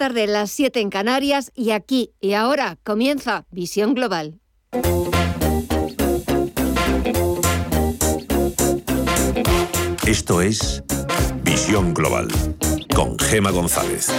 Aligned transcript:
tarde, 0.00 0.26
las 0.26 0.50
7 0.52 0.80
en 0.80 0.88
Canarias 0.88 1.52
y 1.54 1.72
aquí 1.72 2.14
y 2.22 2.32
ahora 2.32 2.78
comienza 2.84 3.44
Visión 3.50 3.92
Global. 3.92 4.40
Esto 10.06 10.40
es 10.40 10.82
Visión 11.42 11.92
Global 11.92 12.28
con 12.94 13.18
Gema 13.18 13.50
González. 13.50 14.10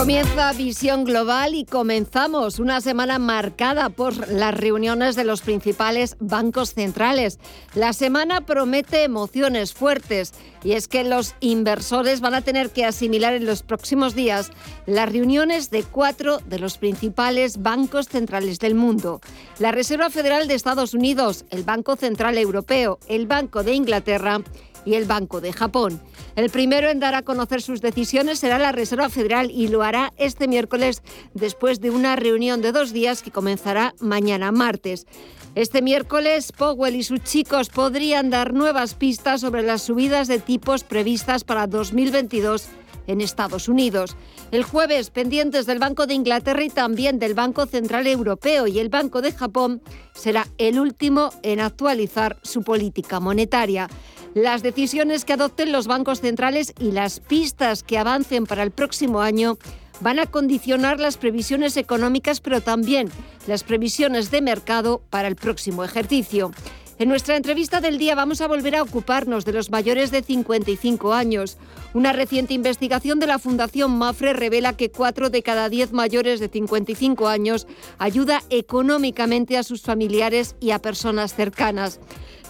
Comienza 0.00 0.54
Visión 0.54 1.04
Global 1.04 1.54
y 1.54 1.66
comenzamos 1.66 2.58
una 2.58 2.80
semana 2.80 3.18
marcada 3.18 3.90
por 3.90 4.30
las 4.30 4.54
reuniones 4.54 5.14
de 5.14 5.24
los 5.24 5.42
principales 5.42 6.16
bancos 6.20 6.72
centrales. 6.72 7.38
La 7.74 7.92
semana 7.92 8.40
promete 8.40 9.04
emociones 9.04 9.74
fuertes 9.74 10.32
y 10.64 10.72
es 10.72 10.88
que 10.88 11.04
los 11.04 11.34
inversores 11.40 12.22
van 12.22 12.32
a 12.32 12.40
tener 12.40 12.70
que 12.70 12.86
asimilar 12.86 13.34
en 13.34 13.44
los 13.44 13.62
próximos 13.62 14.14
días 14.14 14.52
las 14.86 15.12
reuniones 15.12 15.68
de 15.68 15.82
cuatro 15.82 16.38
de 16.46 16.58
los 16.58 16.78
principales 16.78 17.60
bancos 17.60 18.08
centrales 18.08 18.58
del 18.58 18.74
mundo. 18.74 19.20
La 19.58 19.70
Reserva 19.70 20.08
Federal 20.08 20.48
de 20.48 20.54
Estados 20.54 20.94
Unidos, 20.94 21.44
el 21.50 21.62
Banco 21.62 21.96
Central 21.96 22.38
Europeo, 22.38 22.98
el 23.06 23.26
Banco 23.26 23.62
de 23.62 23.74
Inglaterra 23.74 24.40
y 24.86 24.94
el 24.94 25.04
Banco 25.04 25.42
de 25.42 25.52
Japón. 25.52 26.00
El 26.36 26.50
primero 26.50 26.88
en 26.88 27.00
dar 27.00 27.14
a 27.14 27.22
conocer 27.22 27.62
sus 27.62 27.80
decisiones 27.80 28.38
será 28.38 28.58
la 28.58 28.72
Reserva 28.72 29.08
Federal 29.08 29.50
y 29.50 29.68
lo 29.68 29.82
hará 29.82 30.12
este 30.16 30.48
miércoles 30.48 31.02
después 31.34 31.80
de 31.80 31.90
una 31.90 32.16
reunión 32.16 32.62
de 32.62 32.72
dos 32.72 32.92
días 32.92 33.22
que 33.22 33.30
comenzará 33.30 33.94
mañana 34.00 34.52
martes. 34.52 35.06
Este 35.54 35.82
miércoles, 35.82 36.52
Powell 36.52 36.94
y 36.94 37.02
sus 37.02 37.22
chicos 37.24 37.68
podrían 37.68 38.30
dar 38.30 38.54
nuevas 38.54 38.94
pistas 38.94 39.40
sobre 39.40 39.62
las 39.62 39.82
subidas 39.82 40.28
de 40.28 40.38
tipos 40.38 40.84
previstas 40.84 41.42
para 41.42 41.66
2022 41.66 42.68
en 43.08 43.20
Estados 43.20 43.68
Unidos. 43.68 44.16
El 44.52 44.62
jueves, 44.62 45.10
pendientes 45.10 45.66
del 45.66 45.80
Banco 45.80 46.06
de 46.06 46.14
Inglaterra 46.14 46.62
y 46.62 46.70
también 46.70 47.18
del 47.18 47.34
Banco 47.34 47.66
Central 47.66 48.06
Europeo 48.06 48.68
y 48.68 48.78
el 48.78 48.88
Banco 48.88 49.20
de 49.22 49.32
Japón, 49.32 49.82
será 50.14 50.46
el 50.58 50.78
último 50.78 51.30
en 51.42 51.60
actualizar 51.60 52.38
su 52.42 52.62
política 52.62 53.18
monetaria. 53.18 53.88
Las 54.34 54.62
decisiones 54.62 55.24
que 55.24 55.32
adopten 55.32 55.72
los 55.72 55.88
bancos 55.88 56.20
centrales 56.20 56.72
y 56.78 56.92
las 56.92 57.18
pistas 57.18 57.82
que 57.82 57.98
avancen 57.98 58.46
para 58.46 58.62
el 58.62 58.70
próximo 58.70 59.22
año 59.22 59.58
van 60.00 60.20
a 60.20 60.26
condicionar 60.26 61.00
las 61.00 61.16
previsiones 61.16 61.76
económicas, 61.76 62.40
pero 62.40 62.60
también 62.60 63.10
las 63.48 63.64
previsiones 63.64 64.30
de 64.30 64.40
mercado 64.40 65.02
para 65.10 65.26
el 65.26 65.34
próximo 65.34 65.82
ejercicio. 65.82 66.52
En 67.00 67.08
nuestra 67.08 67.36
entrevista 67.36 67.80
del 67.80 67.98
día 67.98 68.14
vamos 68.14 68.40
a 68.40 68.46
volver 68.46 68.76
a 68.76 68.82
ocuparnos 68.82 69.46
de 69.46 69.54
los 69.54 69.70
mayores 69.70 70.10
de 70.10 70.22
55 70.22 71.12
años. 71.12 71.56
Una 71.94 72.12
reciente 72.12 72.54
investigación 72.54 73.18
de 73.18 73.26
la 73.26 73.38
Fundación 73.38 73.96
Mafre 73.96 74.34
revela 74.34 74.76
que 74.76 74.90
4 74.90 75.30
de 75.30 75.42
cada 75.42 75.70
10 75.70 75.92
mayores 75.92 76.40
de 76.40 76.48
55 76.48 77.26
años 77.26 77.66
ayuda 77.98 78.42
económicamente 78.50 79.56
a 79.56 79.62
sus 79.62 79.80
familiares 79.80 80.56
y 80.60 80.70
a 80.70 80.78
personas 80.78 81.34
cercanas. 81.34 82.00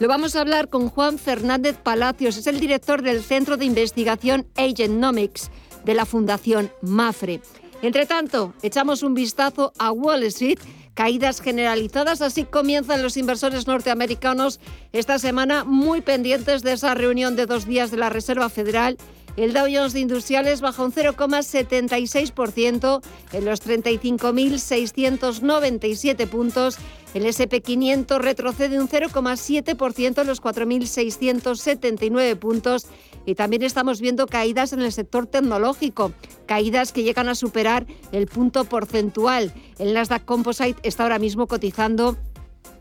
Lo 0.00 0.08
vamos 0.08 0.34
a 0.34 0.40
hablar 0.40 0.68
con 0.70 0.88
Juan 0.88 1.18
Fernández 1.18 1.76
Palacios, 1.76 2.38
es 2.38 2.46
el 2.46 2.58
director 2.58 3.02
del 3.02 3.22
Centro 3.22 3.58
de 3.58 3.66
Investigación 3.66 4.46
Agenomics 4.56 5.50
de 5.84 5.92
la 5.92 6.06
Fundación 6.06 6.72
Mafre. 6.80 7.42
Entre 7.82 8.06
tanto, 8.06 8.54
echamos 8.62 9.02
un 9.02 9.12
vistazo 9.12 9.74
a 9.78 9.92
Wall 9.92 10.22
Street 10.22 10.58
caídas 10.94 11.42
generalizadas. 11.42 12.22
Así 12.22 12.44
comienzan 12.44 13.02
los 13.02 13.18
inversores 13.18 13.66
norteamericanos 13.66 14.58
esta 14.92 15.18
semana 15.18 15.64
muy 15.64 16.00
pendientes 16.00 16.62
de 16.62 16.72
esa 16.72 16.94
reunión 16.94 17.36
de 17.36 17.44
dos 17.44 17.66
días 17.66 17.90
de 17.90 17.98
la 17.98 18.08
Reserva 18.08 18.48
Federal 18.48 18.96
el 19.36 19.52
Dow 19.52 19.66
Jones 19.72 19.92
de 19.92 20.00
Industriales 20.00 20.60
baja 20.60 20.82
un 20.82 20.92
0,76% 20.92 23.00
en 23.32 23.44
los 23.44 23.64
35.697 23.64 26.26
puntos. 26.28 26.78
El 27.14 27.24
SP500 27.24 28.18
retrocede 28.18 28.78
un 28.78 28.88
0,7% 28.88 30.20
en 30.20 30.26
los 30.26 30.42
4.679 30.42 32.38
puntos. 32.38 32.86
Y 33.26 33.34
también 33.34 33.62
estamos 33.62 34.00
viendo 34.00 34.26
caídas 34.26 34.72
en 34.72 34.80
el 34.80 34.92
sector 34.92 35.26
tecnológico, 35.26 36.12
caídas 36.46 36.92
que 36.92 37.02
llegan 37.02 37.28
a 37.28 37.34
superar 37.34 37.86
el 38.12 38.26
punto 38.26 38.64
porcentual. 38.64 39.52
El 39.78 39.92
Nasdaq 39.94 40.24
Composite 40.24 40.80
está 40.82 41.02
ahora 41.02 41.18
mismo 41.18 41.46
cotizando 41.46 42.16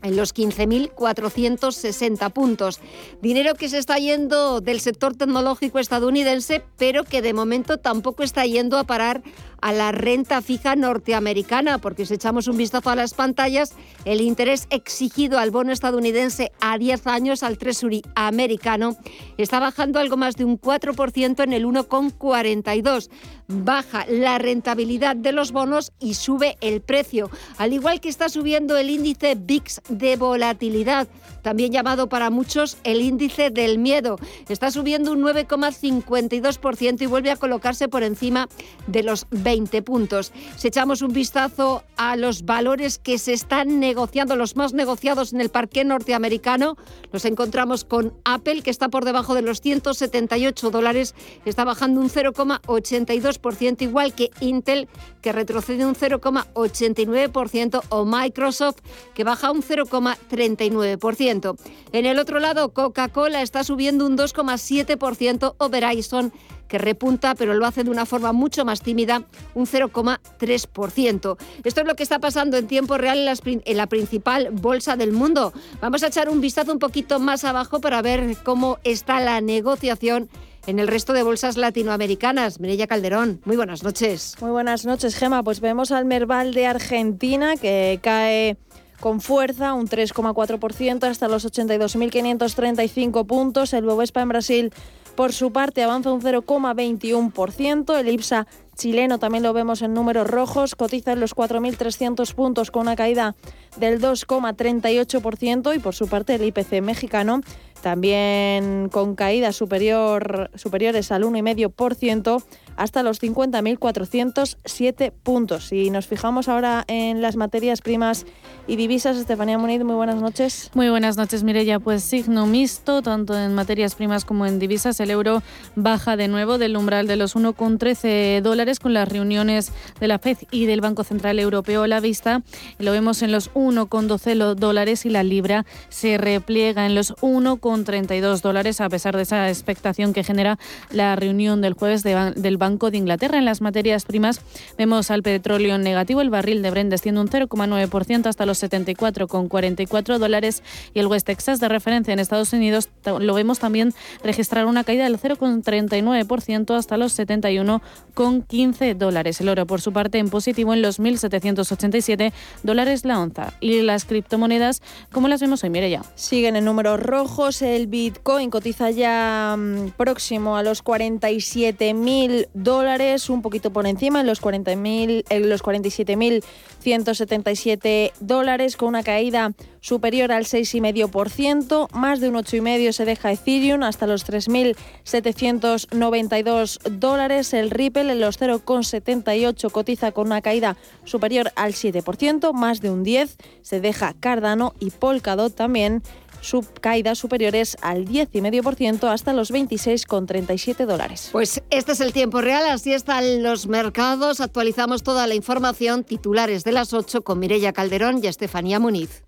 en 0.02 0.16
los 0.16 0.34
15.460 0.34 2.32
puntos. 2.32 2.80
Dinero 3.20 3.54
que 3.54 3.68
se 3.68 3.78
está 3.78 3.98
yendo 3.98 4.60
del 4.60 4.80
sector 4.80 5.14
tecnológico 5.14 5.78
estadounidense, 5.78 6.62
pero 6.76 7.04
que 7.04 7.22
de 7.22 7.34
momento 7.34 7.78
tampoco 7.78 8.22
está 8.22 8.44
yendo 8.46 8.78
a 8.78 8.84
parar 8.84 9.22
a 9.60 9.72
la 9.72 9.92
renta 9.92 10.42
fija 10.42 10.76
norteamericana, 10.76 11.78
porque 11.78 12.06
si 12.06 12.14
echamos 12.14 12.48
un 12.48 12.56
vistazo 12.56 12.90
a 12.90 12.96
las 12.96 13.14
pantallas, 13.14 13.74
el 14.04 14.20
interés 14.20 14.66
exigido 14.70 15.38
al 15.38 15.50
bono 15.50 15.72
estadounidense 15.72 16.52
a 16.60 16.78
10 16.78 17.06
años 17.06 17.42
al 17.42 17.58
Treasury 17.58 18.02
americano 18.14 18.96
está 19.36 19.60
bajando 19.60 19.98
algo 19.98 20.16
más 20.16 20.36
de 20.36 20.44
un 20.44 20.60
4% 20.60 21.44
en 21.44 21.52
el 21.52 21.66
1,42. 21.66 23.10
Baja 23.48 24.06
la 24.08 24.38
rentabilidad 24.38 25.16
de 25.16 25.32
los 25.32 25.52
bonos 25.52 25.92
y 25.98 26.14
sube 26.14 26.56
el 26.60 26.80
precio, 26.80 27.30
al 27.58 27.72
igual 27.72 28.00
que 28.00 28.08
está 28.08 28.28
subiendo 28.28 28.76
el 28.76 28.90
índice 28.90 29.34
VIX 29.34 29.80
de 29.88 30.16
volatilidad 30.16 31.08
también 31.42 31.72
llamado 31.72 32.08
para 32.08 32.28
muchos 32.28 32.76
el 32.84 33.00
índice 33.00 33.48
del 33.50 33.78
miedo. 33.78 34.18
Está 34.48 34.70
subiendo 34.70 35.12
un 35.12 35.22
9,52% 35.22 37.00
y 37.00 37.06
vuelve 37.06 37.30
a 37.30 37.36
colocarse 37.36 37.88
por 37.88 38.02
encima 38.02 38.46
de 38.86 39.02
los 39.02 39.26
20 39.30 39.49
puntos. 39.84 40.32
Si 40.56 40.68
echamos 40.68 41.02
un 41.02 41.12
vistazo 41.12 41.82
a 41.96 42.16
los 42.16 42.44
valores 42.44 42.98
que 42.98 43.18
se 43.18 43.32
están 43.32 43.80
negociando, 43.80 44.36
los 44.36 44.56
más 44.56 44.72
negociados 44.72 45.32
en 45.32 45.40
el 45.40 45.50
parque 45.50 45.84
norteamericano, 45.84 46.76
los 47.12 47.24
encontramos 47.24 47.84
con 47.84 48.14
Apple, 48.24 48.62
que 48.62 48.70
está 48.70 48.88
por 48.88 49.04
debajo 49.04 49.34
de 49.34 49.42
los 49.42 49.60
178 49.60 50.70
dólares, 50.70 51.14
está 51.44 51.64
bajando 51.64 52.00
un 52.00 52.08
0,82%, 52.08 53.82
igual 53.82 54.14
que 54.14 54.30
Intel, 54.40 54.88
que 55.20 55.32
retrocede 55.32 55.84
un 55.86 55.94
0,89%, 55.94 57.82
o 57.88 58.04
Microsoft, 58.04 58.78
que 59.14 59.24
baja 59.24 59.50
un 59.50 59.62
0,39%. 59.62 61.56
En 61.92 62.06
el 62.06 62.18
otro 62.18 62.38
lado, 62.38 62.72
Coca-Cola 62.72 63.42
está 63.42 63.64
subiendo 63.64 64.06
un 64.06 64.16
2,7% 64.16 65.54
o 65.58 65.68
Verizon 65.68 66.32
que 66.70 66.78
repunta, 66.78 67.34
pero 67.34 67.52
lo 67.52 67.66
hace 67.66 67.84
de 67.84 67.90
una 67.90 68.06
forma 68.06 68.32
mucho 68.32 68.64
más 68.64 68.80
tímida, 68.80 69.24
un 69.54 69.66
0,3%. 69.66 71.36
Esto 71.64 71.80
es 71.80 71.86
lo 71.86 71.96
que 71.96 72.02
está 72.02 72.20
pasando 72.20 72.56
en 72.56 72.68
tiempo 72.68 72.96
real 72.96 73.28
en, 73.44 73.76
la 73.76 73.86
principal 73.88 74.50
bolsa 74.52 74.96
del 74.96 75.12
mundo. 75.12 75.52
Vamos 75.80 76.02
a 76.04 76.06
echar 76.06 76.30
un 76.30 76.40
vistazo 76.40 76.72
un 76.72 76.78
poquito 76.78 77.18
más 77.18 77.44
abajo 77.44 77.80
para 77.80 78.00
ver 78.00 78.36
cómo 78.44 78.78
está 78.84 79.20
la 79.20 79.40
negociación 79.40 80.30
en 80.66 80.78
el 80.78 80.86
resto 80.86 81.12
de 81.12 81.24
bolsas 81.24 81.56
latinoamericanas. 81.56 82.60
Mireya 82.60 82.86
Calderón, 82.86 83.40
muy 83.44 83.56
buenas 83.56 83.82
noches. 83.82 84.36
Muy 84.40 84.52
buenas 84.52 84.86
noches, 84.86 85.16
Gema. 85.16 85.42
Pues 85.42 85.60
vemos 85.60 85.90
al 85.90 86.04
Merval 86.04 86.54
de 86.54 86.66
Argentina 86.66 87.56
que 87.56 87.98
cae 88.00 88.56
con 89.00 89.20
fuerza, 89.20 89.74
un 89.74 89.88
3,4% 89.88 91.04
hasta 91.04 91.26
los 91.26 91.44
82.535 91.50 93.26
puntos. 93.26 93.72
El 93.72 93.86
Bovespa 93.86 94.20
en 94.20 94.28
Brasil, 94.28 94.72
por 95.20 95.34
su 95.34 95.52
parte, 95.52 95.82
avanza 95.82 96.10
un 96.10 96.22
0,21%. 96.22 98.00
El 98.00 98.08
IPSA 98.08 98.46
chileno 98.74 99.18
también 99.18 99.42
lo 99.42 99.52
vemos 99.52 99.82
en 99.82 99.92
números 99.92 100.26
rojos, 100.26 100.74
cotiza 100.74 101.12
en 101.12 101.20
los 101.20 101.36
4.300 101.36 102.32
puntos 102.32 102.70
con 102.70 102.80
una 102.80 102.96
caída 102.96 103.36
del 103.76 104.00
2,38% 104.00 105.76
y 105.76 105.78
por 105.78 105.94
su 105.94 106.08
parte 106.08 106.36
el 106.36 106.44
IPC 106.44 106.80
mexicano 106.80 107.42
también 107.82 108.88
con 108.90 109.14
caídas 109.14 109.56
superior, 109.56 110.50
superiores 110.54 111.12
al 111.12 111.24
1,5% 111.24 112.42
hasta 112.80 113.02
los 113.02 113.22
50.407 113.22 115.12
puntos. 115.22 115.66
Si 115.66 115.90
nos 115.90 116.06
fijamos 116.06 116.48
ahora 116.48 116.84
en 116.88 117.20
las 117.20 117.36
materias 117.36 117.82
primas 117.82 118.24
y 118.66 118.76
divisas, 118.76 119.18
Estefanía 119.18 119.58
Muniz, 119.58 119.84
muy 119.84 119.96
buenas 119.96 120.16
noches. 120.16 120.70
Muy 120.74 120.88
buenas 120.88 121.18
noches, 121.18 121.42
Mireya. 121.42 121.78
Pues 121.78 122.02
signo 122.02 122.46
mixto, 122.46 123.02
tanto 123.02 123.38
en 123.38 123.54
materias 123.54 123.94
primas 123.94 124.24
como 124.24 124.46
en 124.46 124.58
divisas. 124.58 124.98
El 125.00 125.10
euro 125.10 125.42
baja 125.76 126.16
de 126.16 126.28
nuevo 126.28 126.56
del 126.56 126.76
umbral 126.76 127.06
de 127.06 127.16
los 127.16 127.36
1,13 127.36 128.40
dólares 128.40 128.80
con 128.80 128.94
las 128.94 129.08
reuniones 129.08 129.72
de 130.00 130.08
la 130.08 130.18
FED 130.18 130.38
y 130.50 130.64
del 130.64 130.80
Banco 130.80 131.04
Central 131.04 131.38
Europeo 131.38 131.82
a 131.82 131.88
la 131.88 132.00
vista. 132.00 132.42
Lo 132.78 132.92
vemos 132.92 133.20
en 133.22 133.30
los 133.30 133.52
1,12 133.52 134.54
dólares 134.54 135.04
y 135.04 135.10
la 135.10 135.22
libra 135.22 135.66
se 135.90 136.16
repliega 136.16 136.86
en 136.86 136.94
los 136.94 137.14
1,12 137.16 137.60
0,32 137.60 138.40
dólares, 138.40 138.80
a 138.80 138.88
pesar 138.88 139.16
de 139.16 139.22
esa 139.22 139.48
expectación 139.48 140.12
que 140.12 140.24
genera 140.24 140.58
la 140.90 141.16
reunión 141.16 141.60
del 141.60 141.74
jueves 141.74 142.02
del 142.02 142.56
Banco 142.56 142.69
de 142.78 142.96
Inglaterra. 142.96 143.38
En 143.38 143.44
las 143.44 143.60
materias 143.60 144.04
primas 144.04 144.40
vemos 144.78 145.10
al 145.10 145.22
petróleo 145.22 145.74
en 145.74 145.82
negativo, 145.82 146.20
el 146.20 146.30
barril 146.30 146.62
de 146.62 146.70
Brent 146.70 146.90
desciende 146.90 147.20
un 147.20 147.28
0,9% 147.28 148.26
hasta 148.26 148.46
los 148.46 148.62
74,44 148.62 150.18
dólares 150.18 150.62
y 150.94 151.00
el 151.00 151.06
West 151.06 151.26
Texas 151.26 151.60
de 151.60 151.68
referencia 151.68 152.12
en 152.12 152.20
Estados 152.20 152.52
Unidos 152.52 152.88
lo 153.04 153.34
vemos 153.34 153.58
también 153.58 153.92
registrar 154.22 154.66
una 154.66 154.84
caída 154.84 155.04
del 155.04 155.18
0,39% 155.18 156.76
hasta 156.76 156.96
los 156.96 157.18
71,15 157.18 158.94
dólares. 158.94 159.40
El 159.40 159.48
oro, 159.48 159.66
por 159.66 159.80
su 159.80 159.92
parte, 159.92 160.18
en 160.18 160.30
positivo 160.30 160.72
en 160.74 160.82
los 160.82 161.00
1.787 161.00 162.32
dólares 162.62 163.04
la 163.04 163.20
onza. 163.20 163.52
Y 163.60 163.82
las 163.82 164.04
criptomonedas, 164.04 164.82
¿cómo 165.12 165.28
las 165.28 165.40
vemos 165.40 165.64
hoy? 165.64 165.70
Mire 165.70 165.90
ya. 165.90 166.02
Siguen 166.14 166.56
en 166.56 166.64
números 166.64 167.00
rojos. 167.00 167.62
El 167.62 167.86
Bitcoin 167.86 168.50
cotiza 168.50 168.90
ya 168.90 169.56
mm, 169.58 169.90
próximo 169.96 170.56
a 170.56 170.62
los 170.62 170.84
47.000 170.84 172.48
dólares, 172.54 173.28
un 173.30 173.42
poquito 173.42 173.72
por 173.72 173.86
encima, 173.86 174.20
en 174.20 174.26
los 174.26 174.42
40.000, 174.42 175.24
en 175.28 175.48
los 175.48 175.62
47.177 175.62 178.12
dólares, 178.20 178.76
con 178.76 178.88
una 178.88 179.02
caída 179.02 179.52
superior 179.80 180.30
al 180.32 180.44
6,5%, 180.44 181.88
más 181.92 182.20
de 182.20 182.28
un 182.28 182.34
8,5% 182.36 182.92
se 182.92 183.04
deja 183.04 183.32
Ethereum 183.32 183.82
hasta 183.82 184.06
los 184.06 184.24
3.792 184.26 186.78
dólares, 186.90 187.52
el 187.54 187.70
Ripple 187.70 188.12
en 188.12 188.20
los 188.20 188.40
0,78 188.40 189.70
cotiza 189.70 190.12
con 190.12 190.26
una 190.26 190.42
caída 190.42 190.76
superior 191.04 191.50
al 191.56 191.72
7%, 191.72 192.52
más 192.52 192.80
de 192.80 192.90
un 192.90 193.04
10% 193.04 193.30
se 193.62 193.80
deja 193.80 194.14
Cardano 194.18 194.74
y 194.80 194.90
Polkadot 194.90 195.54
también 195.54 196.02
sub 196.40 196.66
caídas 196.80 197.18
superiores 197.18 197.76
al 197.82 198.06
10,5% 198.06 199.08
hasta 199.08 199.32
los 199.32 199.52
26,37 199.52 200.86
dólares. 200.86 201.28
Pues 201.32 201.62
este 201.70 201.92
es 201.92 202.00
el 202.00 202.12
tiempo 202.12 202.40
real, 202.40 202.68
así 202.68 202.92
están 202.92 203.42
los 203.42 203.66
mercados. 203.66 204.40
Actualizamos 204.40 205.02
toda 205.02 205.26
la 205.26 205.34
información, 205.34 206.04
titulares 206.04 206.64
de 206.64 206.72
las 206.72 206.92
8 206.92 207.22
con 207.22 207.38
Mirella 207.38 207.72
Calderón 207.72 208.20
y 208.22 208.26
Estefanía 208.26 208.80
Muniz. 208.80 209.22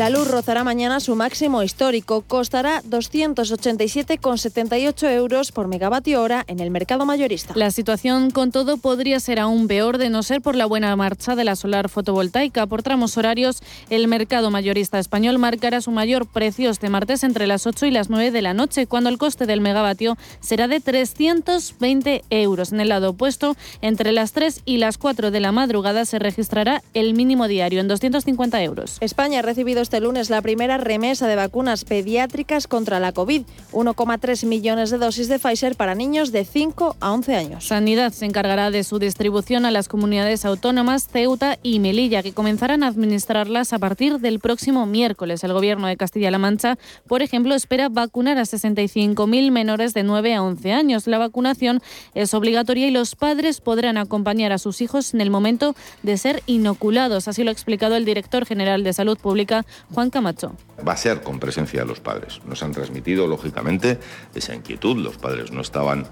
La 0.00 0.08
luz 0.08 0.28
rozará 0.28 0.64
mañana 0.64 0.98
su 0.98 1.14
máximo 1.14 1.62
histórico. 1.62 2.22
Costará 2.22 2.82
287,78 2.84 5.10
euros 5.10 5.52
por 5.52 5.68
megavatio 5.68 6.22
hora 6.22 6.42
en 6.46 6.60
el 6.60 6.70
mercado 6.70 7.04
mayorista. 7.04 7.52
La 7.54 7.70
situación, 7.70 8.30
con 8.30 8.50
todo, 8.50 8.78
podría 8.78 9.20
ser 9.20 9.38
aún 9.38 9.68
peor 9.68 9.98
de 9.98 10.08
no 10.08 10.22
ser 10.22 10.40
por 10.40 10.56
la 10.56 10.64
buena 10.64 10.96
marcha 10.96 11.36
de 11.36 11.44
la 11.44 11.54
solar 11.54 11.90
fotovoltaica. 11.90 12.66
Por 12.66 12.82
tramos 12.82 13.18
horarios, 13.18 13.62
el 13.90 14.08
mercado 14.08 14.50
mayorista 14.50 14.98
español 14.98 15.38
marcará 15.38 15.82
su 15.82 15.90
mayor 15.90 16.24
precio 16.24 16.70
este 16.70 16.88
martes 16.88 17.22
entre 17.22 17.46
las 17.46 17.66
8 17.66 17.84
y 17.84 17.90
las 17.90 18.08
9 18.08 18.30
de 18.30 18.40
la 18.40 18.54
noche, 18.54 18.86
cuando 18.86 19.10
el 19.10 19.18
coste 19.18 19.44
del 19.44 19.60
megavatio 19.60 20.16
será 20.40 20.66
de 20.66 20.80
320 20.80 22.24
euros. 22.30 22.72
En 22.72 22.80
el 22.80 22.88
lado 22.88 23.10
opuesto, 23.10 23.54
entre 23.82 24.12
las 24.12 24.32
3 24.32 24.62
y 24.64 24.78
las 24.78 24.96
4 24.96 25.30
de 25.30 25.40
la 25.40 25.52
madrugada 25.52 26.06
se 26.06 26.18
registrará 26.18 26.82
el 26.94 27.12
mínimo 27.12 27.48
diario 27.48 27.80
en 27.80 27.88
250 27.88 28.62
euros. 28.62 28.96
España 29.02 29.40
ha 29.40 29.42
recibido 29.42 29.89
este 29.90 30.00
lunes 30.00 30.30
la 30.30 30.40
primera 30.40 30.78
remesa 30.78 31.26
de 31.26 31.34
vacunas 31.34 31.84
pediátricas 31.84 32.68
contra 32.68 33.00
la 33.00 33.10
COVID, 33.10 33.42
1,3 33.72 34.46
millones 34.46 34.90
de 34.90 34.98
dosis 34.98 35.26
de 35.26 35.40
Pfizer 35.40 35.74
para 35.74 35.96
niños 35.96 36.30
de 36.30 36.44
5 36.44 36.94
a 37.00 37.10
11 37.10 37.34
años. 37.34 37.66
Sanidad 37.66 38.12
se 38.12 38.24
encargará 38.24 38.70
de 38.70 38.84
su 38.84 39.00
distribución 39.00 39.66
a 39.66 39.72
las 39.72 39.88
comunidades 39.88 40.44
autónomas 40.44 41.08
Ceuta 41.08 41.58
y 41.64 41.80
Melilla, 41.80 42.22
que 42.22 42.32
comenzarán 42.32 42.84
a 42.84 42.86
administrarlas 42.86 43.72
a 43.72 43.80
partir 43.80 44.20
del 44.20 44.38
próximo 44.38 44.86
miércoles. 44.86 45.42
El 45.42 45.54
Gobierno 45.54 45.88
de 45.88 45.96
Castilla-La 45.96 46.38
Mancha, 46.38 46.78
por 47.08 47.22
ejemplo, 47.22 47.56
espera 47.56 47.88
vacunar 47.88 48.38
a 48.38 48.42
65.000 48.42 49.50
menores 49.50 49.92
de 49.92 50.04
9 50.04 50.34
a 50.36 50.42
11 50.44 50.72
años. 50.72 51.08
La 51.08 51.18
vacunación 51.18 51.82
es 52.14 52.32
obligatoria 52.32 52.86
y 52.86 52.92
los 52.92 53.16
padres 53.16 53.60
podrán 53.60 53.96
acompañar 53.96 54.52
a 54.52 54.58
sus 54.58 54.82
hijos 54.82 55.14
en 55.14 55.20
el 55.20 55.30
momento 55.30 55.74
de 56.04 56.16
ser 56.16 56.44
inoculados. 56.46 57.26
Así 57.26 57.42
lo 57.42 57.50
ha 57.50 57.52
explicado 57.52 57.96
el 57.96 58.04
director 58.04 58.46
general 58.46 58.84
de 58.84 58.92
Salud 58.92 59.18
Pública, 59.18 59.66
Juan 59.92 60.10
Camacho. 60.10 60.54
Va 60.86 60.92
a 60.92 60.96
ser 60.96 61.22
con 61.22 61.38
presencia 61.38 61.80
de 61.80 61.86
los 61.86 62.00
padres. 62.00 62.40
Nos 62.46 62.62
han 62.62 62.72
transmitido, 62.72 63.26
lógicamente, 63.26 63.98
esa 64.34 64.54
inquietud. 64.54 64.96
Los 64.96 65.16
padres 65.16 65.50
no 65.50 65.60
estaban 65.60 66.06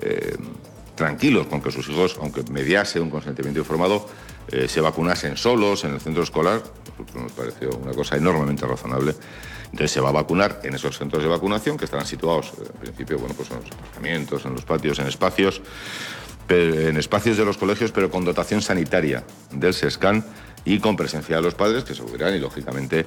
eh, 0.00 0.36
tranquilos 0.94 1.46
con 1.46 1.62
que 1.62 1.70
sus 1.70 1.88
hijos, 1.88 2.18
aunque 2.20 2.42
mediase 2.50 3.00
un 3.00 3.10
consentimiento 3.10 3.60
informado, 3.60 4.06
eh, 4.48 4.68
se 4.68 4.80
vacunasen 4.80 5.36
solos 5.36 5.84
en 5.84 5.94
el 5.94 6.00
centro 6.00 6.22
escolar. 6.22 6.62
Nos 7.14 7.32
pareció 7.32 7.70
una 7.76 7.92
cosa 7.92 8.16
enormemente 8.16 8.66
razonable. 8.66 9.14
Entonces 9.64 9.90
se 9.90 10.00
va 10.00 10.10
a 10.10 10.12
vacunar 10.12 10.60
en 10.64 10.74
esos 10.74 10.98
centros 10.98 11.22
de 11.22 11.28
vacunación 11.28 11.78
que 11.78 11.86
estarán 11.86 12.06
situados, 12.06 12.52
eh, 12.58 12.64
en 12.66 12.80
principio, 12.80 13.18
bueno, 13.18 13.34
pues 13.34 13.50
en 13.50 13.56
los 13.56 13.70
aparcamientos, 13.70 14.44
en 14.44 14.52
los 14.52 14.64
patios, 14.64 14.98
en 14.98 15.06
espacios, 15.06 15.62
en 16.48 16.96
espacios 16.98 17.38
de 17.38 17.44
los 17.46 17.56
colegios, 17.56 17.92
pero 17.92 18.10
con 18.10 18.24
dotación 18.24 18.60
sanitaria 18.60 19.24
del 19.52 19.72
SESCAN 19.72 20.22
y 20.64 20.78
con 20.78 20.96
presencia 20.96 21.36
de 21.36 21.42
los 21.42 21.54
padres 21.54 21.84
que 21.84 21.94
se 21.94 22.02
subirán 22.02 22.34
y 22.34 22.38
lógicamente 22.38 23.06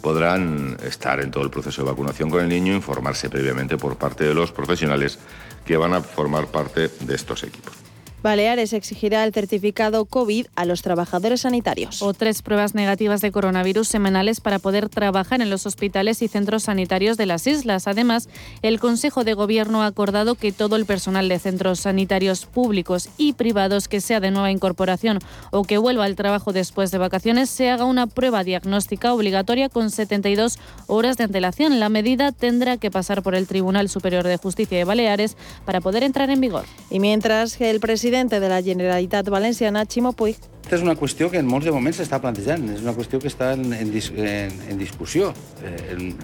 podrán 0.00 0.76
estar 0.84 1.20
en 1.20 1.30
todo 1.30 1.44
el 1.44 1.50
proceso 1.50 1.82
de 1.82 1.90
vacunación 1.90 2.30
con 2.30 2.40
el 2.42 2.48
niño, 2.48 2.74
informarse 2.74 3.28
previamente 3.28 3.76
por 3.76 3.96
parte 3.96 4.24
de 4.24 4.34
los 4.34 4.52
profesionales 4.52 5.18
que 5.64 5.76
van 5.76 5.94
a 5.94 6.00
formar 6.00 6.46
parte 6.46 6.88
de 6.88 7.14
estos 7.14 7.42
equipos. 7.42 7.87
Baleares 8.20 8.72
exigirá 8.72 9.22
el 9.22 9.32
certificado 9.32 10.04
COVID 10.04 10.46
a 10.56 10.64
los 10.64 10.82
trabajadores 10.82 11.42
sanitarios. 11.42 12.02
O 12.02 12.12
tres 12.14 12.42
pruebas 12.42 12.74
negativas 12.74 13.20
de 13.20 13.30
coronavirus 13.30 13.86
semanales 13.86 14.40
para 14.40 14.58
poder 14.58 14.88
trabajar 14.88 15.40
en 15.40 15.50
los 15.50 15.66
hospitales 15.66 16.20
y 16.22 16.26
centros 16.26 16.64
sanitarios 16.64 17.16
de 17.16 17.26
las 17.26 17.46
islas. 17.46 17.86
Además, 17.86 18.28
el 18.62 18.80
Consejo 18.80 19.22
de 19.22 19.34
Gobierno 19.34 19.82
ha 19.82 19.86
acordado 19.86 20.34
que 20.34 20.50
todo 20.50 20.74
el 20.74 20.84
personal 20.84 21.28
de 21.28 21.38
centros 21.38 21.80
sanitarios 21.80 22.44
públicos 22.44 23.08
y 23.18 23.34
privados 23.34 23.86
que 23.86 24.00
sea 24.00 24.18
de 24.18 24.32
nueva 24.32 24.50
incorporación 24.50 25.20
o 25.52 25.62
que 25.62 25.78
vuelva 25.78 26.04
al 26.04 26.16
trabajo 26.16 26.52
después 26.52 26.90
de 26.90 26.98
vacaciones 26.98 27.48
se 27.50 27.70
haga 27.70 27.84
una 27.84 28.08
prueba 28.08 28.42
diagnóstica 28.42 29.14
obligatoria 29.14 29.68
con 29.68 29.92
72 29.92 30.58
horas 30.88 31.18
de 31.18 31.24
antelación. 31.24 31.78
La 31.78 31.88
medida 31.88 32.32
tendrá 32.32 32.78
que 32.78 32.90
pasar 32.90 33.22
por 33.22 33.36
el 33.36 33.46
Tribunal 33.46 33.88
Superior 33.88 34.26
de 34.26 34.38
Justicia 34.38 34.76
de 34.76 34.84
Baleares 34.84 35.36
para 35.64 35.80
poder 35.80 36.02
entrar 36.02 36.30
en 36.30 36.40
vigor. 36.40 36.64
Y 36.90 36.98
mientras 36.98 37.56
que 37.56 37.70
el 37.70 37.78
presidente 37.78 38.07
presidente 38.08 38.40
de 38.40 38.48
la 38.48 38.62
Generalitat 38.62 39.28
Valenciana, 39.28 39.84
Ximo 39.84 40.14
Puig. 40.16 40.38
Aquesta 40.62 40.78
és 40.78 40.84
una 40.84 40.94
qüestió 40.96 41.28
que 41.28 41.42
en 41.42 41.44
molts 41.44 41.66
de 41.68 41.72
moments 41.74 41.98
s'està 42.00 42.16
plantejant, 42.22 42.62
és 42.72 42.80
una 42.80 42.94
qüestió 42.96 43.20
que 43.20 43.28
està 43.28 43.50
en, 43.52 43.66
en, 43.76 43.90
en, 43.92 44.54
en 44.72 44.78
discussió. 44.80 45.28
Eh, 45.60 46.14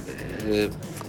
eh, 0.48 0.62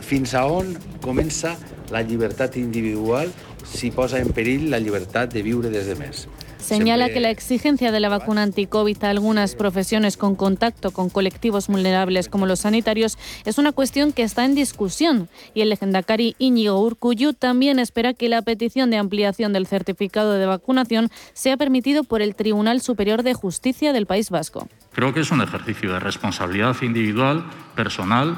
fins 0.04 0.33
a 0.36 0.44
on 0.51 0.74
comença 1.00 1.54
la 1.95 2.01
llibertat 2.04 2.57
individual 2.60 3.31
si 3.63 3.94
posa 3.95 4.19
en 4.19 4.36
perill 4.36 4.68
la 4.74 4.81
llibertat 4.83 5.31
de 5.31 5.45
viure 5.48 5.72
des 5.72 5.88
de 5.88 5.95
més. 5.95 6.25
Señala 6.65 7.09
que 7.09 7.19
la 7.19 7.29
exigencia 7.29 7.91
de 7.91 8.00
la 8.00 8.09
vacuna 8.09 8.41
anti-COVID 8.41 9.03
a 9.03 9.12
algunas 9.12 9.53
profesiones 9.53 10.17
con 10.17 10.35
contacto 10.35 10.89
con 10.89 11.12
colectivos 11.12 11.67
vulnerables 11.67 12.27
como 12.27 12.47
los 12.47 12.62
sanitarios 12.62 13.19
es 13.45 13.59
una 13.59 13.71
cuestión 13.71 14.13
que 14.13 14.23
está 14.23 14.45
en 14.45 14.56
discusión 14.56 15.29
y 15.53 15.62
el 15.62 15.69
legendacari 15.69 16.35
Íñigo 16.39 16.81
Urcuyu 16.81 17.33
también 17.33 17.77
espera 17.77 18.15
que 18.15 18.29
la 18.29 18.41
petición 18.41 18.89
de 18.89 18.98
ampliación 18.98 19.53
del 19.53 19.67
certificado 19.67 20.34
de 20.34 20.48
vacunación 20.48 21.10
sea 21.34 21.55
permitido 21.55 22.03
por 22.03 22.24
el 22.24 22.34
Tribunal 22.34 22.81
Superior 22.81 23.22
de 23.22 23.36
Justicia 23.36 23.93
del 23.93 24.07
País 24.07 24.31
Vasco. 24.31 24.67
Creo 24.91 25.13
que 25.13 25.19
es 25.19 25.29
un 25.29 25.41
ejercicio 25.41 25.93
de 25.93 26.00
responsabilidad 26.00 26.75
individual, 26.81 27.45
personal 27.75 28.38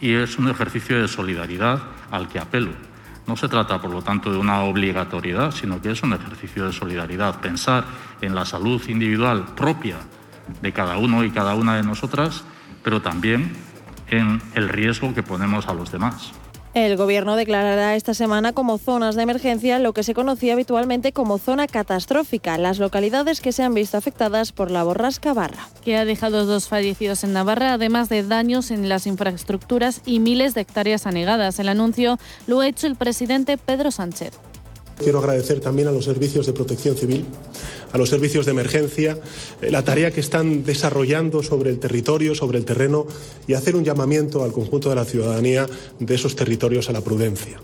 y 0.00 0.14
es 0.14 0.38
un 0.38 0.48
ejercicio 0.48 0.98
de 0.98 1.08
solidaridad 1.08 1.82
al 2.10 2.26
que 2.26 2.38
apelo. 2.38 2.89
No 3.30 3.36
se 3.36 3.48
trata, 3.48 3.80
por 3.80 3.92
lo 3.92 4.02
tanto, 4.02 4.32
de 4.32 4.38
una 4.38 4.62
obligatoriedad, 4.62 5.52
sino 5.52 5.80
que 5.80 5.92
es 5.92 6.02
un 6.02 6.14
ejercicio 6.14 6.66
de 6.66 6.72
solidaridad. 6.72 7.40
Pensar 7.40 7.84
en 8.20 8.34
la 8.34 8.44
salud 8.44 8.82
individual 8.88 9.54
propia 9.54 9.98
de 10.60 10.72
cada 10.72 10.98
uno 10.98 11.22
y 11.22 11.30
cada 11.30 11.54
una 11.54 11.76
de 11.76 11.84
nosotras, 11.84 12.42
pero 12.82 13.02
también 13.02 13.52
en 14.08 14.42
el 14.54 14.68
riesgo 14.68 15.14
que 15.14 15.22
ponemos 15.22 15.68
a 15.68 15.74
los 15.74 15.92
demás. 15.92 16.32
El 16.72 16.96
Gobierno 16.96 17.34
declarará 17.34 17.96
esta 17.96 18.14
semana 18.14 18.52
como 18.52 18.78
zonas 18.78 19.16
de 19.16 19.22
emergencia 19.22 19.80
lo 19.80 19.92
que 19.92 20.04
se 20.04 20.14
conocía 20.14 20.52
habitualmente 20.52 21.12
como 21.12 21.38
zona 21.38 21.66
catastrófica, 21.66 22.58
las 22.58 22.78
localidades 22.78 23.40
que 23.40 23.50
se 23.50 23.64
han 23.64 23.74
visto 23.74 23.96
afectadas 23.96 24.52
por 24.52 24.70
la 24.70 24.84
borrasca 24.84 25.34
Barra. 25.34 25.68
Que 25.84 25.96
ha 25.96 26.04
dejado 26.04 26.46
dos 26.46 26.68
fallecidos 26.68 27.24
en 27.24 27.32
Navarra, 27.32 27.72
además 27.72 28.08
de 28.08 28.22
daños 28.22 28.70
en 28.70 28.88
las 28.88 29.08
infraestructuras 29.08 30.00
y 30.06 30.20
miles 30.20 30.54
de 30.54 30.60
hectáreas 30.60 31.08
anegadas. 31.08 31.58
El 31.58 31.68
anuncio 31.68 32.18
lo 32.46 32.60
ha 32.60 32.68
hecho 32.68 32.86
el 32.86 32.94
presidente 32.94 33.58
Pedro 33.58 33.90
Sánchez. 33.90 34.38
Quiero 34.96 35.18
agradecer 35.18 35.60
también 35.60 35.88
a 35.88 35.92
los 35.92 36.04
servicios 36.04 36.46
de 36.46 36.52
protección 36.52 36.94
civil, 36.94 37.24
a 37.92 37.98
los 37.98 38.08
servicios 38.08 38.46
de 38.46 38.52
emergencia, 38.52 39.18
eh, 39.60 39.70
la 39.70 39.84
tarea 39.84 40.10
que 40.10 40.20
están 40.20 40.64
desarrollando 40.64 41.42
sobre 41.42 41.70
el 41.70 41.78
territorio, 41.78 42.34
sobre 42.34 42.58
el 42.58 42.64
terreno 42.64 43.06
y 43.46 43.54
hacer 43.54 43.76
un 43.76 43.84
llamamiento 43.84 44.44
al 44.44 44.52
conjunto 44.52 44.88
de 44.88 44.96
la 44.96 45.04
ciudadanía 45.04 45.66
de 45.98 46.14
esos 46.14 46.36
territorios 46.36 46.88
a 46.88 46.92
la 46.92 47.00
prudencia. 47.00 47.60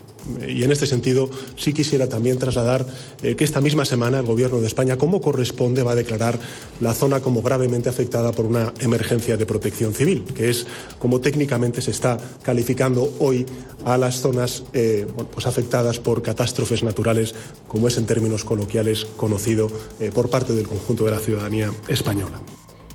Y 0.47 0.63
en 0.63 0.71
este 0.71 0.85
sentido, 0.85 1.29
sí 1.55 1.73
quisiera 1.73 2.09
también 2.09 2.37
trasladar 2.37 2.85
eh, 3.23 3.35
que 3.35 3.43
esta 3.43 3.61
misma 3.61 3.85
semana 3.85 4.19
el 4.19 4.25
Gobierno 4.25 4.59
de 4.59 4.67
España, 4.67 4.97
como 4.97 5.21
corresponde, 5.21 5.83
va 5.83 5.93
a 5.93 5.95
declarar 5.95 6.37
la 6.81 6.93
zona 6.93 7.21
como 7.21 7.41
gravemente 7.41 7.89
afectada 7.89 8.31
por 8.33 8.45
una 8.45 8.73
emergencia 8.79 9.37
de 9.37 9.45
protección 9.45 9.93
civil, 9.93 10.25
que 10.35 10.49
es 10.49 10.67
como 10.99 11.21
técnicamente 11.21 11.81
se 11.81 11.91
está 11.91 12.17
calificando 12.43 13.13
hoy 13.19 13.45
a 13.85 13.97
las 13.97 14.21
zonas 14.21 14.63
eh, 14.73 15.07
pues 15.33 15.47
afectadas 15.47 15.99
por 15.99 16.21
catástrofes 16.21 16.83
naturales, 16.83 17.33
como 17.67 17.87
es 17.87 17.97
en 17.97 18.05
términos 18.05 18.43
coloquiales 18.43 19.05
conocido 19.15 19.71
eh, 19.99 20.11
por 20.17 20.31
parte 20.31 20.51
del 20.51 20.67
conjunto 20.67 21.05
de 21.05 21.11
la 21.11 21.19
ciudadanía 21.19 21.71
española. 21.87 22.41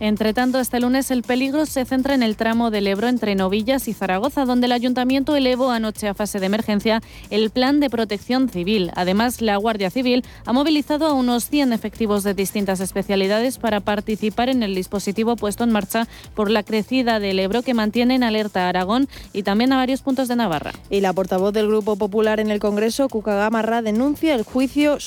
Entre 0.04 0.34
tanto, 0.34 0.58
este 0.58 0.80
lunes 0.80 1.12
el 1.12 1.22
peligro 1.22 1.64
se 1.64 1.84
centra 1.84 2.16
en 2.16 2.24
el 2.24 2.34
tramo 2.34 2.72
del 2.72 2.88
Ebro 2.88 3.06
entre 3.06 3.36
Novillas 3.36 3.86
y 3.86 3.92
Zaragoza, 3.92 4.44
donde 4.44 4.66
el 4.66 4.72
ayuntamiento 4.72 5.36
elevó 5.36 5.70
anoche 5.70 6.08
a 6.08 6.14
fase 6.14 6.40
de 6.40 6.46
emergencia 6.46 7.00
el 7.30 7.50
plan 7.50 7.78
de 7.78 7.88
protección 7.88 8.48
civil. 8.48 8.90
Además, 8.96 9.40
la 9.40 9.56
Guardia 9.58 9.90
Civil 9.90 10.24
ha 10.44 10.52
movilizado 10.52 11.06
a 11.06 11.12
unos 11.12 11.48
100 11.48 11.72
efectivos 11.72 12.24
de 12.24 12.34
distintas 12.34 12.80
especialidades 12.80 13.58
para 13.58 13.78
participar 13.78 14.48
en 14.48 14.64
el 14.64 14.74
dispositivo 14.74 15.36
puesto 15.36 15.62
en 15.62 15.70
marcha 15.70 16.08
por 16.34 16.50
la 16.50 16.64
crecida 16.64 17.20
del 17.20 17.38
Ebro 17.38 17.62
que 17.62 17.72
mantiene 17.72 18.16
en 18.16 18.24
alerta 18.24 18.66
a 18.66 18.70
Aragón 18.70 19.08
y 19.32 19.44
también 19.44 19.72
a 19.72 19.76
varios 19.76 20.02
puntos 20.02 20.26
de 20.26 20.34
Navarra. 20.34 20.72
Y 20.90 21.00
la 21.00 21.12
portavoz 21.12 21.52
del 21.52 21.68
Grupo 21.68 21.94
Popular 21.94 22.40
en 22.40 22.50
el 22.50 22.58
Congreso, 22.58 23.08
Cuca 23.08 23.36
Gamarra, 23.36 23.82
denuncia 23.82 24.34
el 24.34 24.42
juicio 24.42 24.98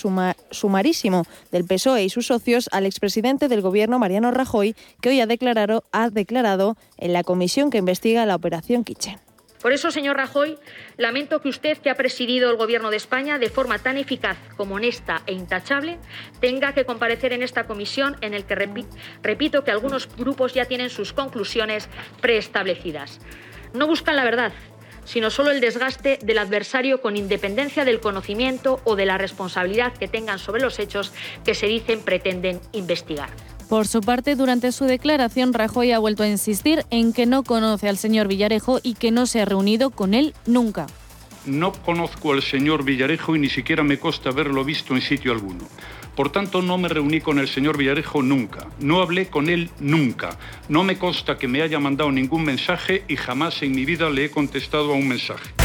sumarísimo 0.51 1.25
del 1.51 1.65
PSOE 1.65 2.05
y 2.05 2.09
sus 2.09 2.27
socios 2.27 2.69
al 2.71 2.85
expresidente 2.85 3.49
del 3.49 3.59
Gobierno, 3.59 3.99
Mariano 3.99 4.31
Rajoy, 4.31 4.73
que 5.01 5.09
hoy 5.09 5.21
ha 5.21 5.27
declarado, 5.27 5.83
ha 5.91 6.09
declarado 6.09 6.77
en 6.97 7.13
la 7.13 7.23
comisión 7.23 7.69
que 7.69 7.77
investiga 7.77 8.25
la 8.25 8.35
operación 8.35 8.83
Kitchen. 8.83 9.19
Por 9.65 9.73
eso, 9.73 9.89
señor 9.89 10.17
Rajoy, 10.17 10.59
lamento 10.95 11.41
que 11.41 11.49
usted, 11.49 11.79
que 11.79 11.89
ha 11.89 11.95
presidido 11.95 12.51
el 12.51 12.55
Gobierno 12.55 12.91
de 12.91 12.97
España 12.97 13.39
de 13.39 13.49
forma 13.49 13.79
tan 13.79 13.97
eficaz 13.97 14.37
como 14.57 14.75
honesta 14.75 15.23
e 15.25 15.33
intachable, 15.33 15.97
tenga 16.39 16.73
que 16.73 16.85
comparecer 16.85 17.33
en 17.33 17.41
esta 17.41 17.65
comisión 17.65 18.15
en 18.21 18.35
el 18.35 18.43
que 18.45 18.53
repito 19.23 19.63
que 19.63 19.71
algunos 19.71 20.07
grupos 20.15 20.53
ya 20.53 20.65
tienen 20.65 20.91
sus 20.91 21.13
conclusiones 21.13 21.89
preestablecidas. 22.21 23.19
No 23.73 23.87
buscan 23.87 24.15
la 24.15 24.23
verdad, 24.23 24.53
sino 25.03 25.31
solo 25.31 25.49
el 25.49 25.61
desgaste 25.61 26.19
del 26.21 26.37
adversario 26.37 27.01
con 27.01 27.17
independencia 27.17 27.85
del 27.85 28.01
conocimiento 28.01 28.81
o 28.83 28.95
de 28.95 29.07
la 29.07 29.17
responsabilidad 29.17 29.93
que 29.93 30.07
tengan 30.07 30.37
sobre 30.37 30.61
los 30.61 30.77
hechos 30.77 31.11
que 31.43 31.55
se 31.55 31.65
dicen 31.65 32.01
pretenden 32.01 32.59
investigar. 32.71 33.29
Por 33.69 33.87
su 33.87 34.01
parte, 34.01 34.35
durante 34.35 34.71
su 34.71 34.85
declaración, 34.85 35.51
Rajoy 35.51 35.91
ha 35.91 35.99
vuelto 35.99 36.21
a 36.21 36.27
insistir 36.27 36.85
en 36.91 37.13
que 37.13 37.25
no 37.25 37.43
conoce 37.43 37.89
al 37.89 37.97
señor 37.97 38.27
Villarejo 38.27 38.79
y 38.83 38.93
que 38.93 39.09
no 39.09 39.25
se 39.25 39.41
ha 39.41 39.45
reunido 39.45 39.89
con 39.89 40.13
él 40.13 40.35
nunca. 40.45 40.85
No 41.47 41.73
conozco 41.73 42.33
al 42.33 42.43
señor 42.43 42.83
Villarejo 42.83 43.35
y 43.35 43.39
ni 43.39 43.49
siquiera 43.49 43.83
me 43.83 43.99
consta 43.99 44.29
haberlo 44.29 44.63
visto 44.63 44.95
en 44.95 45.01
sitio 45.01 45.31
alguno. 45.31 45.65
Por 46.15 46.31
tanto, 46.31 46.61
no 46.61 46.77
me 46.77 46.89
reuní 46.89 47.21
con 47.21 47.39
el 47.39 47.47
señor 47.47 47.77
Villarejo 47.77 48.21
nunca. 48.21 48.67
No 48.79 49.01
hablé 49.01 49.27
con 49.27 49.49
él 49.49 49.69
nunca. 49.79 50.37
No 50.69 50.83
me 50.83 50.97
consta 50.97 51.37
que 51.37 51.47
me 51.47 51.61
haya 51.61 51.79
mandado 51.79 52.11
ningún 52.11 52.45
mensaje 52.45 53.03
y 53.07 53.15
jamás 53.15 53.61
en 53.63 53.73
mi 53.73 53.83
vida 53.83 54.09
le 54.09 54.25
he 54.25 54.31
contestado 54.31 54.93
a 54.93 54.95
un 54.95 55.07
mensaje. 55.07 55.64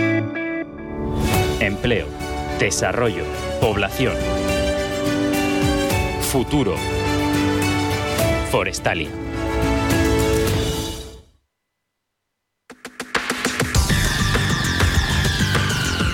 Empleo, 1.71 2.07
desarrollo, 2.59 3.23
población. 3.61 4.13
Futuro. 6.29 6.75
Forestalia. 8.51 9.09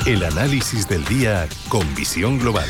El 0.06 0.24
análisis 0.24 0.88
del 0.88 1.04
día 1.06 1.48
con 1.70 1.96
visión 1.96 2.38
global. 2.38 2.70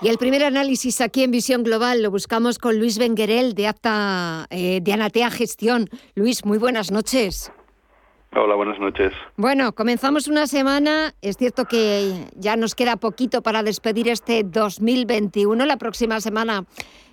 Y 0.00 0.08
el 0.08 0.16
primer 0.16 0.44
análisis 0.44 1.00
aquí 1.00 1.24
en 1.24 1.32
Visión 1.32 1.64
Global 1.64 2.02
lo 2.02 2.12
buscamos 2.12 2.60
con 2.60 2.78
Luis 2.78 2.98
Benguerel 2.98 3.54
de 3.54 3.66
Acta 3.66 4.46
eh, 4.50 4.78
de 4.80 4.92
Anatea 4.92 5.28
Gestión. 5.28 5.88
Luis, 6.14 6.44
muy 6.44 6.56
buenas 6.58 6.92
noches. 6.92 7.50
Hola, 8.36 8.54
buenas 8.54 8.78
noches. 8.78 9.12
Bueno, 9.36 9.72
comenzamos 9.72 10.28
una 10.28 10.46
semana. 10.46 11.14
Es 11.20 11.36
cierto 11.36 11.64
que 11.64 12.26
ya 12.36 12.54
nos 12.54 12.76
queda 12.76 12.96
poquito 12.96 13.42
para 13.42 13.64
despedir 13.64 14.08
este 14.08 14.44
2021. 14.44 15.66
La 15.66 15.78
próxima 15.78 16.20
semana 16.20 16.64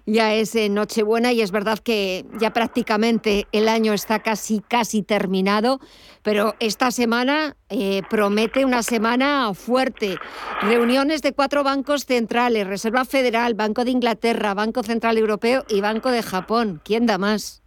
ya 0.06 0.34
es 0.34 0.56
Nochebuena 0.70 1.32
y 1.34 1.42
es 1.42 1.52
verdad 1.52 1.80
que 1.80 2.26
ya 2.40 2.54
prácticamente 2.54 3.48
el 3.52 3.68
año 3.68 3.94
está 3.94 4.20
casi, 4.20 4.62
casi 4.62 5.02
terminado, 5.02 5.80
pero 6.22 6.56
esta 6.60 6.92
semana 6.92 7.56
eh, 7.70 8.02
promete 8.10 8.66
una 8.66 8.84
semana 8.84 9.54
fuerte. 9.54 10.18
Reuniones 10.62 11.22
de 11.22 11.34
cuatro 11.34 11.64
bancos 11.64 12.06
centrales, 12.06 12.68
Reserva 12.68 13.06
Federal, 13.06 13.54
Banco 13.54 13.84
de 13.84 13.92
Inglaterra, 13.92 14.54
Banco 14.54 14.84
Central 14.84 15.18
Europeo 15.18 15.66
y 15.70 15.82
Banco 15.82 16.12
de 16.12 16.24
Japón. 16.24 16.82
¿Quién 16.84 17.06
da 17.06 17.18
más? 17.18 17.64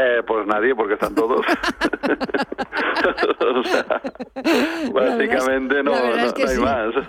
Eh, 0.00 0.22
pues 0.24 0.46
nadie, 0.46 0.76
porque 0.76 0.94
están 0.94 1.14
todos. 1.14 1.44
básicamente 4.92 5.82
no, 5.82 5.92
hay 5.92 6.58
más. 6.58 6.94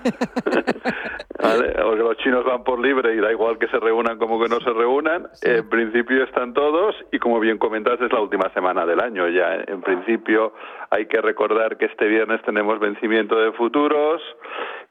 Porque 1.40 2.04
los 2.04 2.18
chinos 2.18 2.44
van 2.44 2.64
por 2.64 2.80
libre 2.80 3.16
y 3.16 3.20
da 3.20 3.32
igual 3.32 3.58
que 3.58 3.68
se 3.68 3.80
reúnan 3.80 4.18
como 4.18 4.42
que 4.42 4.50
no 4.50 4.60
se 4.60 4.72
reúnan. 4.72 5.28
En 5.42 5.68
principio 5.70 6.24
están 6.26 6.54
todos 6.54 6.96
y 7.12 7.20
como 7.20 7.40
bien 7.40 7.58
comentas 7.58 8.00
es 8.02 8.12
la 8.12 8.20
última 8.20 8.52
semana 8.54 8.86
del 8.86 9.00
año. 9.00 9.28
Ya 9.30 9.56
en 9.66 9.82
principio 9.82 10.54
hay 10.90 11.06
que 11.06 11.22
recordar 11.22 11.78
que 11.78 11.86
este 11.86 12.08
viernes 12.08 12.42
tenemos 12.44 12.80
vencimiento 12.80 13.40
de 13.40 13.54
futuros 13.54 14.22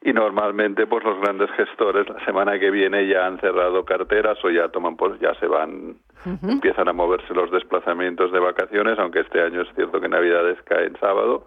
y 0.01 0.11
normalmente 0.11 0.87
pues 0.87 1.03
los 1.03 1.21
grandes 1.21 1.51
gestores 1.51 2.09
la 2.09 2.23
semana 2.25 2.59
que 2.59 2.71
viene 2.71 3.07
ya 3.07 3.27
han 3.27 3.39
cerrado 3.39 3.85
carteras 3.85 4.43
o 4.43 4.49
ya 4.49 4.69
toman 4.69 4.97
pues 4.97 5.19
ya 5.19 5.35
se 5.35 5.47
van 5.47 5.97
empiezan 6.25 6.89
a 6.89 6.93
moverse 6.93 7.33
los 7.33 7.51
desplazamientos 7.51 8.31
de 8.31 8.39
vacaciones 8.39 8.99
aunque 8.99 9.21
este 9.21 9.41
año 9.41 9.61
es 9.61 9.67
cierto 9.75 10.01
que 10.01 10.09
Navidades 10.09 10.57
cae 10.63 10.85
en 10.85 10.99
sábado 10.99 11.45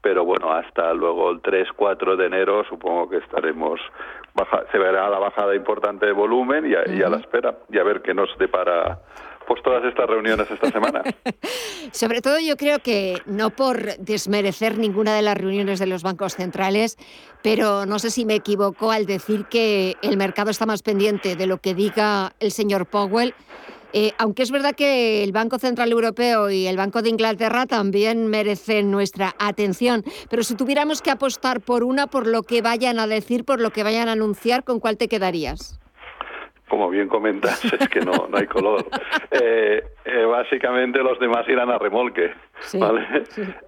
pero 0.00 0.24
bueno 0.24 0.52
hasta 0.52 0.92
luego 0.94 1.30
el 1.30 1.40
3 1.40 1.68
4 1.76 2.16
de 2.16 2.26
enero 2.26 2.64
supongo 2.68 3.08
que 3.08 3.18
estaremos 3.18 3.80
baja, 4.34 4.64
se 4.72 4.78
verá 4.78 5.08
la 5.08 5.18
bajada 5.18 5.54
importante 5.54 6.06
de 6.06 6.12
volumen 6.12 6.66
y 6.66 6.74
a, 6.74 6.88
y 6.92 7.02
a 7.02 7.08
la 7.08 7.18
espera 7.18 7.58
y 7.70 7.78
a 7.78 7.84
ver 7.84 8.02
qué 8.02 8.14
nos 8.14 8.28
depara 8.38 9.00
pues 9.48 9.62
todas 9.62 9.82
estas 9.84 10.06
reuniones 10.06 10.48
esta 10.50 10.70
semana. 10.70 11.02
Sobre 11.92 12.20
todo 12.20 12.38
yo 12.38 12.56
creo 12.56 12.80
que 12.80 13.22
no 13.24 13.48
por 13.48 13.96
desmerecer 13.96 14.76
ninguna 14.78 15.14
de 15.14 15.22
las 15.22 15.38
reuniones 15.38 15.78
de 15.78 15.86
los 15.86 16.02
bancos 16.02 16.34
centrales, 16.34 16.98
pero 17.42 17.86
no 17.86 17.98
sé 17.98 18.10
si 18.10 18.26
me 18.26 18.34
equivoco 18.34 18.92
al 18.92 19.06
decir 19.06 19.46
que 19.46 19.96
el 20.02 20.18
mercado 20.18 20.50
está 20.50 20.66
más 20.66 20.82
pendiente 20.82 21.34
de 21.34 21.46
lo 21.46 21.58
que 21.58 21.74
diga 21.74 22.32
el 22.40 22.52
señor 22.52 22.84
Powell. 22.86 23.34
Eh, 23.92 24.12
aunque 24.18 24.42
es 24.42 24.50
verdad 24.50 24.74
que 24.74 25.24
el 25.24 25.32
Banco 25.32 25.58
Central 25.58 25.90
Europeo 25.90 26.50
y 26.50 26.66
el 26.66 26.76
Banco 26.76 27.02
de 27.02 27.08
Inglaterra 27.08 27.66
también 27.66 28.26
merecen 28.26 28.90
nuestra 28.90 29.34
atención, 29.38 30.04
pero 30.28 30.42
si 30.42 30.54
tuviéramos 30.56 31.00
que 31.00 31.10
apostar 31.10 31.60
por 31.60 31.84
una, 31.84 32.06
por 32.06 32.26
lo 32.26 32.42
que 32.42 32.60
vayan 32.62 32.98
a 32.98 33.06
decir, 33.06 33.44
por 33.44 33.60
lo 33.60 33.70
que 33.70 33.82
vayan 33.82 34.08
a 34.08 34.12
anunciar, 34.12 34.64
¿con 34.64 34.78
cuál 34.78 34.98
te 34.98 35.08
quedarías? 35.08 35.78
como 36.68 36.90
bien 36.90 37.08
comentas, 37.08 37.64
es 37.64 37.88
que 37.88 38.00
no, 38.00 38.28
no 38.28 38.38
hay 38.38 38.46
color. 38.46 38.84
Eh, 39.30 39.84
eh, 40.04 40.24
básicamente 40.24 41.00
los 41.00 41.18
demás 41.20 41.48
irán 41.48 41.70
a 41.70 41.78
remolque, 41.78 42.32
¿vale? 42.74 43.06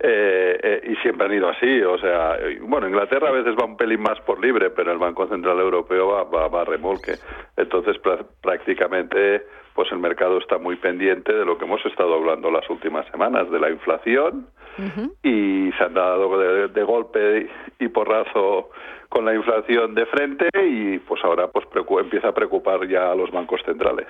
Eh, 0.00 0.80
y 0.88 0.96
siempre 0.96 1.26
han 1.26 1.34
ido 1.34 1.48
así, 1.48 1.82
o 1.82 1.98
sea, 1.98 2.38
bueno, 2.62 2.88
Inglaterra 2.88 3.28
a 3.28 3.32
veces 3.32 3.54
va 3.54 3.66
un 3.66 3.76
pelín 3.76 4.00
más 4.00 4.18
por 4.22 4.40
libre, 4.40 4.70
pero 4.70 4.90
el 4.90 4.98
Banco 4.98 5.28
Central 5.28 5.60
Europeo 5.60 6.08
va, 6.08 6.48
va, 6.48 6.62
a 6.62 6.64
remolque. 6.64 7.14
Entonces, 7.56 7.96
prácticamente, 8.40 9.46
pues 9.74 9.90
el 9.92 9.98
mercado 9.98 10.38
está 10.38 10.58
muy 10.58 10.76
pendiente 10.76 11.32
de 11.32 11.44
lo 11.44 11.58
que 11.58 11.64
hemos 11.64 11.84
estado 11.86 12.14
hablando 12.14 12.50
las 12.50 12.68
últimas 12.68 13.06
semanas, 13.10 13.50
de 13.50 13.60
la 13.60 13.70
inflación, 13.70 14.46
y 15.22 15.70
se 15.76 15.84
han 15.84 15.94
dado 15.94 16.38
de, 16.68 16.82
golpe 16.82 17.48
y 17.78 17.88
porrazo 17.88 18.70
con 19.08 19.24
la 19.24 19.34
inflación 19.34 19.94
de 19.94 20.06
frente 20.06 20.48
y 20.54 20.98
pues 20.98 21.22
ahora 21.24 21.48
pues 21.48 21.66
empieza 22.00 22.28
a 22.28 22.32
preocupar 22.32 22.88
ya 22.88 23.10
a 23.10 23.14
los 23.14 23.30
bancos 23.30 23.60
centrales. 23.66 24.06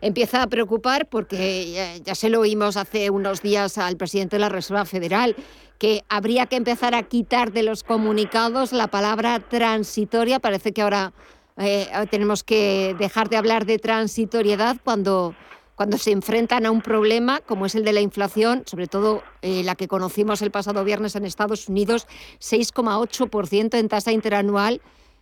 Empieza 0.00 0.42
a 0.42 0.46
preocupar 0.46 1.06
porque 1.10 2.00
ya, 2.04 2.14
se 2.14 2.30
lo 2.30 2.40
oímos 2.40 2.76
hace 2.76 3.10
unos 3.10 3.42
días 3.42 3.76
al 3.78 3.96
presidente 3.96 4.36
de 4.36 4.40
la 4.40 4.48
Reserva 4.48 4.84
Federal, 4.84 5.36
que 5.78 6.02
habría 6.08 6.46
que 6.46 6.56
empezar 6.56 6.94
a 6.94 7.02
quitar 7.02 7.52
de 7.52 7.62
los 7.62 7.82
comunicados 7.82 8.72
la 8.72 8.86
palabra 8.86 9.40
transitoria. 9.40 10.38
Parece 10.38 10.72
que 10.72 10.82
ahora 10.82 11.12
eh, 11.58 11.86
tenemos 12.10 12.44
que 12.44 12.94
dejar 12.98 13.28
de 13.28 13.36
hablar 13.36 13.64
de 13.64 13.78
transitoriedad 13.78 14.76
cuando 14.84 15.34
cuando 15.76 15.98
se 15.98 16.10
enfrentan 16.10 16.66
a 16.66 16.70
un 16.70 16.80
problema 16.80 17.40
como 17.46 17.66
es 17.66 17.74
el 17.74 17.84
de 17.84 17.92
la 17.92 18.00
inflación, 18.00 18.62
sobre 18.66 18.86
todo 18.86 19.22
eh, 19.42 19.62
la 19.62 19.74
que 19.74 19.86
conocimos 19.86 20.42
el 20.42 20.50
pasado 20.50 20.82
viernes 20.84 21.14
en 21.16 21.24
Estados 21.24 21.68
Unidos, 21.68 22.06
6,8% 22.40 23.78
en 23.78 23.88
tasa 23.88 24.10
interanual. 24.10 24.80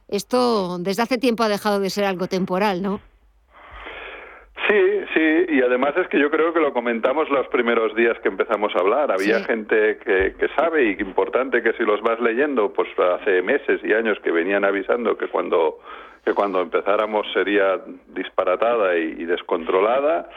Esto 0.08 0.78
desde 0.78 1.02
hace 1.02 1.18
tiempo 1.18 1.42
ha 1.42 1.48
dejado 1.48 1.80
de 1.80 1.90
ser 1.90 2.04
algo 2.04 2.28
temporal, 2.28 2.82
¿no? 2.82 3.00
Sí, 4.68 4.80
sí, 5.12 5.44
y 5.48 5.60
además 5.60 5.94
es 5.96 6.08
que 6.08 6.18
yo 6.18 6.30
creo 6.30 6.54
que 6.54 6.60
lo 6.60 6.72
comentamos 6.72 7.28
los 7.28 7.46
primeros 7.48 7.94
días 7.94 8.16
que 8.20 8.28
empezamos 8.28 8.74
a 8.74 8.78
hablar. 8.78 9.10
Había 9.10 9.40
gente 9.44 9.98
que, 9.98 10.34
que, 10.38 10.48
sabe 10.56 10.88
y 10.88 10.96
que 10.96 11.02
importante 11.02 11.62
que 11.62 11.72
si 11.74 11.82
los 11.82 12.00
vas 12.00 12.18
leyendo, 12.20 12.72
pues 12.72 12.88
hace 12.98 13.42
meses 13.42 13.80
y 13.82 13.92
años 13.92 14.18
que 14.22 14.30
venían 14.30 14.64
avisando 14.64 15.18
que 15.18 15.28
cuando 15.28 15.80
que 16.24 16.34
cuando 16.34 16.60
empezáramos 16.60 17.26
sería 17.32 17.80
disparatada 18.08 18.96
y, 18.96 19.24
descontrolada, 19.24 20.28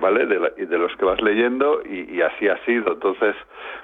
¿vale? 0.00 0.26
De, 0.26 0.52
y 0.58 0.66
de 0.66 0.78
los 0.78 0.94
que 0.96 1.04
vas 1.04 1.20
leyendo 1.22 1.82
y, 1.84 2.20
así 2.20 2.48
ha 2.48 2.62
sido. 2.64 2.92
Entonces, 2.92 3.36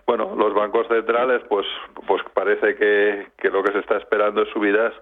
bueno, 0.07 0.35
los 0.37 0.53
bancos 0.55 0.87
centrales, 0.89 1.43
pues, 1.49 1.67
pues 2.07 2.23
parece 2.35 2.75
que, 2.77 3.29
que 3.39 3.51
lo 3.51 3.63
que 3.63 3.73
se 3.73 3.79
está 3.79 3.97
esperando 3.97 4.43
es 4.43 4.49
subidas 4.51 4.93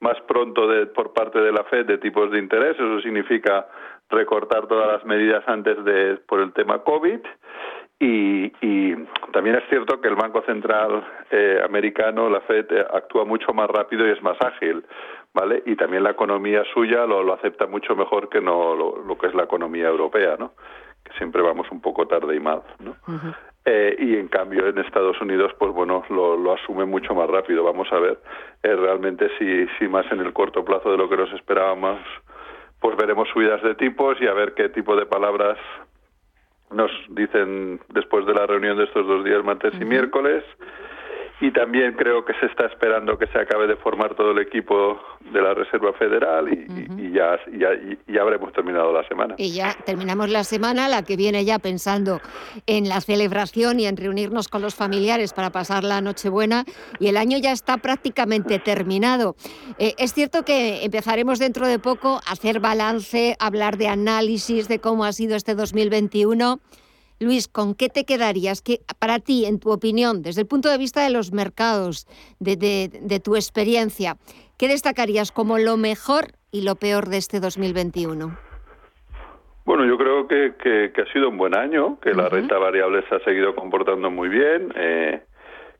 más 0.00 0.20
pronto 0.22 0.68
de, 0.68 0.86
por 0.86 1.12
parte 1.12 1.40
de 1.40 1.52
la 1.52 1.64
Fed 1.64 1.86
de 1.86 1.98
tipos 1.98 2.30
de 2.30 2.38
interés. 2.38 2.76
Eso 2.76 3.00
significa 3.00 3.66
recortar 4.10 4.66
todas 4.66 4.86
las 4.88 5.04
medidas 5.04 5.42
antes 5.46 5.82
de 5.84 6.18
por 6.28 6.40
el 6.40 6.52
tema 6.52 6.78
COVID. 6.82 7.20
Y, 7.98 8.52
y 8.60 8.94
también 9.32 9.56
es 9.56 9.64
cierto 9.70 10.00
que 10.02 10.08
el 10.08 10.16
Banco 10.16 10.42
Central 10.42 11.02
eh, 11.30 11.60
americano, 11.64 12.28
la 12.28 12.40
Fed, 12.42 12.66
eh, 12.70 12.84
actúa 12.92 13.24
mucho 13.24 13.54
más 13.54 13.68
rápido 13.70 14.06
y 14.06 14.10
es 14.10 14.22
más 14.22 14.36
ágil. 14.40 14.84
¿Vale? 15.36 15.62
Y 15.66 15.76
también 15.76 16.02
la 16.02 16.12
economía 16.12 16.64
suya 16.72 17.04
lo, 17.04 17.22
lo 17.22 17.34
acepta 17.34 17.66
mucho 17.66 17.94
mejor 17.94 18.30
que 18.30 18.40
no 18.40 18.74
lo, 18.74 19.18
que 19.18 19.26
es 19.26 19.34
la 19.34 19.44
economía 19.44 19.86
europea, 19.86 20.36
¿no? 20.38 20.52
Que 21.04 21.12
siempre 21.18 21.42
vamos 21.42 21.70
un 21.70 21.82
poco 21.82 22.06
tarde 22.06 22.34
y 22.34 22.40
mal, 22.40 22.62
¿no? 22.80 22.96
eh, 23.66 23.94
y 23.98 24.16
en 24.16 24.28
cambio 24.28 24.66
en 24.66 24.78
Estados 24.78 25.20
Unidos, 25.20 25.52
pues 25.58 25.72
bueno, 25.74 26.04
lo, 26.08 26.38
lo 26.38 26.54
asume 26.54 26.86
mucho 26.86 27.14
más 27.14 27.28
rápido. 27.28 27.62
Vamos 27.62 27.92
a 27.92 27.98
ver 27.98 28.18
eh, 28.62 28.74
realmente 28.74 29.28
si, 29.38 29.66
si 29.78 29.86
más 29.88 30.10
en 30.10 30.20
el 30.20 30.32
corto 30.32 30.64
plazo 30.64 30.90
de 30.90 30.96
lo 30.96 31.06
que 31.06 31.18
nos 31.18 31.30
esperábamos, 31.34 32.00
pues 32.80 32.96
veremos 32.96 33.28
subidas 33.28 33.62
de 33.62 33.74
tipos 33.74 34.18
y 34.22 34.26
a 34.26 34.32
ver 34.32 34.54
qué 34.54 34.70
tipo 34.70 34.96
de 34.96 35.04
palabras 35.04 35.58
nos 36.70 36.90
dicen 37.10 37.78
después 37.90 38.24
de 38.24 38.32
la 38.32 38.46
reunión 38.46 38.78
de 38.78 38.84
estos 38.84 39.06
dos 39.06 39.22
días, 39.22 39.44
martes 39.44 39.74
y 39.78 39.84
miércoles 39.84 40.42
y 41.40 41.50
también 41.52 41.92
creo 41.92 42.24
que 42.24 42.32
se 42.40 42.46
está 42.46 42.66
esperando 42.66 43.18
que 43.18 43.26
se 43.26 43.38
acabe 43.38 43.66
de 43.66 43.76
formar 43.76 44.14
todo 44.14 44.30
el 44.30 44.38
equipo 44.38 44.98
de 45.32 45.42
la 45.42 45.52
Reserva 45.52 45.92
Federal 45.92 46.48
y, 46.48 47.12
ya, 47.12 47.38
ya, 47.58 48.22
habremos 48.22 48.52
terminado 48.54 48.90
la 48.92 49.06
semana. 49.06 49.34
Y 49.36 49.52
ya 49.52 49.74
terminamos 49.84 50.30
la 50.30 50.44
semana, 50.44 50.88
la 50.88 51.02
que 51.02 51.16
viene 51.16 51.44
ya 51.44 51.58
pensando 51.58 52.20
en 52.66 52.88
la 52.88 53.02
celebración 53.02 53.80
y 53.80 53.86
en 53.86 53.98
reunirnos 53.98 54.48
con 54.48 54.62
los 54.62 54.74
familiares 54.74 55.34
para 55.34 55.50
pasar 55.50 55.84
la 55.84 56.00
Nochebuena 56.00 56.64
y 56.98 57.08
el 57.08 57.18
año 57.18 57.36
ya 57.36 57.52
está 57.52 57.76
prácticamente 57.76 58.58
terminado. 58.58 59.36
Eh, 59.78 59.94
es 59.98 60.14
cierto 60.14 60.42
que 60.42 60.84
empezaremos 60.84 61.38
dentro 61.38 61.66
de 61.66 61.78
poco 61.78 62.20
a 62.26 62.32
hacer 62.32 62.60
balance, 62.60 63.36
hablar 63.38 63.76
de 63.76 63.88
análisis 63.88 64.68
de 64.68 64.78
cómo 64.78 65.04
ha 65.04 65.12
sido 65.12 65.36
este 65.36 65.54
2021. 65.54 66.60
Luis, 67.18 67.48
¿con 67.48 67.74
qué 67.74 67.88
te 67.88 68.04
quedarías? 68.04 68.60
Que 68.60 68.80
para 68.98 69.18
ti, 69.20 69.46
en 69.46 69.58
tu 69.58 69.70
opinión, 69.70 70.22
desde 70.22 70.42
el 70.42 70.46
punto 70.46 70.68
de 70.68 70.76
vista 70.76 71.02
de 71.02 71.10
los 71.10 71.32
mercados, 71.32 72.06
de, 72.40 73.20
tu 73.24 73.36
experiencia, 73.36 74.16
¿qué 74.58 74.68
destacarías 74.68 75.32
como 75.32 75.58
lo 75.58 75.78
mejor 75.78 76.26
y 76.52 76.62
lo 76.62 76.76
peor 76.76 77.08
de 77.08 77.16
este 77.16 77.40
2021? 77.40 78.36
Bueno, 79.64 79.84
yo 79.86 79.96
creo 79.96 80.28
que, 80.28 80.92
ha 80.94 81.12
sido 81.12 81.30
un 81.30 81.38
buen 81.38 81.56
año, 81.56 81.98
que 82.00 82.12
la 82.12 82.28
renta 82.28 82.58
variable 82.58 83.02
se 83.08 83.14
ha 83.16 83.20
seguido 83.20 83.54
comportando 83.54 84.10
muy 84.10 84.28
bien, 84.28 84.72
eh, 84.76 85.22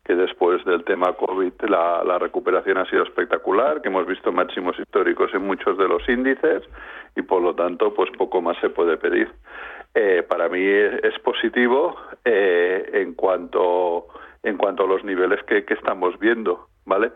que 0.05 0.15
después 0.15 0.65
del 0.65 0.85
tema 0.85 1.13
COVID 1.13 1.53
la, 1.69 2.03
la, 2.03 2.19
recuperación 2.19 2.79
ha 2.79 2.89
sido 2.89 3.03
espectacular, 3.03 3.83
que 3.83 3.89
hemos 3.89 4.07
visto 4.07 4.33
máximos 4.33 4.79
históricos 4.79 5.31
en 5.35 5.43
muchos 5.47 5.77
de 5.77 5.87
los 5.87 6.09
índices 6.09 6.63
y 7.15 7.23
por 7.23 7.43
lo 7.43 7.55
tanto 7.55 7.93
pues 7.93 8.11
poco 8.17 8.41
más 8.41 8.57
se 8.61 8.71
puede 8.71 8.97
pedir. 8.97 9.29
Eh, 9.99 10.23
para 10.29 10.51
mí 10.51 10.63
es, 10.63 11.19
positivo 11.21 11.97
eh, 12.23 12.91
en 12.93 13.15
cuanto 13.15 14.09
en 14.43 14.59
cuanto 14.59 14.85
a 14.85 14.87
los 14.87 15.03
niveles 15.05 15.43
que, 15.45 15.65
estamos 15.67 16.19
viendo 16.19 16.69
vale 16.85 17.13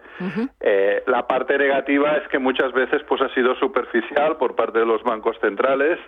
eh, 0.61 1.03
la 1.07 1.27
parte 1.27 1.59
negativa 1.59 2.17
es 2.17 2.27
que 2.29 2.39
muchas 2.39 2.73
veces 2.73 3.03
pues 3.07 3.21
ha 3.21 3.29
sido 3.35 3.55
superficial 3.57 4.39
por 4.39 4.57
parte 4.57 4.79
de 4.79 4.87
los 4.87 5.03
bancos 5.03 5.37
centrales 5.43 5.99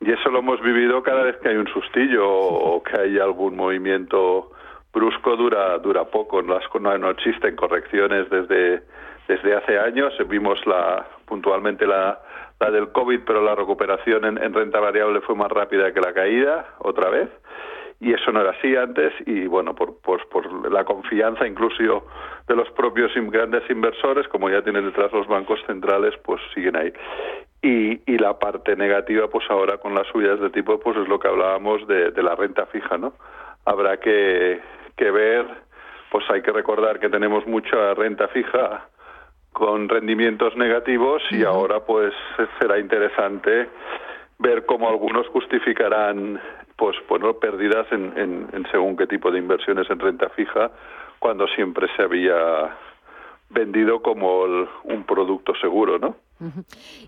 y 0.00 0.12
eso 0.12 0.28
lo 0.28 0.40
hemos 0.40 0.60
vivido 0.60 1.02
cada 1.02 1.22
vez 1.22 1.38
que 1.38 1.48
hay 1.48 1.56
un 1.56 1.68
sustillo 1.68 2.28
o 2.28 2.82
que 2.82 3.00
hay 3.00 3.18
algún 3.18 3.56
movimiento 3.56 4.50
brusco 4.92 5.34
dura 5.34 5.78
dura 5.78 6.04
poco. 6.04 6.42
No, 6.42 6.58
no 6.98 7.10
existen 7.10 7.56
correcciones 7.56 8.28
desde 8.28 8.82
desde 9.28 9.56
hace 9.56 9.78
años. 9.78 10.12
Vimos 10.28 10.58
la 10.66 11.06
puntualmente 11.26 11.86
la 11.86 12.20
la 12.60 12.70
del 12.70 12.90
COVID, 12.92 13.20
pero 13.26 13.42
la 13.42 13.54
recuperación 13.54 14.24
en, 14.24 14.54
renta 14.54 14.80
variable 14.80 15.20
fue 15.20 15.34
más 15.34 15.50
rápida 15.50 15.92
que 15.92 16.00
la 16.00 16.12
caída, 16.12 16.66
otra 16.78 17.10
vez, 17.10 17.28
y 18.00 18.12
eso 18.12 18.32
no 18.32 18.40
era 18.40 18.50
así 18.50 18.74
antes, 18.76 19.12
y 19.26 19.46
bueno, 19.46 19.74
por, 19.74 19.98
por, 20.00 20.70
la 20.70 20.84
confianza 20.84 21.46
incluso 21.46 22.06
de 22.46 22.56
los 22.56 22.70
propios 22.70 23.12
grandes 23.14 23.68
inversores, 23.70 24.28
como 24.28 24.48
ya 24.50 24.62
tienen 24.62 24.84
detrás 24.86 25.12
los 25.12 25.26
bancos 25.26 25.60
centrales, 25.66 26.14
pues 26.22 26.40
siguen 26.54 26.76
ahí. 26.76 26.92
Y, 27.62 28.00
y 28.10 28.18
la 28.18 28.38
parte 28.38 28.76
negativa, 28.76 29.28
pues 29.28 29.50
ahora 29.50 29.78
con 29.78 29.94
las 29.94 30.06
subidas 30.08 30.40
de 30.40 30.50
tipo, 30.50 30.78
pues 30.78 30.96
es 30.96 31.08
lo 31.08 31.18
que 31.18 31.28
hablábamos 31.28 31.86
de, 31.86 32.10
de 32.10 32.22
la 32.22 32.34
renta 32.36 32.66
fija, 32.66 32.96
¿no? 32.96 33.14
Habrá 33.64 33.96
que, 33.98 34.60
que 34.96 35.10
ver, 35.10 35.46
pues 36.10 36.24
hay 36.30 36.42
que 36.42 36.52
recordar 36.52 37.00
que 37.00 37.08
tenemos 37.08 37.46
mucha 37.46 37.94
renta 37.94 38.28
fija 38.28 38.88
con 39.56 39.88
rendimientos 39.88 40.54
negativos 40.54 41.22
y 41.30 41.42
ahora 41.42 41.80
pues 41.80 42.12
será 42.60 42.78
interesante 42.78 43.66
ver 44.38 44.66
cómo 44.66 44.86
algunos 44.86 45.26
justificarán 45.28 46.38
pues 46.76 46.94
bueno 47.08 47.38
pérdidas 47.38 47.86
en, 47.90 48.66
según 48.70 48.98
qué 48.98 49.06
tipo 49.06 49.30
de 49.30 49.38
inversiones 49.38 49.88
en 49.88 49.98
renta 49.98 50.28
fija 50.28 50.70
cuando 51.20 51.48
siempre 51.48 51.88
se 51.96 52.02
había 52.02 52.76
vendido 53.48 54.02
como 54.02 54.42
un 54.42 55.04
producto 55.04 55.54
seguro, 55.58 55.98
¿no? 55.98 56.16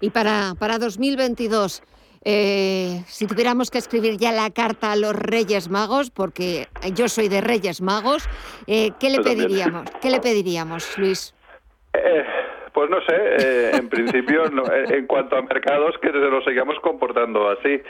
Y 0.01 0.09
para, 0.09 0.55
para 0.59 0.79
2022, 0.79 1.83
eh, 2.25 3.03
si 3.07 3.27
tuviéramos 3.27 3.71
que 3.71 3.77
escribir 3.77 4.17
ya 4.17 4.33
la 4.33 4.49
carta 4.49 4.93
a 4.93 4.97
los 4.97 5.15
Reyes 5.15 5.69
Magos, 5.69 6.11
porque 6.11 6.69
yo 6.95 7.09
soy 7.09 7.29
de 7.29 7.43
Reyes 7.43 7.83
Magos, 7.83 8.27
eh, 8.67 8.93
¿qué 8.99 9.11
le 9.11 9.21
pediríamos? 9.21 9.91
¿Qué 10.01 10.09
le 10.09 10.21
pediríamos, 10.21 10.97
Luis? 10.97 11.35
Eh, 11.93 12.25
pues 12.73 12.91
no 12.91 13.01
sé, 13.03 13.15
eh, 13.17 13.71
en 13.75 13.89
principio, 13.89 14.45
eh, 14.45 14.85
en 14.91 15.07
cuanto 15.07 15.37
a 15.37 15.43
mercados, 15.43 15.97
que 15.99 16.13
nos 16.13 16.45
sigamos 16.45 16.79
comportando 16.81 17.51
así. 17.51 17.83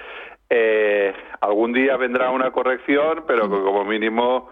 Eh, 0.50 1.12
algún 1.40 1.72
día 1.72 1.96
vendrá 1.96 2.30
una 2.30 2.50
corrección, 2.50 3.24
pero 3.26 3.42
que 3.42 3.62
como 3.62 3.84
mínimo 3.84 4.48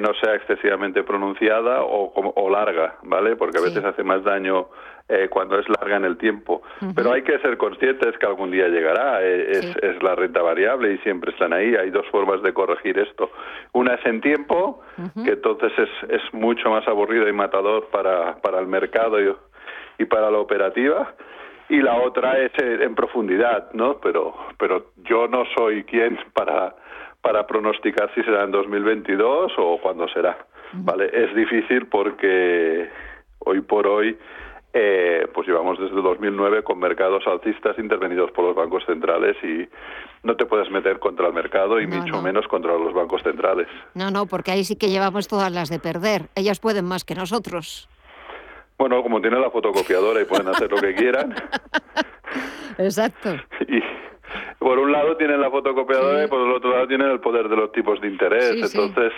no 0.00 0.14
sea 0.14 0.34
excesivamente 0.34 1.02
pronunciada 1.02 1.82
o, 1.82 2.12
o, 2.12 2.50
larga, 2.50 2.96
¿vale? 3.02 3.36
Porque 3.36 3.58
a 3.58 3.60
veces 3.60 3.84
hace 3.84 4.02
más 4.02 4.22
daño 4.24 4.68
cuando 5.30 5.56
es 5.58 5.68
larga 5.68 5.96
en 5.96 6.04
el 6.04 6.16
tiempo. 6.16 6.62
Pero 6.96 7.12
hay 7.12 7.22
que 7.22 7.38
ser 7.38 7.56
conscientes 7.56 8.18
que 8.18 8.26
algún 8.26 8.50
día 8.50 8.66
llegará. 8.66 9.22
es, 9.22 9.76
es, 9.76 10.02
la 10.02 10.16
renta 10.16 10.42
variable 10.42 10.94
y 10.94 10.98
siempre 10.98 11.30
están 11.30 11.52
ahí. 11.52 11.76
Hay 11.76 11.90
dos 11.90 12.04
formas 12.10 12.42
de 12.42 12.52
corregir 12.52 12.98
esto. 12.98 13.30
Una 13.72 13.94
es 13.94 14.04
en 14.04 14.20
tiempo, 14.20 14.82
que 15.24 15.30
entonces 15.30 15.72
es, 15.78 16.10
es 16.10 16.34
mucho 16.34 16.70
más 16.70 16.86
aburrido 16.88 17.28
y 17.28 17.32
matador 17.32 17.88
para, 17.92 18.36
para 18.36 18.58
el 18.58 18.66
mercado 18.66 19.20
y, 19.20 19.32
y 19.98 20.04
para 20.06 20.30
la 20.30 20.38
operativa 20.38 21.14
y 21.68 21.80
la 21.80 21.96
otra 21.96 22.38
es 22.38 22.52
en 22.58 22.94
profundidad, 22.94 23.72
¿no? 23.72 23.98
Pero 23.98 24.34
pero 24.58 24.92
yo 25.04 25.28
no 25.28 25.44
soy 25.56 25.84
quien 25.84 26.18
para 26.32 26.74
para 27.26 27.44
pronosticar 27.44 28.08
si 28.14 28.22
será 28.22 28.44
en 28.44 28.52
2022 28.52 29.52
o 29.58 29.80
cuándo 29.82 30.06
será, 30.06 30.46
¿vale? 30.74 31.10
Es 31.12 31.34
difícil 31.34 31.88
porque 31.88 32.88
hoy 33.40 33.60
por 33.62 33.88
hoy 33.88 34.16
eh, 34.72 35.26
pues 35.34 35.48
llevamos 35.48 35.76
desde 35.80 36.00
2009 36.00 36.62
con 36.62 36.78
mercados 36.78 37.26
alcistas 37.26 37.76
intervenidos 37.80 38.30
por 38.30 38.44
los 38.44 38.54
bancos 38.54 38.84
centrales 38.86 39.36
y 39.42 39.68
no 40.22 40.36
te 40.36 40.46
puedes 40.46 40.70
meter 40.70 41.00
contra 41.00 41.26
el 41.26 41.32
mercado 41.32 41.80
y 41.80 41.88
mucho 41.88 42.22
menos 42.22 42.46
contra 42.46 42.78
los 42.78 42.94
bancos 42.94 43.24
centrales. 43.24 43.66
No, 43.94 44.12
no, 44.12 44.26
porque 44.26 44.52
ahí 44.52 44.62
sí 44.62 44.76
que 44.76 44.88
llevamos 44.88 45.26
todas 45.26 45.50
las 45.50 45.68
de 45.68 45.80
perder. 45.80 46.28
Ellas 46.36 46.60
pueden 46.60 46.84
más 46.84 47.04
que 47.04 47.16
nosotros. 47.16 47.88
Bueno, 48.78 49.02
como 49.02 49.20
tienen 49.20 49.40
la 49.40 49.50
fotocopiadora 49.50 50.20
y 50.20 50.26
pueden 50.26 50.46
hacer 50.46 50.70
lo 50.70 50.76
que 50.76 50.94
quieran. 50.94 51.34
Exacto. 52.78 53.34
Y 53.66 53.82
por 54.58 54.78
un 54.78 54.92
lado 54.92 55.16
tienen 55.16 55.40
la 55.40 55.50
fotocopiadora 55.50 56.24
y 56.24 56.28
por 56.28 56.40
el 56.40 56.52
otro 56.52 56.70
lado 56.70 56.86
tienen 56.86 57.10
el 57.10 57.20
poder 57.20 57.48
de 57.48 57.56
los 57.56 57.72
tipos 57.72 58.00
de 58.00 58.08
interés. 58.08 58.72
Entonces, 58.72 59.12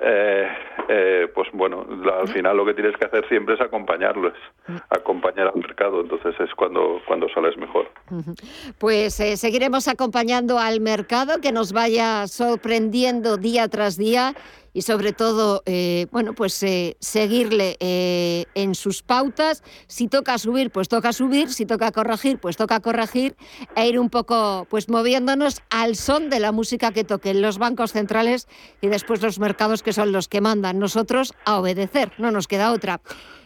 eh, 0.00 0.48
eh, 0.88 1.28
pues 1.34 1.48
bueno, 1.52 1.84
al 2.20 2.28
final 2.28 2.56
lo 2.56 2.64
que 2.64 2.74
tienes 2.74 2.96
que 2.96 3.04
hacer 3.04 3.26
siempre 3.28 3.54
es 3.54 3.60
acompañarlo, 3.60 4.28
es 4.28 4.82
acompañar 4.88 5.48
al 5.48 5.56
mercado, 5.56 6.00
entonces 6.00 6.34
es 6.40 6.54
cuando, 6.54 7.00
cuando 7.06 7.28
sales 7.28 7.56
mejor. 7.56 7.90
Pues 8.78 9.18
eh, 9.20 9.36
seguiremos 9.36 9.88
acompañando 9.88 10.58
al 10.58 10.80
mercado 10.80 11.40
que 11.40 11.52
nos 11.52 11.72
vaya 11.72 12.26
sorprendiendo 12.28 13.36
día 13.36 13.68
tras 13.68 13.96
día 13.96 14.34
y 14.72 14.82
sobre 14.82 15.12
todo, 15.12 15.62
eh, 15.66 16.06
bueno, 16.10 16.34
pues 16.34 16.62
eh, 16.62 16.96
seguirle 17.00 17.76
eh, 17.80 18.44
en 18.54 18.74
sus 18.74 19.02
pautas. 19.02 19.62
Si 19.86 20.08
toca 20.08 20.38
subir, 20.38 20.70
pues 20.70 20.88
toca 20.88 21.12
subir. 21.12 21.52
Si 21.52 21.66
toca 21.66 21.90
corregir, 21.92 22.38
pues 22.38 22.56
toca 22.56 22.80
corregir. 22.80 23.36
E 23.76 23.88
ir 23.88 23.98
un 23.98 24.10
poco, 24.10 24.66
pues 24.70 24.88
moviéndonos 24.88 25.62
al 25.70 25.96
son 25.96 26.30
de 26.30 26.40
la 26.40 26.52
música 26.52 26.92
que 26.92 27.04
toquen 27.04 27.42
los 27.42 27.58
bancos 27.58 27.92
centrales 27.92 28.46
y 28.80 28.88
después 28.88 29.22
los 29.22 29.38
mercados 29.38 29.82
que 29.82 29.92
son 29.92 30.12
los 30.12 30.28
que 30.28 30.40
mandan. 30.40 30.78
Nosotros 30.78 31.34
a 31.44 31.58
obedecer, 31.58 32.12
no 32.18 32.30
nos 32.30 32.46
queda 32.46 32.72
otra. 32.72 33.00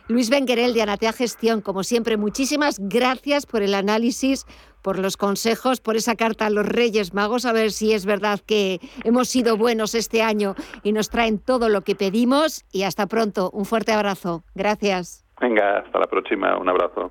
Luis 0.07 0.29
Benguerel 0.29 0.75
de 0.75 0.83
Anatea 0.83 1.15
Gestión, 1.15 1.63
como 1.63 1.83
siempre, 1.83 2.19
muchísimas 2.19 2.79
gracias 2.79 3.47
por 3.47 3.63
el 3.63 3.75
análisis, 3.75 4.45
por 4.83 4.99
los 4.99 5.17
consejos, 5.17 5.81
por 5.81 5.97
esa 5.97 6.15
carta 6.15 6.45
a 6.45 6.51
los 6.51 6.67
Reyes 6.67 7.15
Magos, 7.15 7.47
a 7.47 7.55
ver 7.55 7.71
si 7.71 7.95
es 7.95 8.05
verdad 8.05 8.39
que 8.41 8.81
hemos 9.03 9.29
sido 9.29 9.57
buenos 9.57 9.95
este 9.95 10.23
año 10.23 10.57
y 10.83 10.93
nos 10.93 11.09
traen 11.09 11.39
todo 11.39 11.71
lo 11.71 11.81
que 11.81 11.95
pedimos. 11.95 12.67
Y 12.71 12.83
hasta 12.83 13.07
pronto, 13.07 13.51
un 13.51 13.65
fuerte 13.65 13.93
abrazo. 13.93 14.45
Gracias. 14.55 15.25
Venga, 15.41 15.79
hasta 15.79 15.99
la 15.99 16.07
próxima, 16.07 16.59
un 16.59 16.69
abrazo. 16.69 17.11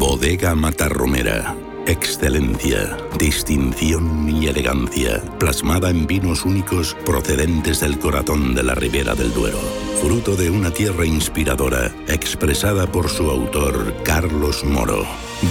Bodega 0.00 0.54
Matarromera. 0.54 1.54
Excelencia, 1.86 2.96
distinción 3.18 4.30
y 4.30 4.46
elegancia, 4.46 5.22
plasmada 5.38 5.90
en 5.90 6.06
vinos 6.06 6.46
únicos 6.46 6.96
procedentes 7.04 7.80
del 7.80 7.98
corazón 7.98 8.54
de 8.54 8.62
la 8.62 8.74
Ribera 8.74 9.14
del 9.14 9.30
Duero. 9.34 9.58
Fruto 10.00 10.36
de 10.36 10.48
una 10.48 10.70
tierra 10.70 11.04
inspiradora, 11.04 11.92
expresada 12.08 12.90
por 12.90 13.10
su 13.10 13.30
autor 13.30 13.94
Carlos 14.02 14.64
Moro. 14.64 15.04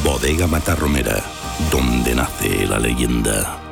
Bodega 0.03 0.47
Matarromera, 0.47 1.23
donde 1.71 2.15
nace 2.15 2.65
la 2.65 2.79
leyenda. 2.79 3.68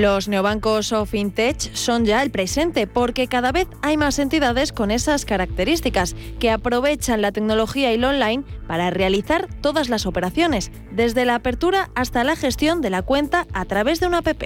Los 0.00 0.28
neobancos 0.28 0.94
o 0.94 1.04
fintech 1.04 1.74
son 1.74 2.06
ya 2.06 2.22
el 2.22 2.30
presente 2.30 2.86
porque 2.86 3.26
cada 3.26 3.52
vez 3.52 3.68
hay 3.82 3.98
más 3.98 4.18
entidades 4.18 4.72
con 4.72 4.90
esas 4.90 5.26
características 5.26 6.16
que 6.38 6.50
aprovechan 6.50 7.20
la 7.20 7.32
tecnología 7.32 7.92
y 7.92 7.98
lo 7.98 8.08
online 8.08 8.42
para 8.66 8.88
realizar 8.88 9.46
todas 9.60 9.90
las 9.90 10.06
operaciones, 10.06 10.72
desde 10.90 11.26
la 11.26 11.34
apertura 11.34 11.90
hasta 11.94 12.24
la 12.24 12.34
gestión 12.34 12.80
de 12.80 12.88
la 12.88 13.02
cuenta 13.02 13.46
a 13.52 13.66
través 13.66 14.00
de 14.00 14.06
una 14.06 14.18
app. 14.20 14.42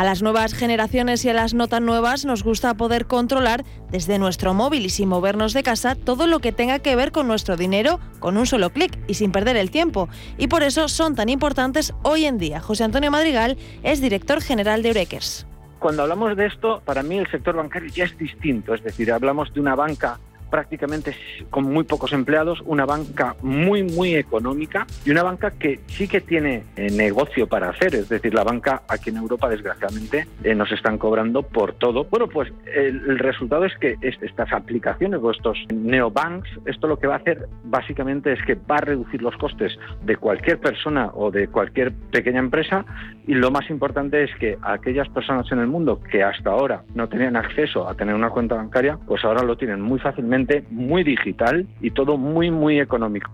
A 0.00 0.04
las 0.04 0.22
nuevas 0.22 0.54
generaciones 0.54 1.22
y 1.26 1.28
a 1.28 1.34
las 1.34 1.52
notas 1.52 1.82
nuevas 1.82 2.24
nos 2.24 2.42
gusta 2.42 2.72
poder 2.72 3.04
controlar 3.04 3.66
desde 3.90 4.18
nuestro 4.18 4.54
móvil 4.54 4.86
y 4.86 4.88
sin 4.88 5.10
movernos 5.10 5.52
de 5.52 5.62
casa 5.62 5.94
todo 5.94 6.26
lo 6.26 6.38
que 6.38 6.52
tenga 6.52 6.78
que 6.78 6.96
ver 6.96 7.12
con 7.12 7.28
nuestro 7.28 7.58
dinero 7.58 8.00
con 8.18 8.38
un 8.38 8.46
solo 8.46 8.70
clic 8.70 8.98
y 9.08 9.12
sin 9.12 9.30
perder 9.30 9.58
el 9.58 9.70
tiempo. 9.70 10.08
Y 10.38 10.46
por 10.46 10.62
eso 10.62 10.88
son 10.88 11.16
tan 11.16 11.28
importantes 11.28 11.92
hoy 12.02 12.24
en 12.24 12.38
día. 12.38 12.60
José 12.60 12.84
Antonio 12.84 13.10
Madrigal 13.10 13.58
es 13.82 14.00
director 14.00 14.40
general 14.40 14.82
de 14.82 14.88
Eurekers. 14.88 15.46
Cuando 15.80 16.04
hablamos 16.04 16.34
de 16.34 16.46
esto, 16.46 16.80
para 16.86 17.02
mí 17.02 17.18
el 17.18 17.30
sector 17.30 17.56
bancario 17.56 17.90
ya 17.90 18.04
es 18.04 18.16
distinto, 18.16 18.72
es 18.72 18.82
decir, 18.82 19.12
hablamos 19.12 19.52
de 19.52 19.60
una 19.60 19.74
banca 19.74 20.18
prácticamente 20.50 21.14
con 21.50 21.64
muy 21.64 21.84
pocos 21.84 22.12
empleados, 22.12 22.60
una 22.66 22.84
banca 22.86 23.36
muy, 23.42 23.82
muy 23.82 24.14
económica 24.14 24.86
y 25.04 25.10
una 25.10 25.22
banca 25.22 25.52
que 25.52 25.80
sí 25.86 26.08
que 26.08 26.20
tiene 26.20 26.64
eh, 26.76 26.90
negocio 26.90 27.46
para 27.46 27.70
hacer. 27.70 27.94
Es 27.94 28.08
decir, 28.08 28.34
la 28.34 28.44
banca 28.44 28.82
aquí 28.88 29.10
en 29.10 29.16
Europa, 29.18 29.48
desgraciadamente, 29.48 30.26
eh, 30.44 30.54
nos 30.54 30.70
están 30.72 30.98
cobrando 30.98 31.42
por 31.42 31.72
todo. 31.74 32.04
Bueno, 32.04 32.28
pues 32.28 32.52
el, 32.74 33.02
el 33.08 33.18
resultado 33.18 33.64
es 33.64 33.76
que 33.78 33.96
es- 34.00 34.20
estas 34.22 34.52
aplicaciones 34.52 35.20
o 35.22 35.30
estos 35.30 35.56
neobanks, 35.72 36.48
esto 36.66 36.86
lo 36.86 36.98
que 36.98 37.06
va 37.06 37.14
a 37.14 37.18
hacer 37.18 37.46
básicamente 37.64 38.32
es 38.32 38.42
que 38.44 38.54
va 38.54 38.76
a 38.76 38.80
reducir 38.80 39.22
los 39.22 39.36
costes 39.36 39.76
de 40.04 40.16
cualquier 40.16 40.58
persona 40.58 41.10
o 41.14 41.30
de 41.30 41.48
cualquier 41.48 41.92
pequeña 41.92 42.38
empresa 42.40 42.84
y 43.26 43.34
lo 43.34 43.50
más 43.50 43.68
importante 43.70 44.24
es 44.24 44.30
que 44.40 44.58
aquellas 44.62 45.08
personas 45.10 45.50
en 45.52 45.58
el 45.60 45.66
mundo 45.68 46.00
que 46.10 46.22
hasta 46.24 46.50
ahora 46.50 46.82
no 46.94 47.08
tenían 47.08 47.36
acceso 47.36 47.88
a 47.88 47.94
tener 47.94 48.14
una 48.14 48.30
cuenta 48.30 48.56
bancaria, 48.56 48.98
pues 49.06 49.24
ahora 49.24 49.42
lo 49.42 49.56
tienen 49.56 49.80
muy 49.80 49.98
fácilmente, 50.00 50.39
muy 50.70 51.04
digital 51.04 51.66
y 51.80 51.90
todo 51.90 52.16
muy, 52.16 52.50
muy 52.50 52.80
económico. 52.80 53.30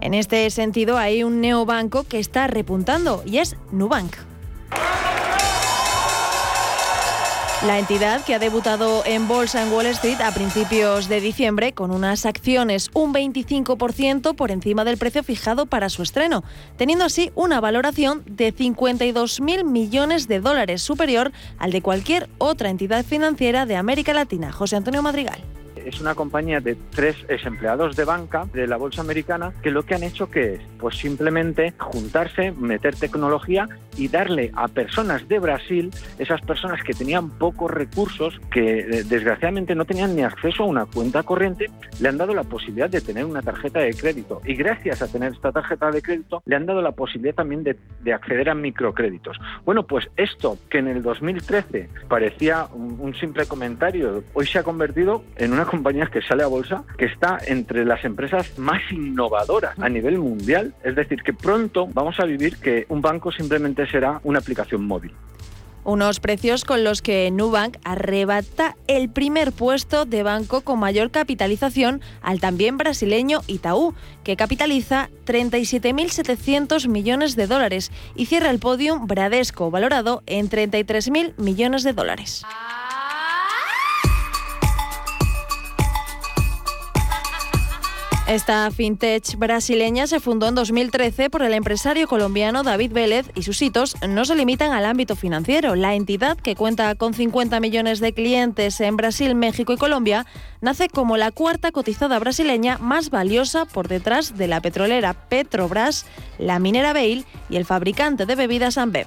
En 0.00 0.14
este 0.14 0.48
sentido, 0.50 0.98
hay 0.98 1.22
un 1.22 1.40
neobanco 1.40 2.04
que 2.04 2.18
está 2.18 2.46
repuntando 2.46 3.22
y 3.26 3.38
es 3.38 3.56
Nubank. 3.72 4.14
La 7.66 7.78
entidad 7.78 8.22
que 8.22 8.34
ha 8.34 8.38
debutado 8.38 9.02
en 9.06 9.26
bolsa 9.26 9.62
en 9.62 9.72
Wall 9.72 9.86
Street 9.86 10.20
a 10.20 10.32
principios 10.32 11.08
de 11.08 11.22
diciembre 11.22 11.72
con 11.72 11.92
unas 11.92 12.26
acciones 12.26 12.90
un 12.92 13.14
25% 13.14 14.36
por 14.36 14.50
encima 14.50 14.84
del 14.84 14.98
precio 14.98 15.22
fijado 15.22 15.64
para 15.64 15.88
su 15.88 16.02
estreno, 16.02 16.44
teniendo 16.76 17.06
así 17.06 17.32
una 17.34 17.62
valoración 17.62 18.22
de 18.26 18.54
52.000 18.54 19.64
millones 19.64 20.28
de 20.28 20.40
dólares 20.40 20.82
superior 20.82 21.32
al 21.56 21.72
de 21.72 21.80
cualquier 21.80 22.28
otra 22.36 22.68
entidad 22.68 23.02
financiera 23.02 23.64
de 23.64 23.76
América 23.76 24.12
Latina. 24.12 24.52
José 24.52 24.76
Antonio 24.76 25.00
Madrigal. 25.00 25.42
Es 25.84 26.00
una 26.00 26.14
compañía 26.14 26.60
de 26.60 26.76
tres 26.90 27.16
ex 27.28 27.46
empleados 27.46 27.96
de 27.96 28.04
banca 28.04 28.46
de 28.52 28.66
la 28.66 28.76
bolsa 28.76 29.02
americana 29.02 29.52
que 29.62 29.70
lo 29.70 29.84
que 29.84 29.94
han 29.94 30.02
hecho 30.02 30.30
que 30.30 30.54
es, 30.54 30.60
pues 30.78 30.96
simplemente 30.96 31.74
juntarse, 31.78 32.52
meter 32.52 32.94
tecnología 32.94 33.68
y 33.96 34.08
darle 34.08 34.50
a 34.54 34.68
personas 34.68 35.28
de 35.28 35.38
Brasil, 35.38 35.90
esas 36.18 36.40
personas 36.40 36.82
que 36.82 36.94
tenían 36.94 37.30
pocos 37.30 37.70
recursos, 37.70 38.40
que 38.50 38.80
eh, 38.80 39.04
desgraciadamente 39.04 39.74
no 39.74 39.84
tenían 39.84 40.16
ni 40.16 40.22
acceso 40.22 40.64
a 40.64 40.66
una 40.66 40.86
cuenta 40.86 41.22
corriente, 41.22 41.66
le 42.00 42.08
han 42.08 42.18
dado 42.18 42.34
la 42.34 42.44
posibilidad 42.44 42.90
de 42.90 43.00
tener 43.00 43.24
una 43.24 43.42
tarjeta 43.42 43.80
de 43.80 43.94
crédito. 43.94 44.40
Y 44.44 44.54
gracias 44.54 45.02
a 45.02 45.08
tener 45.08 45.32
esta 45.32 45.52
tarjeta 45.52 45.90
de 45.90 46.02
crédito, 46.02 46.42
le 46.46 46.56
han 46.56 46.66
dado 46.66 46.82
la 46.82 46.92
posibilidad 46.92 47.34
también 47.34 47.62
de, 47.62 47.76
de 48.02 48.12
acceder 48.12 48.50
a 48.50 48.54
microcréditos. 48.54 49.38
Bueno, 49.64 49.86
pues 49.86 50.08
esto 50.16 50.58
que 50.68 50.78
en 50.78 50.88
el 50.88 51.02
2013 51.02 51.88
parecía 52.08 52.66
un 52.74 53.14
simple 53.14 53.46
comentario, 53.46 54.24
hoy 54.32 54.46
se 54.46 54.58
ha 54.58 54.62
convertido 54.62 55.22
en 55.36 55.52
una 55.52 55.64
compañía 55.76 56.06
que 56.06 56.22
sale 56.22 56.44
a 56.44 56.46
bolsa, 56.46 56.84
que 56.96 57.06
está 57.06 57.38
entre 57.46 57.84
las 57.84 58.04
empresas 58.04 58.56
más 58.58 58.80
innovadoras 58.92 59.76
a 59.78 59.88
nivel 59.88 60.18
mundial. 60.18 60.72
Es 60.84 60.94
decir, 60.94 61.22
que 61.22 61.32
pronto 61.32 61.88
vamos 61.92 62.20
a 62.20 62.24
vivir 62.24 62.58
que 62.58 62.86
un 62.88 63.00
banco 63.00 63.32
simplemente 63.32 63.86
será 63.88 64.20
una 64.22 64.38
aplicación 64.38 64.86
móvil. 64.86 65.12
Unos 65.82 66.18
precios 66.18 66.64
con 66.64 66.82
los 66.82 67.02
que 67.02 67.30
Nubank 67.30 67.76
arrebata 67.84 68.74
el 68.86 69.10
primer 69.10 69.52
puesto 69.52 70.06
de 70.06 70.22
banco 70.22 70.62
con 70.62 70.78
mayor 70.78 71.10
capitalización 71.10 72.00
al 72.22 72.40
también 72.40 72.78
brasileño 72.78 73.40
Itaú, 73.48 73.94
que 74.22 74.36
capitaliza 74.36 75.10
37.700 75.26 76.88
millones 76.88 77.36
de 77.36 77.46
dólares 77.46 77.92
y 78.14 78.26
cierra 78.26 78.50
el 78.50 78.60
podium 78.60 79.06
Bradesco, 79.06 79.70
valorado 79.70 80.22
en 80.26 80.48
33.000 80.48 81.34
millones 81.36 81.82
de 81.82 81.92
dólares. 81.92 82.44
Esta 88.26 88.70
fintech 88.70 89.36
brasileña 89.36 90.06
se 90.06 90.18
fundó 90.18 90.48
en 90.48 90.54
2013 90.54 91.28
por 91.28 91.42
el 91.42 91.52
empresario 91.52 92.08
colombiano 92.08 92.62
David 92.62 92.90
Vélez 92.92 93.30
y 93.34 93.42
sus 93.42 93.60
hitos 93.60 93.96
no 94.08 94.24
se 94.24 94.34
limitan 94.34 94.72
al 94.72 94.86
ámbito 94.86 95.14
financiero. 95.14 95.74
La 95.74 95.94
entidad, 95.94 96.38
que 96.38 96.56
cuenta 96.56 96.94
con 96.94 97.12
50 97.12 97.60
millones 97.60 98.00
de 98.00 98.14
clientes 98.14 98.80
en 98.80 98.96
Brasil, 98.96 99.34
México 99.34 99.74
y 99.74 99.76
Colombia, 99.76 100.24
nace 100.62 100.88
como 100.88 101.18
la 101.18 101.32
cuarta 101.32 101.70
cotizada 101.70 102.18
brasileña 102.18 102.78
más 102.78 103.10
valiosa 103.10 103.66
por 103.66 103.88
detrás 103.88 104.38
de 104.38 104.48
la 104.48 104.62
petrolera 104.62 105.12
Petrobras, 105.12 106.06
la 106.38 106.58
minera 106.58 106.94
Bail 106.94 107.26
y 107.50 107.56
el 107.56 107.66
fabricante 107.66 108.24
de 108.24 108.36
bebidas 108.36 108.78
Ambev. 108.78 109.06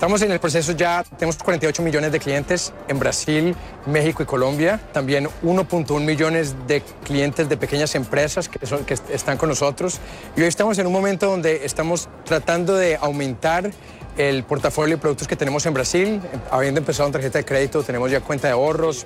Estamos 0.00 0.22
en 0.22 0.32
el 0.32 0.40
proceso 0.40 0.72
ya, 0.72 1.04
tenemos 1.18 1.36
48 1.36 1.82
millones 1.82 2.10
de 2.10 2.18
clientes 2.18 2.72
en 2.88 2.98
Brasil, 2.98 3.54
México 3.84 4.22
y 4.22 4.26
Colombia, 4.26 4.80
también 4.94 5.28
1.1 5.42 6.00
millones 6.00 6.54
de 6.66 6.80
clientes 7.04 7.50
de 7.50 7.58
pequeñas 7.58 7.94
empresas 7.94 8.48
que, 8.48 8.64
son, 8.64 8.86
que 8.86 8.94
están 8.94 9.36
con 9.36 9.50
nosotros. 9.50 10.00
Y 10.38 10.40
hoy 10.40 10.46
estamos 10.46 10.78
en 10.78 10.86
un 10.86 10.94
momento 10.94 11.26
donde 11.26 11.66
estamos 11.66 12.08
tratando 12.24 12.76
de 12.76 12.96
aumentar 12.96 13.72
el 14.16 14.42
portafolio 14.44 14.96
de 14.96 15.02
productos 15.02 15.28
que 15.28 15.36
tenemos 15.36 15.66
en 15.66 15.74
Brasil, 15.74 16.22
habiendo 16.50 16.80
empezado 16.80 17.06
en 17.06 17.12
tarjeta 17.12 17.36
de 17.36 17.44
crédito, 17.44 17.82
tenemos 17.82 18.10
ya 18.10 18.20
cuenta 18.22 18.48
de 18.48 18.54
ahorros, 18.54 19.04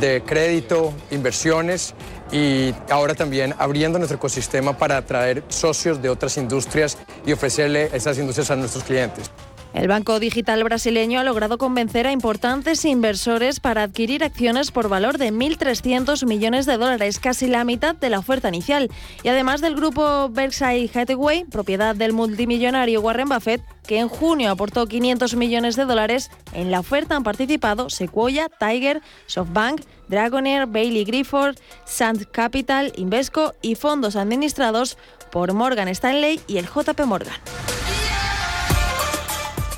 de 0.00 0.24
crédito, 0.26 0.92
inversiones 1.12 1.94
y 2.32 2.74
ahora 2.90 3.14
también 3.14 3.54
abriendo 3.58 3.96
nuestro 3.98 4.16
ecosistema 4.16 4.76
para 4.76 4.96
atraer 4.96 5.44
socios 5.46 6.02
de 6.02 6.08
otras 6.08 6.36
industrias 6.36 6.98
y 7.24 7.32
ofrecerle 7.32 7.90
esas 7.92 8.18
industrias 8.18 8.50
a 8.50 8.56
nuestros 8.56 8.82
clientes. 8.82 9.30
El 9.74 9.88
Banco 9.88 10.20
Digital 10.20 10.62
brasileño 10.64 11.18
ha 11.18 11.24
logrado 11.24 11.56
convencer 11.56 12.06
a 12.06 12.12
importantes 12.12 12.84
inversores 12.84 13.58
para 13.58 13.84
adquirir 13.84 14.22
acciones 14.22 14.70
por 14.70 14.90
valor 14.90 15.16
de 15.16 15.32
1.300 15.32 16.26
millones 16.26 16.66
de 16.66 16.76
dólares, 16.76 17.18
casi 17.18 17.46
la 17.46 17.64
mitad 17.64 17.94
de 17.96 18.10
la 18.10 18.18
oferta 18.18 18.48
inicial. 18.48 18.90
Y 19.22 19.28
además 19.28 19.62
del 19.62 19.74
grupo 19.74 20.28
Berkshire 20.28 20.90
Hathaway, 20.94 21.44
propiedad 21.44 21.96
del 21.96 22.12
multimillonario 22.12 23.00
Warren 23.00 23.30
Buffett, 23.30 23.62
que 23.86 23.98
en 23.98 24.08
junio 24.08 24.50
aportó 24.50 24.86
500 24.86 25.36
millones 25.36 25.74
de 25.76 25.86
dólares, 25.86 26.30
en 26.52 26.70
la 26.70 26.80
oferta 26.80 27.16
han 27.16 27.24
participado 27.24 27.88
Sequoia, 27.88 28.48
Tiger, 28.48 29.00
SoftBank, 29.26 29.80
Dragonair, 30.08 30.66
Bailey 30.66 31.04
Grifford, 31.04 31.56
Sand 31.86 32.26
Capital, 32.30 32.92
Invesco 32.96 33.54
y 33.62 33.74
fondos 33.76 34.16
administrados 34.16 34.98
por 35.30 35.54
Morgan 35.54 35.88
Stanley 35.88 36.40
y 36.46 36.58
el 36.58 36.66
JP 36.66 37.00
Morgan. 37.06 37.34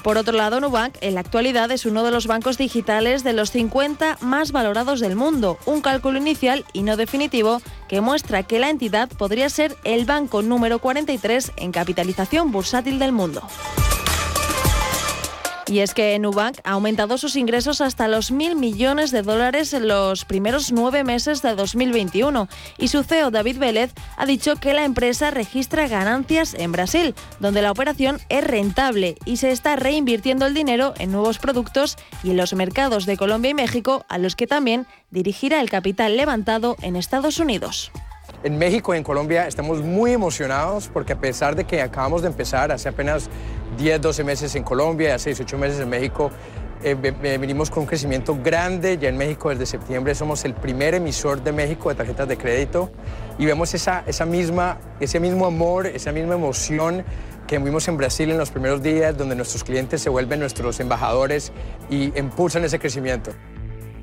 Por 0.05 0.19
otro 0.19 0.37
lado, 0.37 0.61
Nubank 0.61 0.97
en 1.01 1.15
la 1.15 1.21
actualidad 1.21 1.71
es 1.71 1.87
uno 1.87 2.05
de 2.05 2.11
los 2.11 2.27
bancos 2.27 2.59
digitales 2.59 3.25
de 3.25 3.33
los 3.33 3.51
50 3.51 4.19
más 4.21 4.53
valorados 4.53 5.01
del 5.01 5.17
mundo, 5.17 5.59
un 5.65 5.81
cálculo 5.81 6.19
inicial 6.19 6.67
y 6.75 6.83
no 6.83 6.99
definitivo 6.99 7.63
que 7.89 8.03
muestra 8.03 8.43
que 8.43 8.59
la 8.59 8.69
entidad 8.69 9.09
podría 9.09 9.49
ser 9.49 9.75
el 9.83 10.05
banco 10.05 10.43
número 10.43 10.79
43 10.79 11.53
en 11.57 11.73
capitalización 11.73 12.53
bursátil 12.53 12.99
del 12.99 13.13
mundo. 13.13 13.49
Y 15.67 15.79
es 15.79 15.95
que 15.95 16.19
Nubank 16.19 16.59
ha 16.65 16.73
aumentado 16.73 17.17
sus 17.17 17.37
ingresos 17.37 17.81
hasta 17.81 18.07
los 18.07 18.31
mil 18.31 18.55
millones 18.55 19.11
de 19.11 19.23
dólares 19.23 19.73
en 19.73 19.89
los 19.89 20.25
primeros 20.27 20.73
nueve 20.73 21.05
meses 21.05 21.41
de 21.41 21.55
2021. 21.55 22.49
Y 22.77 22.89
su 22.89 23.03
CEO 23.03 23.31
David 23.31 23.59
Vélez 23.59 23.93
ha 24.17 24.27
dicho 24.27 24.57
que 24.57 24.75
la 24.75 24.85
empresa 24.85 25.31
registra 25.31 25.89
ganancias 25.89 26.55
en 26.55 26.73
Brasil, 26.73 27.15
donde 27.41 27.63
la 27.63 27.73
operación 27.73 28.21
es 28.29 28.45
rentable 28.45 29.17
y 29.25 29.39
se 29.39 29.53
está 29.53 29.77
reinvirtiendo 29.77 30.47
el 30.47 30.55
dinero 30.55 30.93
en 30.99 31.13
nuevos 31.13 31.39
productos 31.39 31.97
y 32.23 32.31
en 32.31 32.37
los 32.37 32.53
mercados 32.53 33.07
de 33.07 33.17
Colombia 33.17 33.53
y 33.53 33.55
México, 33.55 34.05
a 34.09 34.19
los 34.19 34.37
que 34.37 34.47
también 34.47 34.87
dirigirá 35.11 35.61
el 35.61 35.71
capital 35.71 36.17
levantado 36.17 36.77
en 36.83 36.97
Estados 36.97 37.39
Unidos. 37.39 37.91
En 38.45 38.59
México 38.59 38.95
y 38.95 38.99
en 38.99 39.05
Colombia 39.05 39.47
estamos 39.49 39.81
muy 39.81 40.13
emocionados 40.13 40.91
porque 40.93 41.15
a 41.15 41.19
pesar 41.19 41.57
de 41.57 41.65
que 41.65 41.81
acabamos 41.81 42.21
de 42.21 42.29
empezar 42.29 42.71
hace 42.73 42.91
apenas 42.91 43.31
10, 43.79 44.03
12 44.03 44.23
meses 44.23 44.55
en 44.55 44.63
Colombia 44.63 45.09
y 45.09 45.13
hace 45.13 45.31
18 45.31 45.57
meses 45.57 45.81
en 45.81 45.89
México, 45.89 46.31
eh, 46.83 46.93
venimos 46.95 47.71
con 47.71 47.85
un 47.85 47.87
crecimiento 47.87 48.37
grande. 48.45 48.99
Ya 48.99 49.09
en 49.09 49.17
México 49.17 49.49
desde 49.49 49.65
septiembre 49.65 50.15
somos 50.15 50.45
el 50.45 50.53
primer 50.53 50.93
emisor 50.93 51.43
de 51.43 51.53
México 51.53 51.89
de 51.89 51.95
tarjetas 51.95 52.29
de 52.29 52.37
crédito 52.37 52.91
y 53.39 53.47
vemos 53.47 53.73
esa, 53.73 54.05
misma, 54.27 54.77
ese 55.01 55.21
mismo 55.21 55.47
amor, 55.47 55.87
esa 55.87 56.13
misma 56.13 56.35
emoción 56.35 57.03
que 57.47 57.59
vimos 57.59 57.89
en 57.89 57.97
Brasil 57.97 58.31
en 58.31 58.37
los 58.37 58.51
primeros 58.51 58.83
días, 58.83 59.17
donde 59.17 59.37
nuestros 59.37 59.65
clientes 59.65 60.03
se 60.03 60.11
vuelven 60.11 60.41
nuestros 60.41 60.81
embajadores 60.81 61.51
y 61.89 62.13
impulsan 62.19 62.63
ese 62.63 62.79
crecimiento. 62.79 63.31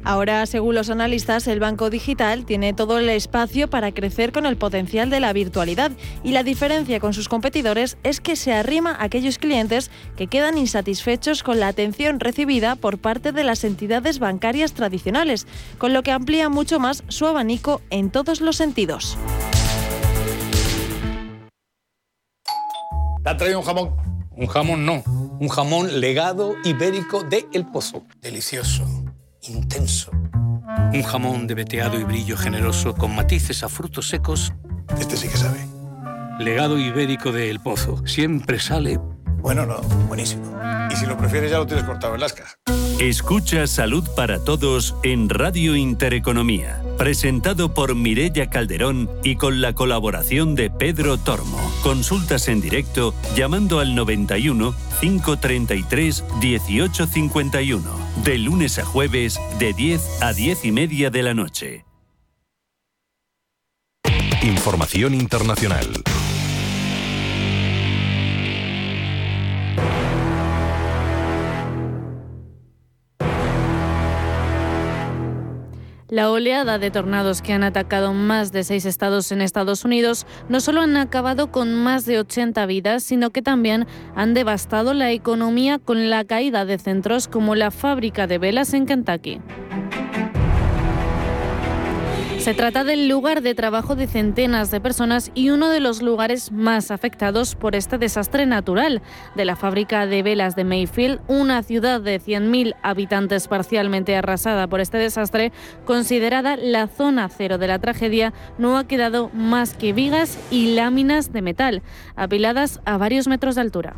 Ahora, 0.03 0.45
según 0.45 0.75
los 0.75 0.89
analistas, 0.89 1.47
el 1.47 1.59
banco 1.59 1.89
digital 1.89 2.45
tiene 2.45 2.73
todo 2.73 2.97
el 2.97 3.09
espacio 3.09 3.69
para 3.69 3.91
crecer 3.91 4.31
con 4.31 4.45
el 4.45 4.57
potencial 4.57 5.09
de 5.09 5.19
la 5.19 5.31
virtualidad 5.31 5.91
y 6.23 6.31
la 6.31 6.43
diferencia 6.43 6.99
con 6.99 7.13
sus 7.13 7.29
competidores 7.29 7.97
es 8.03 8.19
que 8.19 8.35
se 8.35 8.53
arrima 8.53 8.91
a 8.91 9.03
aquellos 9.03 9.37
clientes 9.37 9.91
que 10.17 10.27
quedan 10.27 10.57
insatisfechos 10.57 11.43
con 11.43 11.59
la 11.59 11.67
atención 11.67 12.19
recibida 12.19 12.75
por 12.75 12.97
parte 12.97 13.31
de 13.31 13.43
las 13.43 13.63
entidades 13.63 14.19
bancarias 14.19 14.73
tradicionales, 14.73 15.45
con 15.77 15.93
lo 15.93 16.01
que 16.01 16.11
amplía 16.11 16.49
mucho 16.49 16.79
más 16.79 17.03
su 17.07 17.27
abanico 17.27 17.81
en 17.89 18.09
todos 18.09 18.41
los 18.41 18.55
sentidos. 18.55 19.17
¿Te 23.23 23.29
ha 23.29 23.37
traído 23.37 23.59
un 23.59 23.65
jamón? 23.65 23.95
Un 24.31 24.47
jamón 24.47 24.85
no, 24.85 25.03
un 25.39 25.47
jamón 25.49 25.99
legado 25.99 26.55
ibérico 26.63 27.23
de 27.23 27.45
El 27.53 27.67
Pozo. 27.67 28.03
Delicioso 28.19 29.00
intenso. 29.43 30.12
Un 30.93 31.04
jamón 31.04 31.47
de 31.47 31.56
veteado 31.56 31.99
y 31.99 32.04
brillo 32.04 32.38
generoso 32.38 32.93
con 32.93 33.15
matices 33.15 33.63
a 33.63 33.69
frutos 33.69 34.08
secos. 34.08 34.54
Este 34.99 35.17
sí 35.17 35.27
que 35.27 35.38
sabe. 35.38 35.60
Legado 36.39 36.77
ibérico 36.77 37.32
de 37.32 37.49
El 37.49 37.60
Pozo. 37.60 38.06
Siempre 38.06 38.60
sale. 38.60 38.99
Bueno, 39.41 39.65
no, 39.65 39.82
buenísimo. 40.08 40.43
Y 40.91 40.95
si 40.95 41.06
lo 41.06 41.17
prefieres, 41.17 41.51
ya 41.51 41.58
lo 41.58 41.65
tienes 41.65 41.86
cortado 41.86 42.13
en 42.13 42.21
lascas. 42.21 42.58
Escucha 42.99 43.65
Salud 43.65 44.08
para 44.15 44.43
Todos 44.43 44.95
en 45.01 45.30
Radio 45.30 45.75
Intereconomía. 45.75 46.84
Presentado 46.97 47.73
por 47.73 47.95
Mirella 47.95 48.51
Calderón 48.51 49.10
y 49.23 49.36
con 49.38 49.62
la 49.62 49.73
colaboración 49.73 50.54
de 50.54 50.69
Pedro 50.69 51.17
Tormo. 51.17 51.58
Consultas 51.82 52.47
en 52.47 52.62
directo 52.62 53.15
llamando 53.36 53.80
al 53.80 53.95
91 53.95 54.75
533 54.99 56.23
1851. 56.39 58.00
De 58.17 58.38
lunes 58.38 58.78
a 58.78 58.86
jueves, 58.86 59.39
de 59.58 59.74
10 59.74 60.21
a 60.21 60.34
10 60.34 60.65
y 60.65 60.71
media 60.71 61.10
de 61.10 61.24
la 61.24 61.34
noche. 61.34 61.86
Información 64.43 65.13
internacional. 65.13 65.88
La 76.12 76.30
oleada 76.30 76.78
de 76.78 76.91
tornados 76.91 77.41
que 77.41 77.54
han 77.54 77.63
atacado 77.63 78.13
más 78.13 78.52
de 78.52 78.65
seis 78.65 78.84
estados 78.84 79.32
en 79.32 79.39
Estados 79.39 79.86
Unidos 79.86 80.28
no 80.50 80.60
solo 80.60 80.82
han 80.82 80.97
acabado 80.97 81.54
con 81.54 81.74
más 81.74 82.06
de 82.06 82.19
80 82.19 82.65
vidas, 82.65 83.02
sino 83.02 83.30
que 83.30 83.41
también 83.41 83.88
han 84.13 84.34
devastado 84.34 84.93
la 84.93 85.12
economía 85.12 85.80
con 85.80 86.10
la 86.10 86.26
caída 86.26 86.65
de 86.65 86.80
centros 86.80 87.30
como 87.30 87.56
la 87.56 87.71
fábrica 87.71 88.28
de 88.28 88.39
velas 88.39 88.74
en 88.74 88.88
Kentucky. 88.88 89.39
Se 92.41 92.56
trata 92.56 92.84
del 92.84 93.08
lugar 93.08 93.43
de 93.43 93.54
trabajo 93.54 93.95
de 93.95 94.08
centenas 94.08 94.71
de 94.71 94.82
personas 94.82 95.30
y 95.36 95.51
uno 95.51 95.69
de 95.69 95.80
los 95.80 96.01
lugares 96.01 96.51
más 96.51 96.89
afectados 96.89 97.54
por 97.54 97.75
este 97.75 97.99
desastre 97.99 98.47
natural. 98.47 99.04
De 99.36 99.45
la 99.45 99.56
fábrica 99.56 100.08
de 100.08 100.23
velas 100.23 100.56
de 100.56 100.63
Mayfield, 100.63 101.21
una 101.27 101.62
ciudad 101.62 102.01
de 102.01 102.19
100.000 102.19 102.73
habitantes 102.82 103.47
parcialmente 103.47 104.15
arrasada 104.15 104.65
por 104.65 104.82
este 104.82 104.97
desastre, 104.97 105.51
considerada 105.86 106.58
la 106.58 106.88
zona 106.88 107.30
cero 107.30 107.60
de 107.60 107.67
la 107.67 107.77
tragedia, 107.77 108.34
no 108.58 108.75
ha 108.75 108.88
quedado 108.88 109.30
más 109.36 109.75
que 109.75 109.93
vigas 109.93 110.39
y 110.49 110.73
láminas 110.73 111.32
de 111.32 111.43
metal, 111.43 111.84
apiladas 112.15 112.82
a 112.86 112.97
varios 112.97 113.27
metros 113.27 113.54
de 113.54 113.62
altura. 113.62 113.95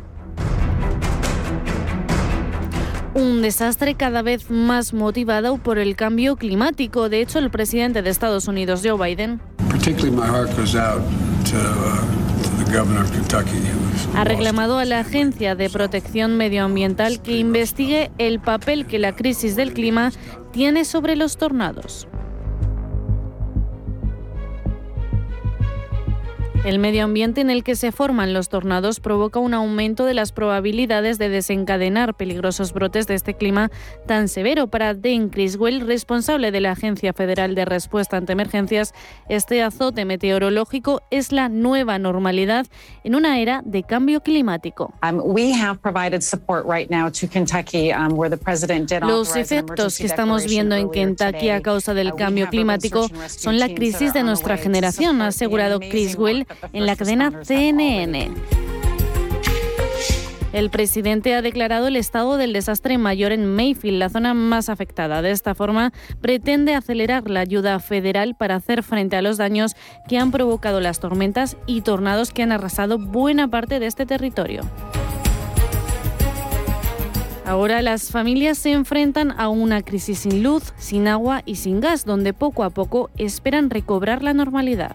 Un 3.14 3.42
desastre 3.42 3.94
cada 3.94 4.22
vez 4.22 4.50
más 4.50 4.92
motivado 4.92 5.58
por 5.58 5.78
el 5.78 5.96
cambio 5.96 6.36
climático. 6.36 7.08
De 7.08 7.20
hecho, 7.20 7.38
el 7.38 7.50
presidente 7.50 8.02
de 8.02 8.10
Estados 8.10 8.48
Unidos, 8.48 8.82
Joe 8.84 8.98
Biden, 8.98 9.40
ha 14.14 14.24
reclamado 14.24 14.78
a 14.78 14.84
la 14.84 15.00
Agencia 15.00 15.54
de 15.54 15.70
Protección 15.70 16.36
Medioambiental 16.36 17.22
que 17.22 17.38
investigue 17.38 18.10
el 18.18 18.40
papel 18.40 18.86
que 18.86 18.98
la 18.98 19.14
crisis 19.14 19.56
del 19.56 19.72
clima 19.72 20.12
tiene 20.52 20.84
sobre 20.84 21.16
los 21.16 21.36
tornados. 21.36 22.08
El 26.64 26.78
medio 26.78 27.04
ambiente 27.04 27.42
en 27.42 27.50
el 27.50 27.62
que 27.62 27.76
se 27.76 27.92
forman 27.92 28.32
los 28.32 28.48
tornados 28.48 28.98
provoca 28.98 29.38
un 29.38 29.52
aumento 29.52 30.06
de 30.06 30.14
las 30.14 30.32
probabilidades 30.32 31.18
de 31.18 31.28
desencadenar 31.28 32.14
peligrosos 32.14 32.72
brotes 32.72 33.06
de 33.06 33.12
este 33.12 33.34
clima 33.34 33.70
tan 34.06 34.28
severo. 34.28 34.68
Para 34.68 34.94
Dane 34.94 35.28
Criswell, 35.28 35.86
responsable 35.86 36.50
de 36.52 36.62
la 36.62 36.72
Agencia 36.72 37.12
Federal 37.12 37.54
de 37.54 37.66
Respuesta 37.66 38.16
ante 38.16 38.32
Emergencias, 38.32 38.94
este 39.28 39.62
azote 39.62 40.06
meteorológico 40.06 41.02
es 41.10 41.32
la 41.32 41.50
nueva 41.50 41.98
normalidad 41.98 42.66
en 43.04 43.14
una 43.14 43.40
era 43.40 43.60
de 43.66 43.82
cambio 43.82 44.22
climático. 44.22 44.94
Los 49.02 49.36
efectos 49.36 49.98
que 49.98 50.06
estamos 50.06 50.46
viendo 50.46 50.76
en 50.76 50.90
Kentucky 50.90 51.50
a 51.50 51.60
causa 51.60 51.92
del 51.92 52.14
cambio 52.14 52.48
climático 52.48 53.06
son 53.28 53.58
la 53.58 53.68
crisis 53.68 54.14
de 54.14 54.22
nuestra 54.22 54.56
generación, 54.56 55.20
ha 55.20 55.26
asegurado 55.26 55.78
Criswell 55.78 56.46
en 56.72 56.86
la 56.86 56.96
cadena 56.96 57.32
CNN. 57.42 58.32
El 60.54 60.70
presidente 60.70 61.34
ha 61.34 61.42
declarado 61.42 61.88
el 61.88 61.96
estado 61.96 62.36
del 62.36 62.52
desastre 62.52 62.96
mayor 62.96 63.32
en 63.32 63.44
Mayfield, 63.56 63.98
la 63.98 64.08
zona 64.08 64.34
más 64.34 64.68
afectada. 64.68 65.20
De 65.20 65.32
esta 65.32 65.56
forma, 65.56 65.92
pretende 66.20 66.76
acelerar 66.76 67.28
la 67.28 67.40
ayuda 67.40 67.80
federal 67.80 68.36
para 68.36 68.54
hacer 68.54 68.84
frente 68.84 69.16
a 69.16 69.22
los 69.22 69.36
daños 69.36 69.74
que 70.08 70.16
han 70.16 70.30
provocado 70.30 70.80
las 70.80 71.00
tormentas 71.00 71.56
y 71.66 71.80
tornados 71.80 72.30
que 72.30 72.44
han 72.44 72.52
arrasado 72.52 72.98
buena 72.98 73.48
parte 73.48 73.80
de 73.80 73.86
este 73.86 74.06
territorio. 74.06 74.62
Ahora 77.44 77.82
las 77.82 78.12
familias 78.12 78.56
se 78.56 78.70
enfrentan 78.70 79.34
a 79.36 79.48
una 79.48 79.82
crisis 79.82 80.20
sin 80.20 80.44
luz, 80.44 80.72
sin 80.76 81.08
agua 81.08 81.42
y 81.44 81.56
sin 81.56 81.80
gas, 81.80 82.04
donde 82.04 82.32
poco 82.32 82.62
a 82.62 82.70
poco 82.70 83.10
esperan 83.18 83.70
recobrar 83.70 84.22
la 84.22 84.34
normalidad. 84.34 84.94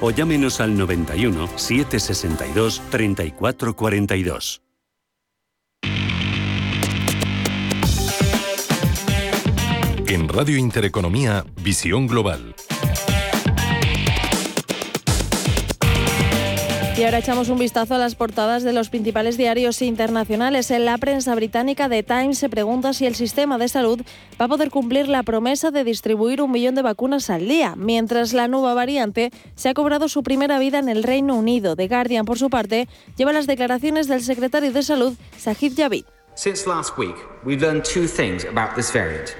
o 0.01 0.11
llámenos 0.11 0.59
al 0.59 0.77
91 0.77 1.47
762 1.55 2.81
3442. 2.89 4.61
En 10.07 10.27
Radio 10.27 10.57
Intereconomía, 10.57 11.45
Visión 11.63 12.05
Global. 12.05 12.53
Y 16.97 17.03
ahora 17.03 17.19
echamos 17.19 17.49
un 17.49 17.57
vistazo 17.57 17.95
a 17.95 17.97
las 17.97 18.15
portadas 18.15 18.63
de 18.63 18.73
los 18.73 18.89
principales 18.89 19.37
diarios 19.37 19.81
internacionales. 19.81 20.69
En 20.71 20.85
la 20.85 20.97
prensa 20.97 21.33
británica, 21.33 21.89
The 21.89 22.03
Times 22.03 22.37
se 22.37 22.49
pregunta 22.49 22.93
si 22.93 23.05
el 23.05 23.15
sistema 23.15 23.57
de 23.57 23.69
salud 23.69 24.01
va 24.39 24.45
a 24.45 24.47
poder 24.49 24.69
cumplir 24.69 25.07
la 25.07 25.23
promesa 25.23 25.71
de 25.71 25.83
distribuir 25.83 26.41
un 26.41 26.51
millón 26.51 26.75
de 26.75 26.81
vacunas 26.81 27.29
al 27.29 27.47
día, 27.47 27.75
mientras 27.77 28.33
la 28.33 28.47
nueva 28.47 28.73
variante 28.73 29.31
se 29.55 29.69
ha 29.69 29.73
cobrado 29.73 30.09
su 30.09 30.21
primera 30.21 30.59
vida 30.59 30.79
en 30.79 30.89
el 30.89 31.01
Reino 31.03 31.35
Unido. 31.35 31.75
The 31.75 31.87
Guardian, 31.87 32.25
por 32.25 32.37
su 32.37 32.49
parte, 32.49 32.87
lleva 33.17 33.33
las 33.33 33.47
declaraciones 33.47 34.07
del 34.07 34.21
secretario 34.21 34.71
de 34.71 34.83
Salud, 34.83 35.13
Sajid 35.37 35.73
Javid. 35.75 36.05
Since 36.35 36.67
last 36.67 36.97
week, 36.97 37.15
we've 37.45 37.61
learned 37.61 37.83
two 37.83 38.05
things 38.05 38.45
about 38.45 38.75
this 38.75 38.91
variant 38.91 39.35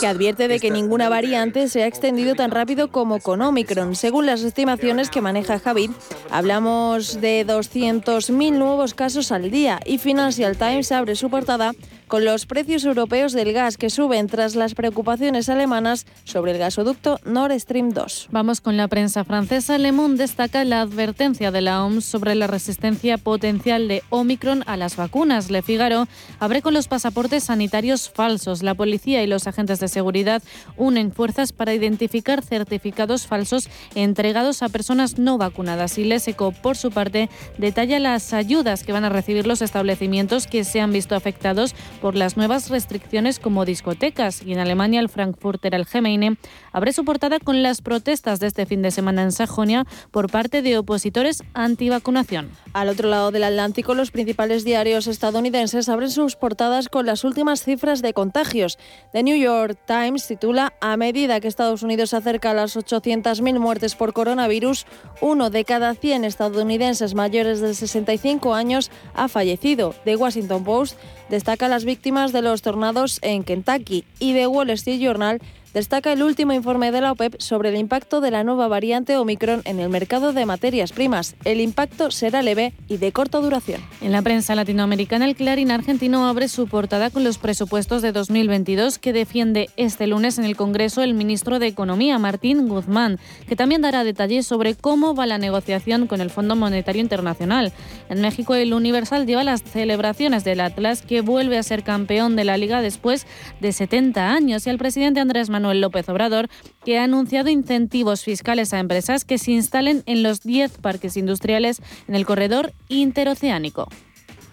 que 0.00 0.06
advierte 0.06 0.48
de 0.48 0.60
que 0.60 0.70
ninguna 0.70 1.08
variante 1.08 1.68
se 1.68 1.82
ha 1.82 1.86
extendido 1.86 2.34
tan 2.34 2.50
rápido 2.50 2.90
como 2.90 3.20
con 3.20 3.42
Omicron. 3.42 3.94
Según 3.96 4.26
las 4.26 4.42
estimaciones 4.42 5.10
que 5.10 5.20
maneja 5.20 5.58
Javid, 5.58 5.90
hablamos 6.30 7.20
de 7.20 7.46
200.000 7.46 8.52
nuevos 8.52 8.94
casos 8.94 9.32
al 9.32 9.50
día 9.50 9.80
y 9.84 9.98
Financial 9.98 10.56
Times 10.56 10.92
abre 10.92 11.16
su 11.16 11.30
portada 11.30 11.72
con 12.10 12.24
los 12.24 12.44
precios 12.44 12.84
europeos 12.84 13.32
del 13.32 13.52
gas 13.52 13.76
que 13.76 13.88
suben 13.88 14.26
tras 14.26 14.56
las 14.56 14.74
preocupaciones 14.74 15.48
alemanas 15.48 16.06
sobre 16.24 16.50
el 16.50 16.58
gasoducto 16.58 17.20
Nord 17.24 17.58
Stream 17.60 17.90
2. 17.90 18.30
Vamos 18.32 18.60
con 18.60 18.76
la 18.76 18.88
prensa 18.88 19.22
francesa. 19.22 19.78
Le 19.78 19.92
Monde 19.92 20.24
destaca 20.24 20.64
la 20.64 20.80
advertencia 20.80 21.52
de 21.52 21.60
la 21.60 21.84
OMS 21.84 22.04
sobre 22.04 22.34
la 22.34 22.48
resistencia 22.48 23.16
potencial 23.16 23.86
de 23.86 24.02
Omicron 24.10 24.64
a 24.66 24.76
las 24.76 24.96
vacunas. 24.96 25.52
Le 25.52 25.62
Figaro 25.62 26.08
abre 26.40 26.62
con 26.62 26.74
los 26.74 26.88
pasaportes 26.88 27.44
sanitarios 27.44 28.10
falsos. 28.10 28.64
La 28.64 28.74
policía 28.74 29.22
y 29.22 29.28
los 29.28 29.46
agentes 29.46 29.78
de 29.78 29.86
seguridad 29.86 30.42
unen 30.76 31.12
fuerzas 31.12 31.52
para 31.52 31.74
identificar 31.74 32.42
certificados 32.42 33.28
falsos 33.28 33.68
entregados 33.94 34.64
a 34.64 34.68
personas 34.68 35.16
no 35.20 35.38
vacunadas. 35.38 35.96
Y 35.96 36.04
Leseco, 36.04 36.50
por 36.50 36.76
su 36.76 36.90
parte, 36.90 37.30
detalla 37.56 38.00
las 38.00 38.32
ayudas 38.32 38.82
que 38.82 38.92
van 38.92 39.04
a 39.04 39.10
recibir 39.10 39.46
los 39.46 39.62
establecimientos 39.62 40.48
que 40.48 40.64
se 40.64 40.80
han 40.80 40.90
visto 40.90 41.14
afectados 41.14 41.76
por 42.00 42.16
las 42.16 42.36
nuevas 42.36 42.70
restricciones 42.70 43.38
como 43.38 43.64
discotecas 43.64 44.42
y 44.42 44.52
en 44.52 44.58
Alemania 44.58 45.00
el 45.00 45.08
Frankfurter 45.08 45.74
Allgemeine 45.74 46.36
abre 46.72 46.92
su 46.92 47.04
portada 47.04 47.38
con 47.38 47.62
las 47.62 47.82
protestas 47.82 48.40
de 48.40 48.46
este 48.46 48.66
fin 48.66 48.82
de 48.82 48.90
semana 48.90 49.22
en 49.22 49.32
Sajonia 49.32 49.86
por 50.10 50.30
parte 50.30 50.62
de 50.62 50.78
opositores 50.78 51.42
anti-vacunación. 51.54 52.50
Al 52.72 52.88
otro 52.88 53.08
lado 53.08 53.30
del 53.30 53.44
Atlántico, 53.44 53.94
los 53.94 54.10
principales 54.10 54.64
diarios 54.64 55.06
estadounidenses 55.06 55.88
abren 55.88 56.10
sus 56.10 56.36
portadas 56.36 56.88
con 56.88 57.06
las 57.06 57.24
últimas 57.24 57.62
cifras 57.62 58.02
de 58.02 58.14
contagios. 58.14 58.78
The 59.12 59.22
New 59.22 59.36
York 59.36 59.78
Times 59.86 60.26
titula 60.26 60.72
A 60.80 60.96
medida 60.96 61.40
que 61.40 61.48
Estados 61.48 61.82
Unidos 61.82 62.10
se 62.10 62.16
acerca 62.16 62.52
a 62.52 62.54
las 62.54 62.76
800.000 62.76 63.58
muertes 63.58 63.94
por 63.94 64.12
coronavirus, 64.12 64.86
uno 65.20 65.50
de 65.50 65.64
cada 65.64 65.94
100 65.94 66.24
estadounidenses 66.24 67.14
mayores 67.14 67.60
de 67.60 67.74
65 67.74 68.54
años 68.54 68.90
ha 69.14 69.28
fallecido. 69.28 69.94
The 70.04 70.16
Washington 70.16 70.64
Post 70.64 70.98
destaca 71.28 71.68
las 71.68 71.84
víctimas 71.90 72.32
de 72.32 72.40
los 72.40 72.62
tornados 72.62 73.18
en 73.20 73.42
Kentucky 73.42 74.04
y 74.20 74.32
The 74.32 74.46
Wall 74.46 74.70
Street 74.70 75.00
Journal 75.00 75.40
destaca 75.74 76.12
el 76.12 76.22
último 76.22 76.52
informe 76.52 76.90
de 76.90 77.00
la 77.00 77.12
OPEP 77.12 77.40
sobre 77.40 77.68
el 77.68 77.76
impacto 77.76 78.20
de 78.20 78.30
la 78.30 78.44
nueva 78.44 78.68
variante 78.68 79.16
Omicron 79.16 79.62
en 79.64 79.78
el 79.78 79.88
mercado 79.88 80.32
de 80.32 80.46
materias 80.46 80.92
primas. 80.92 81.36
El 81.44 81.60
impacto 81.60 82.10
será 82.10 82.42
leve 82.42 82.72
y 82.88 82.96
de 82.96 83.12
corta 83.12 83.38
duración. 83.38 83.80
En 84.00 84.12
la 84.12 84.22
prensa 84.22 84.54
latinoamericana, 84.54 85.26
el 85.26 85.36
Clarín 85.36 85.70
argentino 85.70 86.26
abre 86.26 86.48
su 86.48 86.66
portada 86.66 87.10
con 87.10 87.24
los 87.24 87.38
presupuestos 87.38 88.02
de 88.02 88.12
2022 88.12 88.98
que 88.98 89.12
defiende 89.12 89.70
este 89.76 90.06
lunes 90.06 90.38
en 90.38 90.44
el 90.44 90.56
Congreso 90.56 91.02
el 91.02 91.14
ministro 91.14 91.58
de 91.58 91.68
Economía, 91.68 92.18
Martín 92.18 92.66
Guzmán, 92.68 93.18
que 93.48 93.56
también 93.56 93.82
dará 93.82 94.02
detalles 94.02 94.46
sobre 94.46 94.74
cómo 94.74 95.14
va 95.14 95.26
la 95.26 95.38
negociación 95.38 96.06
con 96.06 96.20
el 96.20 96.30
Fondo 96.30 96.56
Monetario 96.56 97.00
Internacional. 97.02 97.72
En 98.08 98.20
México, 98.20 98.54
el 98.54 98.74
Universal 98.74 99.26
lleva 99.26 99.44
las 99.44 99.62
celebraciones 99.62 100.42
del 100.42 100.60
Atlas, 100.60 101.02
que 101.02 101.20
vuelve 101.20 101.58
a 101.58 101.62
ser 101.62 101.84
campeón 101.84 102.34
de 102.34 102.44
la 102.44 102.56
liga 102.56 102.82
después 102.82 103.26
de 103.60 103.72
70 103.72 104.32
años, 104.32 104.66
y 104.66 104.70
el 104.70 104.78
presidente 104.78 105.20
Andrés 105.20 105.48
Manuel 105.48 105.59
Manuel 105.60 105.82
López 105.82 106.08
Obrador, 106.08 106.48
que 106.84 106.98
ha 106.98 107.04
anunciado 107.04 107.50
incentivos 107.50 108.24
fiscales 108.24 108.72
a 108.72 108.78
empresas 108.78 109.26
que 109.26 109.36
se 109.36 109.52
instalen 109.52 110.02
en 110.06 110.22
los 110.22 110.40
10 110.40 110.78
parques 110.78 111.18
industriales 111.18 111.82
en 112.08 112.14
el 112.14 112.24
corredor 112.24 112.72
interoceánico. 112.88 113.86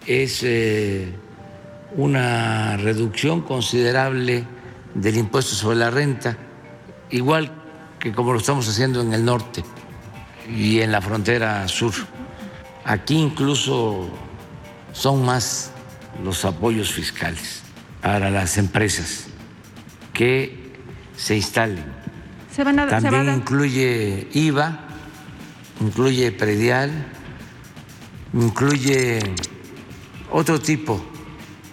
Es 0.06 0.42
eh, 0.42 1.08
una 1.96 2.76
reducción 2.76 3.40
considerable 3.40 4.44
del 4.94 5.16
impuesto 5.16 5.54
sobre 5.54 5.78
la 5.78 5.90
renta, 5.90 6.36
igual 7.10 7.50
que 7.98 8.12
como 8.12 8.32
lo 8.32 8.38
estamos 8.38 8.68
haciendo 8.68 9.00
en 9.00 9.14
el 9.14 9.24
norte 9.24 9.64
y 10.54 10.80
en 10.80 10.92
la 10.92 11.00
frontera 11.00 11.66
sur. 11.68 11.92
Aquí 12.84 13.16
incluso 13.16 14.10
son 14.92 15.24
más 15.24 15.72
los 16.22 16.44
apoyos 16.44 16.92
fiscales 16.92 17.62
para 18.02 18.30
las 18.30 18.58
empresas 18.58 19.26
que 20.12 20.67
se 21.18 21.36
instalen. 21.36 21.84
También 22.56 23.34
incluye 23.34 24.28
IVA, 24.32 24.78
incluye 25.80 26.32
predial, 26.32 26.90
incluye 28.32 29.20
otro 30.30 30.58
tipo 30.60 31.04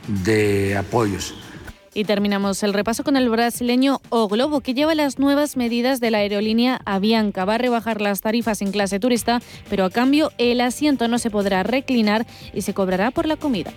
de 0.07 0.75
apoyos. 0.77 1.35
Y 1.93 2.03
terminamos 2.03 2.61
el 2.63 2.73
repaso 2.73 3.05
con 3.05 3.15
el 3.15 3.29
brasileño 3.29 4.01
O 4.09 4.27
Globo, 4.27 4.59
que 4.59 4.73
lleva 4.73 4.93
las 4.95 5.17
nuevas 5.17 5.55
medidas 5.55 6.01
de 6.01 6.11
la 6.11 6.17
aerolínea 6.17 6.81
Avianca. 6.83 7.45
Va 7.45 7.55
a 7.55 7.57
rebajar 7.57 8.01
las 8.01 8.19
tarifas 8.19 8.61
en 8.61 8.71
clase 8.71 8.99
turista, 8.99 9.41
pero 9.69 9.85
a 9.85 9.89
cambio 9.89 10.31
el 10.37 10.59
asiento 10.59 11.07
no 11.07 11.19
se 11.19 11.29
podrá 11.29 11.63
reclinar 11.63 12.25
y 12.53 12.63
se 12.63 12.73
cobrará 12.73 13.11
por 13.11 13.27
la 13.27 13.37
comida. 13.37 13.71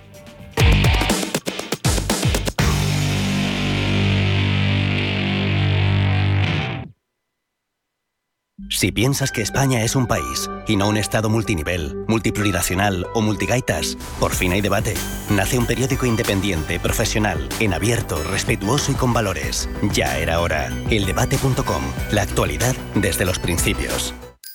Si 8.71 8.93
piensas 8.93 9.33
que 9.33 9.41
España 9.41 9.83
es 9.83 9.97
un 9.97 10.07
país 10.07 10.51
y 10.67 10.77
no 10.77 10.89
un 10.89 10.99
Estado 10.99 11.31
multinivel, 11.31 12.05
multiplurinacional 12.07 13.07
o 13.15 13.23
multigaitas, 13.23 13.97
por 14.21 14.35
fin 14.35 14.53
hay 14.53 14.61
debate. 14.61 14.95
Nace 15.31 15.59
un 15.59 15.67
periódico 15.67 16.05
independiente, 16.05 16.79
profesional, 16.79 17.49
en 17.61 17.73
abierto, 17.73 18.23
respetuoso 18.25 18.93
y 18.93 18.95
con 18.95 19.13
valores. 19.13 19.69
Ya 19.93 20.19
era 20.19 20.41
hora. 20.41 20.69
Eldebate.com. 20.91 21.83
La 22.13 22.23
actualidad 22.23 22.77
desde 22.95 23.25
los 23.25 23.39
principios. 23.39 24.15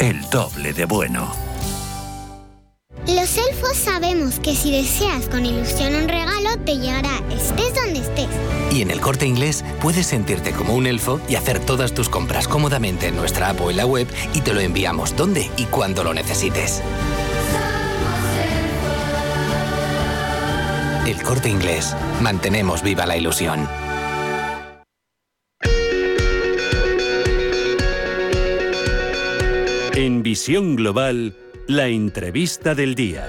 el 0.00 0.20
doble 0.30 0.72
de 0.72 0.84
bueno. 0.84 1.32
Los 3.06 3.36
elfos 3.36 3.76
sabemos 3.76 4.40
que 4.40 4.54
si 4.54 4.72
deseas 4.72 5.28
con 5.28 5.44
ilusión 5.44 5.94
un 5.94 6.08
regalo, 6.08 6.56
te 6.64 6.78
llegará 6.78 7.20
estés 7.30 7.74
donde 7.74 8.00
estés. 8.00 8.28
Y 8.72 8.80
en 8.82 8.90
el 8.90 9.00
corte 9.00 9.26
inglés 9.26 9.64
puedes 9.82 10.06
sentirte 10.06 10.52
como 10.52 10.74
un 10.74 10.86
elfo 10.86 11.20
y 11.28 11.36
hacer 11.36 11.60
todas 11.60 11.92
tus 11.92 12.08
compras 12.08 12.48
cómodamente 12.48 13.08
en 13.08 13.16
nuestra 13.16 13.50
app 13.50 13.60
o 13.60 13.70
en 13.70 13.76
la 13.76 13.86
web 13.86 14.08
y 14.32 14.40
te 14.40 14.54
lo 14.54 14.60
enviamos 14.60 15.14
donde 15.16 15.50
y 15.56 15.64
cuando 15.64 16.02
lo 16.02 16.14
necesites. 16.14 16.82
El 21.06 21.22
corte 21.22 21.50
inglés. 21.50 21.94
Mantenemos 22.22 22.82
viva 22.82 23.04
la 23.04 23.18
ilusión. 23.18 23.68
En 29.96 30.24
Visión 30.24 30.74
Global, 30.74 31.36
la 31.68 31.86
entrevista 31.86 32.74
del 32.74 32.96
día. 32.96 33.28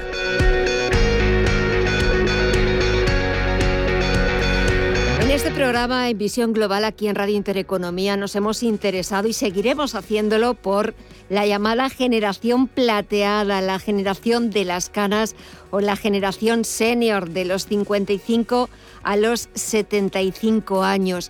En 5.21 5.29
este 5.29 5.51
programa, 5.51 6.09
en 6.09 6.17
Visión 6.17 6.53
Global, 6.53 6.83
aquí 6.85 7.07
en 7.07 7.13
Radio 7.13 7.35
Intereconomía, 7.35 8.17
nos 8.17 8.35
hemos 8.35 8.63
interesado 8.63 9.27
y 9.27 9.33
seguiremos 9.33 9.93
haciéndolo 9.93 10.55
por 10.55 10.95
la 11.29 11.45
llamada 11.45 11.91
generación 11.91 12.67
plateada, 12.67 13.61
la 13.61 13.77
generación 13.77 14.49
de 14.49 14.65
las 14.65 14.89
canas 14.89 15.35
o 15.69 15.81
la 15.81 15.95
generación 15.95 16.65
senior 16.65 17.29
de 17.29 17.45
los 17.45 17.67
55 17.67 18.71
a 19.03 19.17
los 19.17 19.49
75 19.53 20.83
años. 20.83 21.29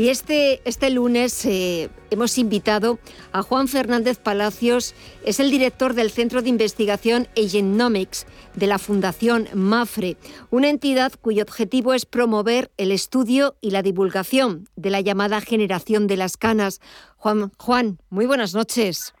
Y 0.00 0.08
este, 0.08 0.66
este 0.66 0.88
lunes 0.88 1.44
eh, 1.44 1.90
hemos 2.10 2.38
invitado 2.38 2.98
a 3.34 3.42
Juan 3.42 3.68
Fernández 3.68 4.18
Palacios, 4.18 4.94
es 5.26 5.40
el 5.40 5.50
director 5.50 5.92
del 5.92 6.08
Centro 6.08 6.40
de 6.40 6.48
Investigación 6.48 7.26
Agenomics 7.36 8.26
de 8.54 8.66
la 8.66 8.78
Fundación 8.78 9.46
MAFRE, 9.52 10.16
una 10.50 10.70
entidad 10.70 11.12
cuyo 11.20 11.42
objetivo 11.42 11.92
es 11.92 12.06
promover 12.06 12.70
el 12.78 12.92
estudio 12.92 13.56
y 13.60 13.72
la 13.72 13.82
divulgación 13.82 14.64
de 14.74 14.88
la 14.88 15.02
llamada 15.02 15.42
generación 15.42 16.06
de 16.06 16.16
las 16.16 16.38
canas. 16.38 16.80
Juan, 17.18 17.50
Juan 17.58 17.98
muy 18.08 18.24
buenas 18.24 18.54
noches. 18.54 19.14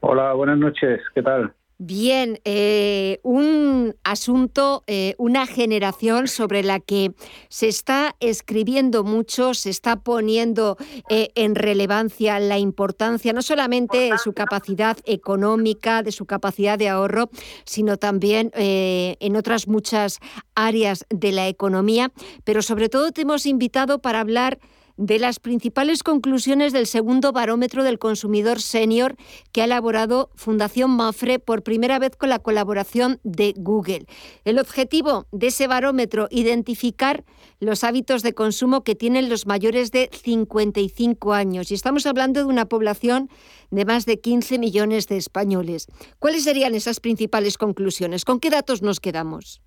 Hola, 0.00 0.32
buenas 0.32 0.56
noches, 0.56 1.02
¿qué 1.14 1.22
tal? 1.22 1.52
Bien, 1.78 2.40
eh, 2.46 3.20
un 3.22 3.94
asunto, 4.02 4.82
eh, 4.86 5.14
una 5.18 5.46
generación 5.46 6.26
sobre 6.26 6.62
la 6.62 6.80
que 6.80 7.12
se 7.50 7.68
está 7.68 8.16
escribiendo 8.18 9.04
mucho, 9.04 9.52
se 9.52 9.68
está 9.68 9.96
poniendo 9.96 10.78
eh, 11.10 11.28
en 11.34 11.54
relevancia 11.54 12.40
la 12.40 12.58
importancia 12.58 13.34
no 13.34 13.42
solamente 13.42 14.10
de 14.10 14.16
su 14.16 14.32
capacidad 14.32 14.96
económica, 15.04 16.02
de 16.02 16.12
su 16.12 16.24
capacidad 16.24 16.78
de 16.78 16.88
ahorro, 16.88 17.28
sino 17.66 17.98
también 17.98 18.50
en 18.54 19.36
otras 19.36 19.68
muchas 19.68 20.20
áreas 20.54 21.04
de 21.10 21.32
la 21.32 21.46
economía. 21.46 22.10
Pero 22.44 22.62
sobre 22.62 22.88
todo 22.88 23.12
te 23.12 23.20
hemos 23.20 23.44
invitado 23.44 23.98
para 23.98 24.20
hablar 24.20 24.58
de 24.96 25.18
las 25.18 25.40
principales 25.40 26.02
conclusiones 26.02 26.72
del 26.72 26.86
segundo 26.86 27.32
barómetro 27.32 27.84
del 27.84 27.98
consumidor 27.98 28.60
senior 28.60 29.16
que 29.52 29.62
ha 29.62 29.64
elaborado 29.64 30.30
Fundación 30.34 30.90
Mafre 30.90 31.38
por 31.38 31.62
primera 31.62 31.98
vez 31.98 32.16
con 32.16 32.28
la 32.28 32.38
colaboración 32.38 33.20
de 33.22 33.54
Google. 33.56 34.06
El 34.44 34.58
objetivo 34.58 35.26
de 35.32 35.48
ese 35.48 35.66
barómetro, 35.66 36.28
identificar 36.30 37.24
los 37.60 37.84
hábitos 37.84 38.22
de 38.22 38.34
consumo 38.34 38.84
que 38.84 38.94
tienen 38.94 39.28
los 39.28 39.46
mayores 39.46 39.90
de 39.90 40.08
55 40.12 41.32
años. 41.32 41.70
Y 41.70 41.74
estamos 41.74 42.06
hablando 42.06 42.40
de 42.40 42.46
una 42.46 42.66
población 42.66 43.28
de 43.70 43.84
más 43.84 44.06
de 44.06 44.20
15 44.20 44.58
millones 44.58 45.08
de 45.08 45.16
españoles. 45.16 45.86
¿Cuáles 46.18 46.44
serían 46.44 46.74
esas 46.74 47.00
principales 47.00 47.58
conclusiones? 47.58 48.24
¿Con 48.24 48.40
qué 48.40 48.50
datos 48.50 48.82
nos 48.82 49.00
quedamos? 49.00 49.62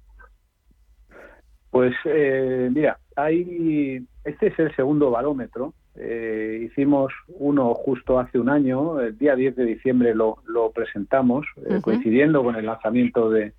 Pues 1.72 1.94
eh, 2.06 2.70
mira, 2.72 3.00
hay, 3.24 4.06
este 4.24 4.48
es 4.48 4.60
el 4.60 4.76
segundo 4.76 5.12
barómetro. 5.12 5.74
Eh, 5.96 6.68
hicimos 6.70 7.12
uno 7.28 7.74
justo 7.74 8.20
hace 8.20 8.40
un 8.40 8.50
año, 8.50 9.00
el 9.00 9.18
día 9.18 9.36
10 9.36 9.56
de 9.56 9.66
diciembre 9.66 10.16
lo, 10.16 10.38
presentamos, 10.74 11.46
eh, 11.70 11.80
coincidiendo 11.82 12.44
con 12.44 12.56
el 12.56 12.66
lanzamiento 12.66 13.30
de, 13.30 13.54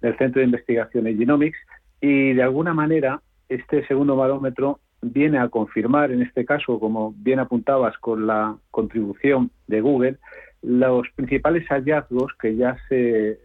del 0.00 0.16
Centro 0.16 0.40
de 0.40 0.46
Investigación 0.46 1.06
en 1.06 1.18
Genomics, 1.18 1.58
y 2.00 2.32
de 2.32 2.42
alguna 2.42 2.74
manera 2.74 3.20
este 3.48 3.86
segundo 3.86 4.16
barómetro 4.16 4.80
viene 5.02 5.38
a 5.38 5.48
confirmar, 5.48 6.12
en 6.12 6.22
este 6.22 6.44
caso, 6.44 6.78
como 6.78 7.12
bien 7.16 7.40
apuntabas 7.40 7.98
con 7.98 8.26
la 8.26 8.56
contribución 8.70 9.50
de 9.66 9.80
Google, 9.80 10.16
los 10.62 11.08
principales 11.16 11.66
hallazgos 11.68 12.32
que 12.40 12.56
ya 12.56 12.76
se, 12.88 13.38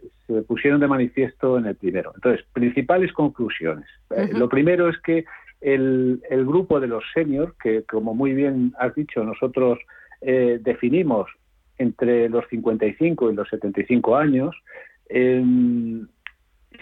pusieron 0.46 0.80
de 0.80 0.86
manifiesto 0.86 1.58
en 1.58 1.66
el 1.66 1.74
primero. 1.74 2.12
Entonces, 2.14 2.46
principales 2.52 3.12
conclusiones. 3.12 3.86
Eh, 4.10 4.30
lo 4.32 4.48
primero 4.48 4.88
es 4.88 4.98
que 4.98 5.24
el, 5.60 6.20
grupo 6.46 6.80
de 6.80 6.86
los 6.86 7.04
seniors, 7.14 7.52
que 7.62 7.82
como 7.84 8.14
muy 8.14 8.32
bien 8.32 8.72
has 8.78 8.94
dicho, 8.94 9.22
nosotros 9.24 9.78
eh, 10.20 10.58
definimos 10.60 11.28
entre 11.78 12.28
los 12.28 12.44
55 12.48 13.30
y 13.30 13.34
los 13.34 13.48
75 13.48 14.16
años, 14.16 14.56
em, 15.08 16.06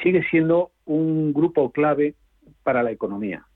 sigue 0.02 0.22
siendo 0.30 0.72
un 0.84 1.32
grupo 1.32 1.70
clave 1.70 2.14
para 2.62 2.82
la 2.82 2.90
economía, 2.90 3.46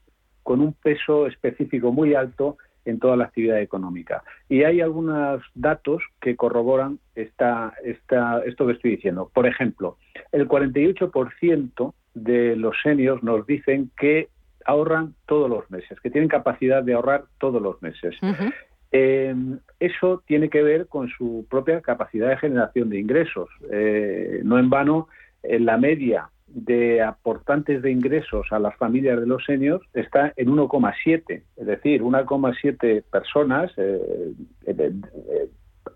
con 0.42 0.60
un 0.60 0.72
peso 0.74 1.26
específico 1.26 1.92
muy 1.92 2.14
alto 2.14 2.58
en 2.84 2.98
toda 2.98 3.16
la 3.16 3.24
actividad 3.24 3.60
económica. 3.60 4.22
Y 4.48 4.64
hay 4.64 4.80
algunos 4.80 5.42
datos 5.54 6.02
que 6.20 6.36
corroboran 6.36 6.98
esta, 7.14 7.74
esta, 7.84 8.42
esto 8.44 8.66
que 8.66 8.72
estoy 8.72 8.92
diciendo. 8.92 9.30
Por 9.32 9.46
ejemplo, 9.46 9.96
el 10.32 10.48
48% 10.48 11.94
de 12.14 12.56
los 12.56 12.76
seniors 12.82 13.22
nos 13.22 13.46
dicen 13.46 13.90
que 13.98 14.28
ahorran 14.64 15.14
todos 15.26 15.48
los 15.48 15.70
meses, 15.70 16.00
que 16.00 16.11
tienen 16.11 16.28
capacidad 16.28 16.82
de 16.82 16.94
ahorrar 16.94 17.24
todos 17.38 17.61
los 17.61 17.80
meses. 17.82 18.16
Eh, 18.92 19.34
eso 19.78 20.22
tiene 20.26 20.48
que 20.50 20.62
ver 20.62 20.88
con 20.88 21.08
su 21.08 21.46
propia 21.48 21.80
capacidad 21.80 22.28
de 22.28 22.36
generación 22.38 22.90
de 22.90 22.98
ingresos. 22.98 23.48
Eh, 23.70 24.40
no 24.44 24.58
en 24.58 24.68
vano, 24.70 25.08
en 25.42 25.64
la 25.64 25.76
media 25.76 26.30
de 26.46 27.00
aportantes 27.00 27.80
de 27.82 27.92
ingresos 27.92 28.48
a 28.50 28.58
las 28.58 28.74
familias 28.76 29.20
de 29.20 29.26
los 29.26 29.44
seniors 29.44 29.86
está 29.94 30.32
en 30.36 30.48
1,7, 30.48 31.42
es 31.56 31.66
decir, 31.66 32.02
1,7 32.02 33.04
personas 33.04 33.72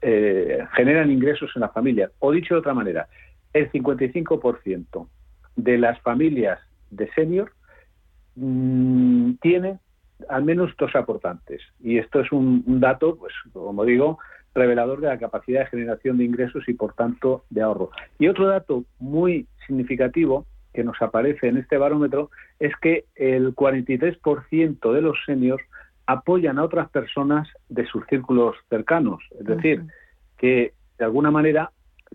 eh, 0.07 0.65
generan 0.75 1.11
ingresos 1.11 1.51
en 1.57 1.61
la 1.61 1.71
familia. 1.71 2.11
O 2.21 2.31
dicho 2.31 2.55
de 2.55 2.61
otra 2.61 2.75
manera, 2.75 3.09
el 3.53 3.71
55% 3.73 5.09
de 5.57 5.79
las 5.79 6.01
familias 6.03 6.61
de 6.91 7.11
senior 7.13 7.53
mmm, 8.37 9.33
tienen 9.41 9.79
al 10.29 10.45
menos 10.45 10.73
dos 10.79 10.95
aportantes. 10.95 11.61
Y 11.81 11.99
esto 11.99 12.21
es 12.21 12.31
un, 12.33 12.63
dato, 12.81 13.17
pues 13.17 13.33
como 13.53 13.85
digo, 13.85 14.19
revelador 14.55 15.01
de 15.01 15.09
la 15.09 15.19
capacidad 15.19 15.61
de 15.61 15.67
generación 15.67 16.19
de 16.19 16.25
ingresos 16.25 16.69
y, 16.69 16.75
por 16.75 16.95
tanto, 16.95 17.45
de 17.51 17.63
ahorro. 17.63 17.91
Y 18.19 18.29
otro 18.29 18.47
dato 18.47 18.85
muy 18.99 19.47
significativo 19.67 20.47
que 20.73 20.85
nos 20.85 21.01
aparece 21.03 21.49
en 21.49 21.57
este 21.57 21.79
barómetro 21.79 22.31
es 22.59 22.75
que 22.77 23.05
el 23.15 23.55
43% 23.55 24.93
de 24.93 25.03
los 25.03 25.17
seniors 25.25 25.63
apoyan 26.07 26.59
a 26.59 26.65
otras 26.65 26.91
personas 26.91 27.49
de 27.69 27.87
sus 27.87 28.05
círculos 28.07 28.57
cercanos, 28.69 29.23
es 29.39 29.47
decir, 29.47 29.85
que 30.37 30.75
de 30.99 31.05
alguna 31.05 31.31
manera 31.31 31.71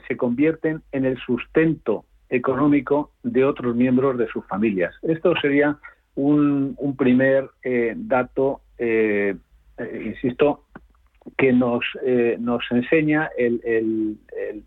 se 0.07 0.15
convierten 0.15 0.83
en 0.91 1.05
el 1.05 1.17
sustento 1.17 2.05
económico 2.29 3.11
de 3.23 3.45
otros 3.45 3.75
miembros 3.75 4.17
de 4.17 4.27
sus 4.27 4.45
familias. 4.45 4.93
Esto 5.01 5.33
sería 5.41 5.77
un, 6.19 6.95
primer 6.97 7.49
eh, 7.63 7.93
dato, 7.95 8.61
eh, 8.77 9.35
eh, 9.77 10.03
insisto, 10.05 10.65
que 11.37 11.53
nos, 11.53 11.85
nos 12.39 12.63
enseña 12.71 13.29
el, 13.37 13.61
el, 13.63 14.17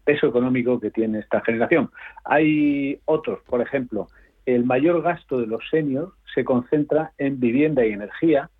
peso 0.04 0.28
económico 0.28 0.78
que 0.78 0.90
tiene 0.90 1.18
esta 1.18 1.40
generación. 1.40 1.90
Hay 2.24 3.00
otros, 3.04 3.40
por 3.46 3.60
ejemplo, 3.60 4.06
el 4.46 4.64
mayor 4.64 5.02
gasto 5.02 5.40
de 5.40 5.46
los 5.46 5.62
seniors 5.70 6.12
se 6.34 6.44
concentra 6.44 7.12
en 7.18 7.40
vivienda 7.40 7.84
y 7.84 7.92
energía, 7.92 8.50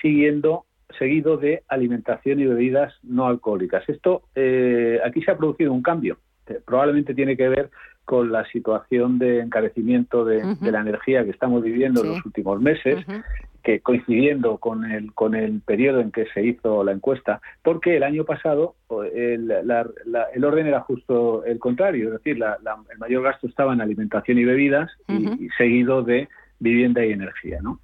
siguiendo 0.00 0.64
seguido 0.98 1.36
de 1.36 1.62
alimentación 1.68 2.40
y 2.40 2.46
bebidas 2.46 2.94
no 3.02 3.26
alcohólicas. 3.26 3.88
Esto 3.88 4.22
aquí 5.04 5.22
se 5.22 5.30
ha 5.30 5.36
producido 5.36 5.72
un 5.72 5.82
cambio. 5.82 6.18
Probablemente 6.66 7.14
tiene 7.14 7.36
que 7.36 7.48
ver 7.48 7.70
con 8.04 8.32
la 8.32 8.44
situación 8.50 9.18
de 9.18 9.40
encarecimiento 9.40 10.24
de, 10.24 10.42
la 10.60 10.80
energía 10.80 11.24
que 11.24 11.30
estamos 11.30 11.62
viviendo 11.62 12.02
en 12.02 12.08
los 12.10 12.26
últimos 12.26 12.60
meses, 12.60 13.04
que 13.62 13.80
coincidiendo 13.80 14.58
con 14.58 14.90
el, 14.90 15.12
con 15.14 15.34
el 15.34 15.60
periodo 15.60 16.00
en 16.00 16.10
que 16.10 16.26
se 16.34 16.44
hizo 16.44 16.82
la 16.82 16.92
encuesta, 16.92 17.40
porque 17.62 17.96
el 17.96 18.02
año 18.02 18.24
pasado 18.24 18.74
el, 19.14 19.50
el 19.50 20.44
orden 20.44 20.66
era 20.66 20.80
justo 20.80 21.44
el 21.44 21.58
contrario, 21.58 22.06
es 22.08 22.12
decir, 22.14 22.42
el 22.42 22.98
mayor 22.98 23.22
gasto 23.22 23.46
estaba 23.46 23.72
en 23.72 23.80
alimentación 23.80 24.38
y 24.38 24.44
bebidas 24.44 24.90
y, 25.08 25.48
seguido 25.56 26.02
de 26.02 26.28
vivienda 26.58 27.04
y 27.04 27.12
energía, 27.12 27.60
¿no? 27.62 27.80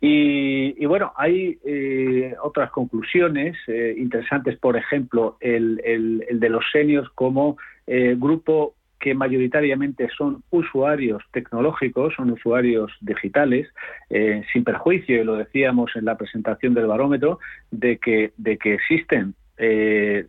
Y, 0.00 0.86
bueno, 0.86 1.12
hay 1.16 1.58
eh, 1.64 2.34
otras 2.40 2.70
conclusiones 2.70 3.56
eh, 3.66 3.96
interesantes, 3.98 4.56
por 4.58 4.76
ejemplo, 4.76 5.36
el, 5.40 5.80
el, 5.84 6.38
de 6.38 6.48
los 6.48 6.64
seniors 6.70 7.08
como 7.16 7.56
eh, 7.86 8.14
grupo 8.16 8.74
que 8.98 9.14
mayoritariamente 9.14 10.08
son 10.16 10.42
usuarios 10.50 11.22
tecnológicos, 11.32 12.14
son 12.14 12.30
usuarios 12.30 12.92
digitales, 13.00 13.68
eh, 14.10 14.42
sin 14.52 14.64
perjuicio, 14.64 15.20
y 15.20 15.24
lo 15.24 15.36
decíamos 15.36 15.94
en 15.94 16.04
la 16.04 16.16
presentación 16.16 16.74
del 16.74 16.86
barómetro, 16.86 17.38
de 17.70 17.98
que, 17.98 18.32
de 18.36 18.58
que 18.58 18.74
existen 18.74 19.34
eh, 19.60 20.26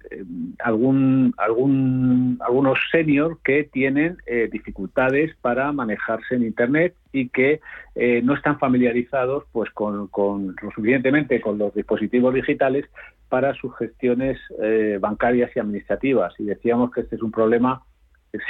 algún, 0.59 1.33
algunos 1.37 2.79
seniors 2.91 3.37
que 3.43 3.63
tienen 3.63 4.17
eh, 4.25 4.49
dificultades 4.51 5.35
para 5.41 5.71
manejarse 5.71 6.35
en 6.35 6.43
Internet 6.43 6.95
y 7.11 7.29
que 7.29 7.61
no 8.23 8.33
están 8.33 8.57
familiarizados 8.59 9.43
pues, 9.51 9.69
con, 9.71 10.09
lo 10.13 10.71
suficientemente 10.73 11.41
con 11.41 11.57
los 11.57 11.73
dispositivos 11.73 12.33
digitales 12.33 12.85
para 13.27 13.53
sus 13.55 13.75
gestiones 13.75 14.39
bancarias 15.01 15.51
y 15.53 15.59
administrativas. 15.59 16.33
Y 16.39 16.45
decíamos 16.45 16.91
que 16.91 17.01
este 17.01 17.17
es 17.17 17.21
un 17.21 17.31
problema 17.31 17.83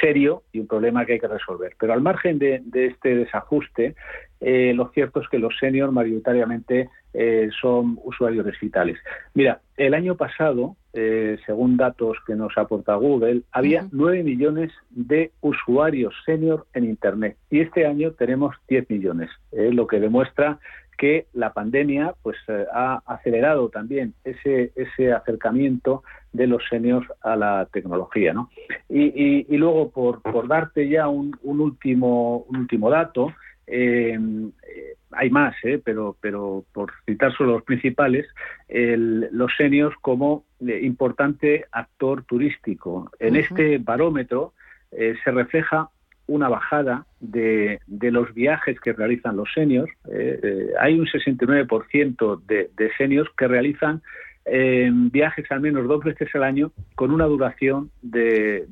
serio 0.02 0.44
y 0.52 0.60
un 0.60 0.68
problema 0.68 1.06
que 1.06 1.14
hay 1.14 1.20
que 1.20 1.28
resolver. 1.28 1.76
Pero 1.80 1.94
al 1.94 2.02
margen 2.02 2.40
de, 2.40 2.62
este 2.74 3.16
desajuste, 3.16 3.96
eh, 4.40 4.74
lo 4.74 4.90
cierto 4.90 5.22
es 5.22 5.28
que 5.30 5.40
los 5.40 5.58
seniors 5.58 5.92
mayoritariamente 5.92 6.90
eh, 7.14 7.50
son 7.60 8.00
usuarios 8.04 8.46
digitales. 8.46 8.98
Mira, 9.34 9.62
el 9.78 9.94
año 9.94 10.16
pasado, 10.16 10.76
eh, 10.94 11.38
según 11.46 11.78
datos 11.78 12.18
que 12.26 12.36
nos 12.36 12.58
aporta 12.58 12.96
Google, 12.96 13.42
había 13.52 13.88
9 13.92 14.24
millones 14.24 14.72
de 14.90 15.32
usuarios 15.42 16.14
senior 16.26 16.68
en 16.74 16.86
Internet 16.86 17.38
y 17.50 17.62
este 17.62 17.86
año 17.86 18.12
tenemos 18.12 18.56
10 18.68 18.90
millones, 18.90 19.30
lo 19.52 19.88
que 19.88 20.00
demuestra 20.00 20.60
que 21.00 21.28
la 21.34 21.54
pandemia 21.54 22.14
pues 22.22 22.38
ha 22.74 23.02
acelerado 23.06 23.70
también 23.70 24.14
ese, 24.26 24.74
ese 24.76 25.14
acercamiento 25.14 26.04
de 26.34 26.45
los 26.45 26.62
seniors 26.70 27.08
a 27.22 27.38
la 27.38 27.70
tecnología. 27.72 28.34
¿no? 28.34 28.50
Y, 28.89 29.45
luego, 29.58 29.91
por, 29.91 30.22
por, 30.22 30.50
darte 30.50 30.89
ya 30.89 31.08
un, 31.08 31.39
último, 31.41 32.39
un 32.50 32.58
último 32.58 32.89
dato, 32.89 33.34
eh, 33.66 34.20
hay 35.12 35.30
más, 35.30 35.56
eh, 35.64 35.82
pero, 35.84 36.18
pero 36.20 36.66
por 36.74 36.91
citar 37.06 37.34
solo 37.34 37.54
los 37.54 37.64
principales, 37.64 38.28
los 38.68 39.52
seniors 39.58 39.95
como 40.02 40.43
eh, 40.68 40.82
importante 40.84 41.66
actor 41.72 42.26
turístico. 42.26 43.10
En 43.20 43.38
este 43.38 43.78
barómetro 43.78 44.54
se 44.91 45.32
refleja 45.32 45.89
una 46.30 46.48
bajada 46.48 47.06
de, 47.20 47.80
de, 47.88 48.12
los 48.12 48.34
viajes 48.34 48.80
que 48.80 48.94
realizan 48.94 49.36
los 49.36 49.52
seniors. 49.54 49.92
hay 50.80 51.00
un 51.00 51.06
69% 51.06 52.42
de, 52.46 52.70
de 52.76 52.92
seniors 52.98 53.30
que 53.38 53.48
realizan 53.48 54.02
viajes 55.12 55.52
al 55.52 55.62
menos 55.62 55.88
dos 55.88 56.04
veces 56.04 56.34
al 56.34 56.44
año 56.44 56.72
con 56.96 57.12
una 57.12 57.26
duración 57.26 57.92
de, 58.02 58.66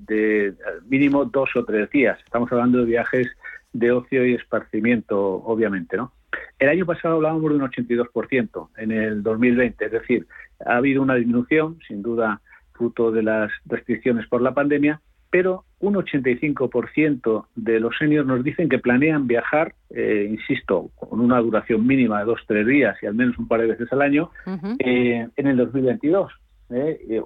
mínimo 0.87 1.25
dos 1.25 1.49
o 1.55 1.65
tres 1.65 1.89
días. 1.89 2.17
Estamos 2.25 2.51
hablando 2.51 2.79
de 2.79 2.85
viajes 2.85 3.27
de 3.73 3.91
ocio 3.91 4.25
y 4.25 4.33
esparcimiento, 4.33 5.19
obviamente, 5.19 5.97
¿no? 5.97 6.13
El 6.59 6.69
año 6.69 6.85
pasado 6.85 7.15
hablábamos 7.15 7.49
de 7.51 7.57
un 7.57 7.61
82% 7.61 8.69
en 8.77 8.91
el 8.91 9.23
2020, 9.23 9.85
es 9.85 9.91
decir, 9.91 10.27
ha 10.65 10.77
habido 10.77 11.01
una 11.01 11.15
disminución, 11.15 11.77
sin 11.87 12.01
duda 12.01 12.41
fruto 12.73 13.11
de 13.11 13.23
las 13.23 13.51
restricciones 13.65 14.27
por 14.27 14.41
la 14.41 14.53
pandemia, 14.53 14.99
pero 15.29 15.65
un 15.79 15.95
85% 15.95 17.45
de 17.55 17.79
los 17.79 17.95
seniors 17.97 18.27
nos 18.27 18.43
dicen 18.43 18.69
que 18.69 18.79
planean 18.79 19.27
viajar, 19.27 19.75
eh, 19.89 20.27
insisto, 20.29 20.89
con 20.95 21.19
una 21.19 21.39
duración 21.39 21.85
mínima 21.85 22.19
de 22.19 22.25
dos 22.25 22.41
tres 22.47 22.65
días 22.65 22.97
y 23.01 23.05
al 23.05 23.13
menos 23.13 23.37
un 23.37 23.47
par 23.47 23.61
de 23.61 23.67
veces 23.67 23.91
al 23.93 24.01
año, 24.01 24.31
eh, 24.79 25.27
en 25.35 25.47
el 25.47 25.57
2022, 25.57 26.31
eh, 26.71 27.21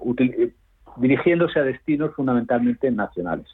dirigiéndose 0.96 1.58
a 1.58 1.64
destinos 1.64 2.14
fundamentalmente 2.14 2.90
nacionales. 2.90 3.46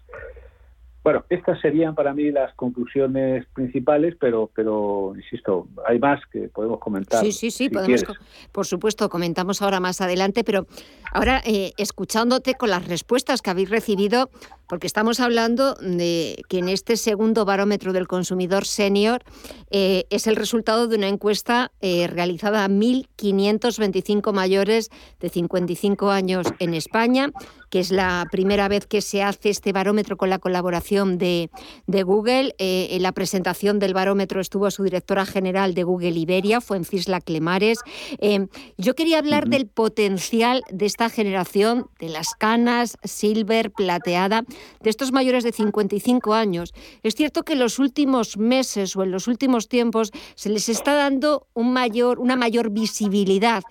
Bueno, 1.09 1.25
estas 1.31 1.59
serían 1.63 1.95
para 1.95 2.13
mí 2.13 2.31
las 2.31 2.53
conclusiones 2.55 3.47
principales, 3.55 4.15
pero, 4.21 4.51
pero 4.55 5.15
insisto, 5.17 5.67
hay 5.87 5.99
más 5.99 6.21
que 6.31 6.51
podemos 6.51 6.81
comentar. 6.81 7.25
Sí, 7.25 7.33
sí, 7.33 7.51
sí, 7.51 7.71
podemos, 7.71 8.05
por 8.53 8.67
supuesto, 8.67 9.09
comentamos 9.09 9.63
ahora 9.63 9.81
más 9.81 10.03
adelante, 10.03 10.45
pero 10.45 10.67
ahora 11.11 11.41
eh, 11.47 11.73
escuchándote 11.79 12.57
con 12.57 12.69
las 12.69 12.87
respuestas 12.87 13.41
que 13.41 13.49
habéis 13.49 13.71
recibido, 13.71 14.29
porque 14.69 14.87
estamos 14.87 15.19
hablando 15.21 15.77
de 15.77 16.43
que 16.51 16.59
en 16.59 16.69
este 16.69 16.99
segundo 16.99 17.47
barómetro 17.47 17.95
del 17.95 18.07
consumidor 18.07 18.67
senior 18.67 19.23
eh, 19.71 20.05
es 20.11 20.27
el 20.27 20.37
resultado 20.37 20.89
de 20.89 20.97
una 20.97 21.09
encuesta 21.09 21.73
eh, 21.81 22.07
realizada 22.07 22.67
a 22.67 22.69
1.525 22.69 24.31
mayores 24.35 24.91
de 25.21 25.31
55 25.31 26.11
años 26.11 26.49
en 26.59 26.75
España 26.75 27.31
que 27.71 27.81
es 27.81 27.91
la 27.91 28.27
primera 28.31 28.69
vez 28.69 28.87
que 28.87 29.01
se 29.01 29.23
hace 29.23 29.51
este 29.51 29.73
barómetro 29.73 30.17
con 30.17 30.31
la 30.31 30.39
colaboración 30.39 31.19
de, 31.19 31.51
Google. 31.87 32.55
Eh, 32.59 32.89
en 32.93 33.03
la 33.03 33.13
presentación 33.13 33.79
del 33.79 33.95
barómetro 33.95 34.41
estuvo 34.41 34.71
su 34.71 34.85
directora 34.85 35.27
general 35.27 35.75
de 35.75 35.83
Google 35.83 36.19
Iberia, 36.19 36.61
fue 36.61 36.77
en 36.77 36.85
Cisla 36.85 37.21
Clemares. 37.21 37.79
Eh, 38.21 38.47
yo 38.77 38.95
quería 38.95 39.19
hablar 39.19 39.49
del 39.49 39.67
potencial 39.67 40.63
de 40.71 40.87
esta 40.87 41.11
generación, 41.11 41.89
de 41.99 42.09
las 42.09 42.35
canas, 42.39 42.97
silver, 43.05 43.71
plateada, 43.73 44.45
de 44.81 44.91
estos 44.91 45.13
mayores 45.13 45.45
de 45.45 45.53
55 45.53 46.35
años. 46.35 46.73
Es 47.03 47.15
cierto 47.15 47.43
que 47.43 47.55
en 47.55 47.59
los 47.59 47.79
últimos 47.79 48.37
meses 48.39 48.97
o 48.97 49.03
en 49.03 49.11
los 49.11 49.29
últimos 49.29 49.69
tiempos 49.69 50.13
se 50.35 50.49
les 50.49 50.69
está 50.69 50.95
dando 50.95 51.47
un 51.55 51.73
mayor, 51.73 52.21
una 52.21 52.37
mayor 52.37 52.71
visibilidad. 52.71 53.63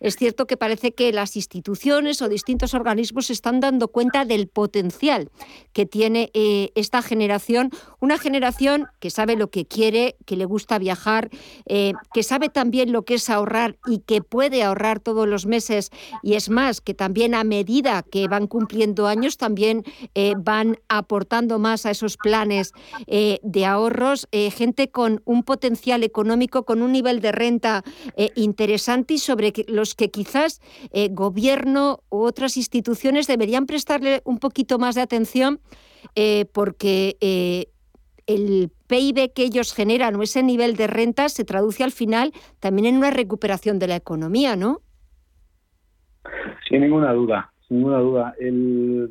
Es 0.00 0.16
cierto 0.16 0.46
que 0.46 0.56
parece 0.56 0.92
que 0.92 1.12
las 1.12 1.36
instituciones 1.36 2.20
o 2.20 2.28
distintos 2.28 2.74
organismos 2.74 3.30
están 3.30 3.43
dando 3.52 3.88
cuenta 3.88 4.24
del 4.24 4.48
potencial 4.48 5.30
que 5.74 5.84
tiene 5.84 6.30
eh, 6.34 6.70
esta 6.76 7.02
generación, 7.02 7.70
una 8.00 8.16
generación 8.16 8.86
que 9.00 9.10
sabe 9.10 9.36
lo 9.36 9.50
que 9.50 9.66
quiere, 9.66 10.16
que 10.24 10.36
le 10.36 10.44
gusta 10.44 10.78
viajar, 10.78 11.30
eh, 11.66 11.92
que 12.14 12.22
sabe 12.22 12.48
también 12.48 12.92
lo 12.92 13.04
que 13.04 13.14
es 13.14 13.28
ahorrar 13.28 13.76
y 13.86 13.98
que 13.98 14.22
puede 14.22 14.62
ahorrar 14.62 15.00
todos 15.00 15.28
los 15.28 15.46
meses. 15.46 15.90
Y 16.22 16.34
es 16.34 16.48
más, 16.48 16.80
que 16.80 16.94
también 16.94 17.34
a 17.34 17.44
medida 17.44 18.02
que 18.02 18.28
van 18.28 18.46
cumpliendo 18.46 19.08
años 19.08 19.36
también 19.36 19.82
eh, 20.14 20.34
van 20.38 20.78
aportando 20.88 21.58
más 21.58 21.86
a 21.86 21.90
esos 21.90 22.16
planes 22.16 22.72
de 23.06 23.66
ahorros, 23.66 24.28
gente 24.32 24.88
con 24.88 25.20
un 25.24 25.42
potencial 25.42 26.04
económico, 26.04 26.64
con 26.64 26.82
un 26.82 26.92
nivel 26.92 27.20
de 27.20 27.32
renta 27.32 27.82
interesante 28.36 29.14
y 29.14 29.18
sobre 29.18 29.52
los 29.66 29.94
que 29.96 30.10
quizás 30.10 30.60
gobierno 31.10 32.00
u 32.10 32.22
otras 32.22 32.56
instituciones 32.56 33.26
deberían 33.34 33.66
prestarle 33.66 34.22
un 34.24 34.38
poquito 34.38 34.78
más 34.78 34.94
de 34.94 35.02
atención 35.02 35.58
eh, 36.14 36.46
porque 36.52 37.16
eh, 37.20 37.66
el 38.26 38.70
PIB 38.86 39.32
que 39.34 39.42
ellos 39.42 39.74
generan 39.74 40.14
o 40.16 40.22
ese 40.22 40.42
nivel 40.42 40.76
de 40.76 40.86
renta 40.86 41.28
se 41.28 41.44
traduce 41.44 41.82
al 41.82 41.90
final 41.90 42.32
también 42.60 42.86
en 42.86 42.96
una 42.96 43.10
recuperación 43.10 43.78
de 43.78 43.88
la 43.88 43.96
economía, 43.96 44.56
¿no? 44.56 44.78
Sin 46.68 46.80
ninguna 46.80 47.12
duda, 47.12 47.52
sin 47.66 47.78
ninguna 47.78 47.98
duda. 47.98 48.34
Eh, 48.38 49.08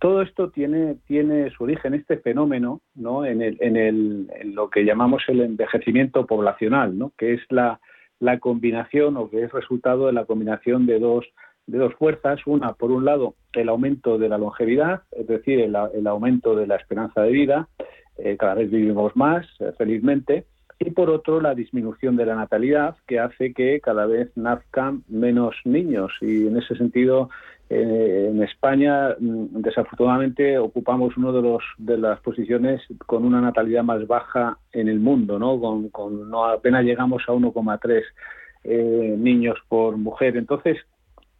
todo 0.00 0.22
esto 0.22 0.50
tiene, 0.50 0.96
tiene 1.06 1.50
su 1.50 1.64
origen, 1.64 1.94
este 1.94 2.18
fenómeno, 2.18 2.80
¿no? 2.94 3.24
En, 3.24 3.42
el, 3.42 3.58
en, 3.60 3.76
el, 3.76 4.30
en 4.40 4.54
lo 4.54 4.70
que 4.70 4.84
llamamos 4.84 5.22
el 5.28 5.40
envejecimiento 5.40 6.26
poblacional, 6.26 6.96
¿no? 6.98 7.12
Que 7.18 7.34
es 7.34 7.40
la, 7.50 7.80
la 8.20 8.38
combinación 8.38 9.16
o 9.16 9.28
que 9.30 9.44
es 9.44 9.52
resultado 9.52 10.06
de 10.06 10.12
la 10.12 10.24
combinación 10.24 10.86
de 10.86 10.98
dos 10.98 11.26
de 11.68 11.78
dos 11.78 11.94
fuerzas. 11.94 12.40
Una, 12.46 12.72
por 12.72 12.90
un 12.90 13.04
lado, 13.04 13.34
el 13.52 13.68
aumento 13.68 14.18
de 14.18 14.28
la 14.28 14.38
longevidad, 14.38 15.02
es 15.12 15.26
decir, 15.28 15.60
el, 15.60 16.06
aumento 16.06 16.56
de 16.56 16.66
la 16.66 16.76
esperanza 16.76 17.22
de 17.22 17.30
vida. 17.30 17.68
Eh, 18.16 18.36
cada 18.36 18.54
vez 18.54 18.70
vivimos 18.70 19.14
más, 19.14 19.46
eh, 19.60 19.72
felizmente. 19.78 20.46
Y 20.80 20.90
por 20.90 21.10
otro, 21.10 21.40
la 21.40 21.54
disminución 21.54 22.16
de 22.16 22.26
la 22.26 22.34
natalidad, 22.34 22.96
que 23.06 23.20
hace 23.20 23.52
que 23.52 23.80
cada 23.80 24.06
vez 24.06 24.30
nazcan 24.36 25.02
menos 25.08 25.54
niños. 25.64 26.12
Y 26.20 26.46
en 26.46 26.56
ese 26.56 26.74
sentido, 26.76 27.30
eh, 27.68 28.28
en 28.30 28.42
España, 28.42 29.10
mm, 29.18 29.60
desafortunadamente, 29.60 30.58
ocupamos 30.58 31.16
una 31.16 31.32
de, 31.32 31.42
los, 31.42 31.62
de 31.76 31.98
las 31.98 32.20
posiciones 32.20 32.80
con 33.06 33.24
una 33.24 33.40
natalidad 33.40 33.82
más 33.82 34.06
baja 34.06 34.58
en 34.72 34.88
el 34.88 35.00
mundo, 35.00 35.38
¿no? 35.38 35.60
Con, 35.60 35.90
con 35.90 36.30
no 36.30 36.46
apenas 36.46 36.84
llegamos 36.84 37.22
a 37.28 37.32
1,3 37.32 38.04
niños 38.64 39.56
por 39.68 39.96
mujer. 39.96 40.36
Entonces, 40.36 40.76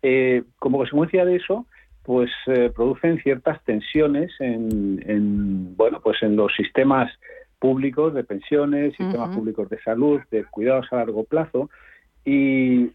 eh, 0.03 0.45
como 0.59 0.79
consecuencia 0.79 1.25
de 1.25 1.37
eso, 1.37 1.67
pues 2.09 2.31
eh, 2.47 2.71
producen 2.75 3.21
ciertas 3.23 3.63
tensiones 3.65 4.33
en, 4.41 5.77
bueno, 5.77 6.01
pues 6.03 6.23
en 6.23 6.37
los 6.37 6.55
sistemas 6.55 7.13
públicos 7.59 8.15
de 8.15 8.25
pensiones, 8.25 8.97
sistemas 8.97 9.37
públicos 9.37 9.69
de 9.69 9.79
salud, 9.83 10.21
de 10.31 10.45
cuidados 10.45 10.87
a 10.91 10.97
largo 10.97 11.25
plazo, 11.25 11.69
y, 12.25 12.93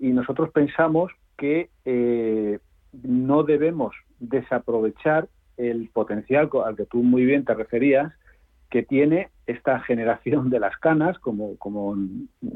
nosotros 0.00 0.50
pensamos 0.50 1.10
que 1.38 1.70
eh, 1.86 2.58
no 3.02 3.42
debemos 3.42 3.94
desaprovechar 4.20 5.28
el 5.56 5.88
potencial 5.90 6.50
al 6.64 6.76
que 6.76 6.84
tú 6.84 7.02
muy 7.02 7.24
bien 7.24 7.46
te 7.46 7.54
referías, 7.54 8.12
que 8.68 8.82
tiene 8.82 9.30
esta 9.46 9.80
generación 9.80 10.50
de 10.50 10.60
las 10.60 10.76
canas, 10.76 11.18
como, 11.18 11.56
como 11.56 11.96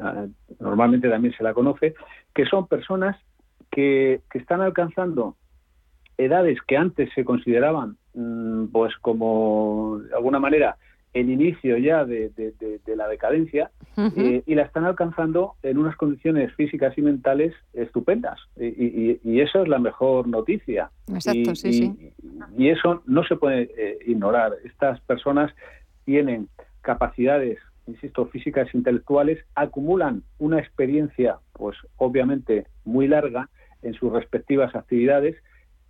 ah, 0.00 0.26
normalmente 0.60 1.08
también 1.08 1.34
se 1.34 1.42
la 1.42 1.54
conoce, 1.54 1.94
que 2.34 2.44
son 2.44 2.66
personas 2.66 3.16
que, 3.70 4.20
están 4.34 4.60
alcanzando 4.60 5.36
edades 6.18 6.58
que 6.66 6.76
antes 6.76 7.10
se 7.14 7.24
consideraban 7.24 7.96
mm, 8.14 8.66
pues 8.66 8.94
como 9.00 10.00
de 10.02 10.14
alguna 10.14 10.38
manera 10.38 10.76
el 11.12 11.30
inicio 11.30 11.78
ya 11.78 12.04
de, 12.04 12.30
la 12.86 13.08
decadencia 13.08 13.70
eh, 13.96 14.42
y 14.44 14.54
la 14.54 14.62
están 14.62 14.84
alcanzando 14.84 15.54
en 15.62 15.78
unas 15.78 15.96
condiciones 15.96 16.52
físicas 16.54 16.96
y 16.98 17.02
mentales 17.02 17.54
estupendas. 17.72 18.38
Y, 18.56 19.40
eso 19.40 19.62
es 19.62 19.68
la 19.68 19.78
mejor 19.78 20.28
noticia. 20.28 20.90
Exacto, 21.08 21.52
y, 21.52 21.56
sí, 21.56 21.72
sí. 21.72 22.12
y 22.58 22.68
eso 22.68 23.02
no 23.06 23.24
se 23.24 23.36
puede 23.36 23.70
eh, 23.78 23.98
ignorar. 24.06 24.52
Estas 24.64 25.00
personas 25.00 25.50
tienen 26.04 26.48
capacidades 26.82 27.58
insisto 27.86 28.26
físicas 28.26 28.68
e 28.72 28.76
intelectuales 28.76 29.38
acumulan 29.54 30.22
una 30.38 30.58
experiencia 30.58 31.38
pues 31.52 31.76
obviamente 31.96 32.66
muy 32.84 33.06
larga 33.08 33.48
en 33.82 33.94
sus 33.94 34.12
respectivas 34.12 34.74
actividades 34.74 35.36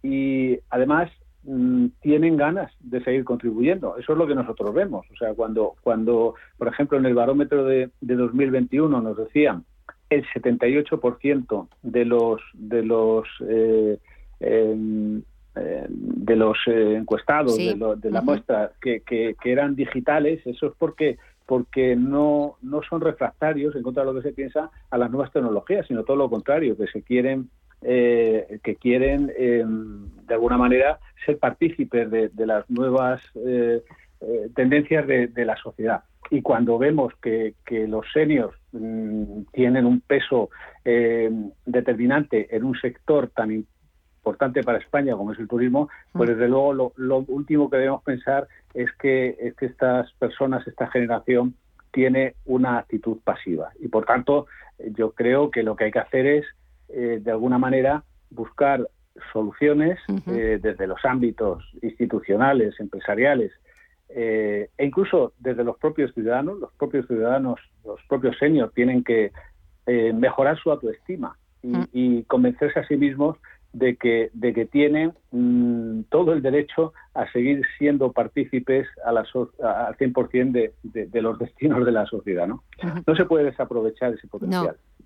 y 0.03 0.59
además 0.70 1.11
mm, 1.45 1.87
tienen 2.01 2.37
ganas 2.37 2.72
de 2.80 3.03
seguir 3.03 3.24
contribuyendo. 3.24 3.97
Eso 3.97 4.12
es 4.12 4.18
lo 4.18 4.26
que 4.26 4.34
nosotros 4.34 4.72
vemos. 4.74 5.07
O 5.12 5.16
sea, 5.16 5.34
cuando, 5.34 5.74
cuando 5.82 6.34
por 6.59 6.68
ejemplo, 6.68 6.99
en 6.99 7.07
el 7.07 7.14
barómetro 7.14 7.64
de, 7.64 7.91
de 8.01 8.14
2021 8.14 9.01
nos 9.01 9.16
decían 9.16 9.64
el 10.11 10.24
78% 10.26 11.68
de 11.82 12.05
los 12.05 12.41
de 12.55 12.82
los 12.82 13.26
eh, 13.49 13.99
em, 14.41 15.22
eh, 15.57 15.87
de 15.89 16.37
los 16.37 16.59
eh, 16.66 16.97
encuestados 16.97 17.57
de, 17.57 18.11
la 18.11 18.20
muestra 18.20 18.72
que, 18.80 19.01
que, 19.01 19.34
eran 19.45 19.74
digitales, 19.74 20.47
eso 20.47 20.66
es 20.66 20.72
porque 20.78 21.16
porque 21.47 21.97
no, 21.97 22.57
no 22.61 22.82
son 22.82 23.01
refractarios 23.01 23.74
en 23.76 23.82
contra 23.82 24.05
de 24.05 24.12
lo 24.12 24.20
que 24.20 24.28
se 24.28 24.34
piensa 24.34 24.70
a 24.91 24.99
las 24.99 25.11
nuevas 25.11 25.32
tecnologías, 25.32 25.87
sino 25.87 26.03
todo 26.03 26.16
lo 26.16 26.28
contrario, 26.28 26.76
que 26.76 26.89
se 26.89 27.03
quieren 27.03 27.49
eh, 27.89 28.59
que 28.64 28.74
quieren, 28.74 29.32
em, 29.37 30.09
de 30.26 30.34
alguna 30.34 30.59
manera, 30.59 30.99
ser 31.24 31.39
partícipes 31.39 32.11
de, 32.11 32.30
las 32.45 32.68
nuevas 32.68 33.22
eh, 33.37 33.80
eh, 34.20 34.49
tendencias 34.57 35.07
de, 35.07 35.45
la 35.45 35.55
sociedad. 35.57 36.03
Y 36.32 36.43
cuando 36.43 36.78
vemos 36.78 37.14
que, 37.22 37.55
los 37.87 38.05
seniors 38.12 38.57
mm, 38.72 39.43
tienen 39.53 39.87
un 39.87 40.01
peso 40.01 40.51
determinante 41.64 42.49
en 42.57 42.64
un 42.64 42.74
sector 42.74 43.28
tan 43.28 43.53
importante 43.53 44.64
para 44.64 44.78
España 44.78 45.14
como 45.14 45.32
es 45.32 45.39
el 45.39 45.47
turismo, 45.47 45.89
pues 46.12 46.28
mm. 46.28 46.32
desde 46.32 46.49
luego 46.49 46.93
lo, 46.97 47.18
último 47.28 47.70
que 47.70 47.76
debemos 47.76 48.03
pensar 48.03 48.49
es 48.74 48.91
que, 48.99 49.37
es 49.39 49.55
que 49.55 49.66
estas 49.66 50.12
personas, 50.14 50.66
esta 50.66 50.89
generación, 50.89 51.55
tiene 51.93 52.34
una 52.47 52.78
actitud 52.78 53.18
pasiva. 53.22 53.70
Y 53.78 53.87
por 53.87 54.07
tanto, 54.07 54.49
yo 54.97 55.12
creo 55.12 55.53
que 55.53 55.62
lo 55.62 55.76
que 55.76 55.84
hay 55.84 55.93
que 55.93 56.01
hacer 56.01 56.26
es 56.26 56.47
eh, 56.89 57.20
de 57.22 57.30
alguna 57.30 57.59
manera, 57.59 58.05
buscar 58.30 58.89
soluciones 59.32 59.99
eh, 60.26 60.59
desde 60.62 60.87
los 60.87 61.05
ámbitos 61.05 61.64
institucionales, 61.82 62.78
empresariales 62.78 63.51
eh, 64.09 64.68
e 64.76 64.84
incluso 64.84 65.32
desde 65.39 65.64
los 65.64 65.78
propios 65.78 66.12
ciudadanos. 66.12 66.59
Los 66.61 66.72
propios 66.74 67.07
ciudadanos, 67.07 67.59
los 67.84 68.01
propios 68.09 68.37
seniors 68.39 68.72
tienen 68.74 69.03
que 69.03 69.32
mejorar 70.14 70.59
su 70.59 70.72
autoestima 70.72 71.39
y, 71.93 72.24
convencerse 72.24 72.80
a 72.80 72.87
sí 72.89 72.97
mismos 72.97 73.39
de 73.72 73.97
que, 73.97 74.30
de 74.32 74.53
que 74.53 74.66
tienen 74.66 75.12
mm, 75.30 76.03
todo 76.09 76.32
el 76.32 76.43
derecho 76.43 76.93
a 77.14 77.30
seguir 77.30 77.62
siendo 77.78 78.11
partícipes 78.12 78.89
a 79.05 79.12
la 79.12 79.20
al 79.20 79.97
100% 79.97 80.51
de, 80.51 80.72
de, 80.82 81.22
los 81.22 81.39
destinos 81.39 81.84
de 81.84 81.93
la 81.93 82.07
sociedad. 82.07 82.49
No, 82.49 82.64
no 83.07 83.16
se 83.16 83.24
puede 83.26 83.45
desaprovechar 83.45 84.14
ese 84.14 84.26
potencial. 84.26 84.76
No, 84.99 85.05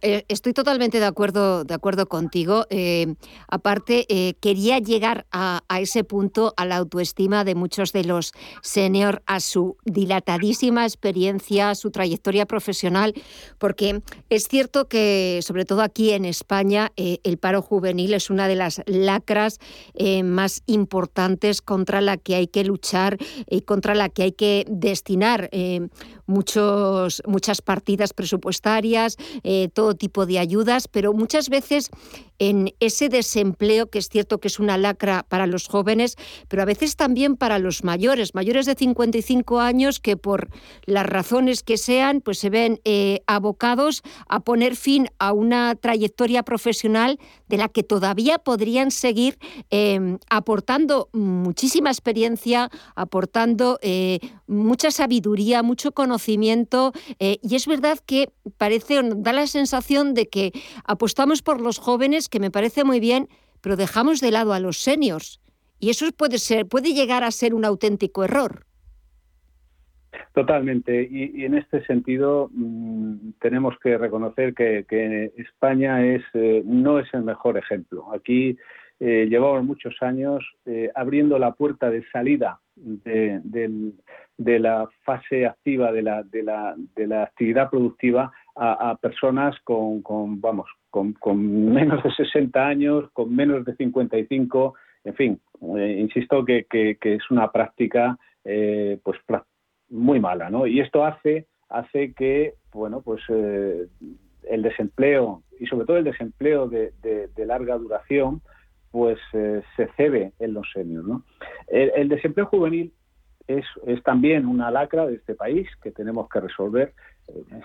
eh, 0.00 0.24
estoy 0.28 0.54
totalmente 0.54 1.00
de 1.00 1.04
acuerdo, 1.04 1.64
de 1.64 1.74
acuerdo 1.74 2.06
contigo. 2.06 2.64
Eh, 2.70 3.14
aparte, 3.46 4.06
eh, 4.08 4.34
quería 4.40 4.78
llegar 4.78 5.26
a, 5.30 5.60
ese 5.78 6.02
punto, 6.02 6.54
a 6.56 6.64
la 6.64 6.76
autoestima 6.76 7.44
de 7.44 7.54
muchos 7.54 7.92
de 7.92 8.04
los 8.04 8.32
senior, 8.62 9.22
a 9.26 9.40
su 9.40 9.76
dilatadísima 9.84 10.84
experiencia, 10.84 11.70
a 11.70 11.74
su 11.74 11.90
trayectoria 11.90 12.46
profesional, 12.46 13.12
porque 13.58 14.00
es 14.30 14.48
cierto 14.48 14.88
que, 14.88 15.40
sobre 15.42 15.66
todo 15.66 15.82
aquí 15.82 16.12
en 16.12 16.24
España, 16.24 16.92
el 16.96 17.36
paro 17.36 17.60
juvenil 17.60 18.14
es 18.14 18.30
una 18.30 18.48
de 18.48 18.54
las 18.54 18.80
lacras 18.86 19.58
más 20.24 20.62
importantes 20.66 21.60
contra 21.60 22.00
la 22.00 22.16
que 22.16 22.34
hay 22.34 22.46
que 22.46 22.64
luchar 22.64 23.18
y 23.48 23.60
contra 23.60 23.94
la 23.94 24.08
que 24.08 24.22
hay 24.22 24.32
que 24.32 24.64
destinar 24.68 25.50
muchos, 26.26 27.22
muchas 27.26 27.60
partidas 27.60 28.14
presupuestarias 28.14 29.16
todo 29.68 29.94
tipo 29.94 30.26
de 30.26 30.38
ayudas, 30.38 30.88
pero 30.88 31.12
muchas 31.12 31.48
veces 31.48 31.90
en 32.38 32.74
ese 32.80 33.08
desempleo, 33.08 33.88
que 33.88 33.98
es 33.98 34.08
cierto 34.08 34.38
que 34.38 34.48
es 34.48 34.58
una 34.58 34.76
lacra 34.76 35.24
para 35.28 35.46
los 35.46 35.68
jóvenes, 35.68 36.16
pero 36.48 36.62
a 36.62 36.66
veces 36.66 36.96
también 36.96 37.36
para 37.36 37.58
los 37.58 37.84
mayores, 37.84 38.34
mayores 38.34 38.66
de 38.66 38.74
55 38.74 39.60
años 39.60 40.00
que 40.00 40.16
por 40.16 40.50
las 40.84 41.06
razones 41.06 41.62
que 41.62 41.78
sean, 41.78 42.20
pues 42.20 42.38
se 42.38 42.50
ven 42.50 42.80
eh, 42.84 43.20
abocados 43.26 44.02
a 44.28 44.40
poner 44.40 44.76
fin 44.76 45.08
a 45.18 45.32
una 45.32 45.74
trayectoria 45.74 46.42
profesional 46.42 47.18
de 47.48 47.56
la 47.56 47.68
que 47.68 47.82
todavía 47.82 48.38
podrían 48.38 48.90
seguir 48.90 49.38
em, 49.70 50.18
aportando 50.28 51.08
muchísima 51.12 51.90
experiencia, 51.90 52.70
aportando 52.94 53.78
eh, 53.82 54.18
mucha 54.46 54.90
sabiduría, 54.90 55.62
mucho 55.62 55.92
conocimiento, 55.92 56.92
eh, 57.18 57.38
y 57.42 57.54
es 57.54 57.66
verdad 57.66 57.98
que 58.04 58.30
parece, 58.58 59.00
da 59.16 59.32
la 59.32 59.46
sensación 59.58 60.14
de 60.14 60.24
que 60.28 60.52
apostamos 60.84 61.42
por 61.42 61.60
los 61.60 61.78
jóvenes 61.78 62.28
que 62.28 62.40
me 62.40 62.50
parece 62.50 62.84
muy 62.84 63.00
bien, 63.00 63.28
pero 63.62 63.76
dejamos 63.76 64.20
de 64.20 64.30
lado 64.30 64.52
a 64.52 64.60
los 64.60 64.78
seniors. 64.78 65.40
Y 65.78 65.90
eso 65.90 66.06
puede, 66.16 66.38
ser, 66.38 66.66
puede 66.66 66.92
llegar 66.92 67.22
a 67.24 67.30
ser 67.30 67.54
un 67.54 67.64
auténtico 67.64 68.24
error. 68.24 68.66
Totalmente. 70.34 71.08
Y, 71.10 71.44
en 71.44 71.54
este 71.54 71.84
sentido 71.86 72.50
mm, 72.52 73.32
tenemos 73.40 73.74
que 73.82 73.96
reconocer 73.96 74.54
que, 74.54 75.32
España 75.36 76.04
es, 76.04 76.22
eh, 76.34 76.62
no 76.64 76.98
es 76.98 77.08
el 77.14 77.22
mejor 77.22 77.56
ejemplo. 77.56 78.12
Aquí 78.12 78.56
eh, 79.00 79.26
llevamos 79.28 79.64
muchos 79.64 79.94
años 80.00 80.44
eh, 80.66 80.90
abriendo 80.94 81.38
la 81.38 81.52
puerta 81.52 81.90
de 81.90 82.04
salida 82.10 82.60
de, 82.76 83.92
la 84.38 84.88
fase 85.04 85.46
activa 85.46 85.92
de 85.92 86.02
la, 86.02 86.22
de 86.22 87.06
la, 87.06 87.22
actividad 87.22 87.70
productiva 87.70 88.32
a, 88.56 88.96
personas 89.00 89.54
con, 89.64 90.02
con, 90.02 90.40
vamos, 90.40 90.66
con, 90.90 91.14
menos 91.72 92.02
de 92.02 92.10
60 92.10 92.66
años, 92.66 93.10
con 93.12 93.34
menos 93.34 93.64
de 93.64 93.76
55, 93.76 94.74
en 95.04 95.14
fin, 95.14 95.40
eh, 95.76 95.98
insisto 96.00 96.44
que, 96.44 96.66
es 97.00 97.30
una 97.30 97.52
práctica 97.52 98.18
eh, 98.44 98.98
pues 99.02 99.18
muy 99.90 100.20
mala, 100.20 100.50
¿no? 100.50 100.66
Y 100.66 100.80
esto 100.80 101.04
hace 101.04 101.46
hace 101.68 102.14
que, 102.14 102.54
bueno, 102.72 103.02
pues 103.02 103.20
eh, 103.28 103.86
el 104.44 104.62
desempleo 104.62 105.42
y 105.58 105.66
sobre 105.66 105.84
todo 105.84 105.96
el 105.96 106.04
desempleo 106.04 106.68
de, 106.68 106.92
larga 107.36 107.76
duración, 107.76 108.40
pues 108.90 109.18
se 109.32 109.88
cebe 109.96 110.32
en 110.38 110.54
los 110.54 110.70
seniors, 110.72 111.06
¿no? 111.06 111.24
el 111.68 112.08
desempleo 112.08 112.46
juvenil 112.46 112.92
es, 113.46 113.64
es, 113.86 114.02
también 114.02 114.46
una 114.46 114.70
lacra 114.70 115.06
de 115.06 115.16
este 115.16 115.34
país 115.34 115.68
que 115.82 115.90
tenemos 115.90 116.28
que 116.28 116.40
resolver. 116.40 116.94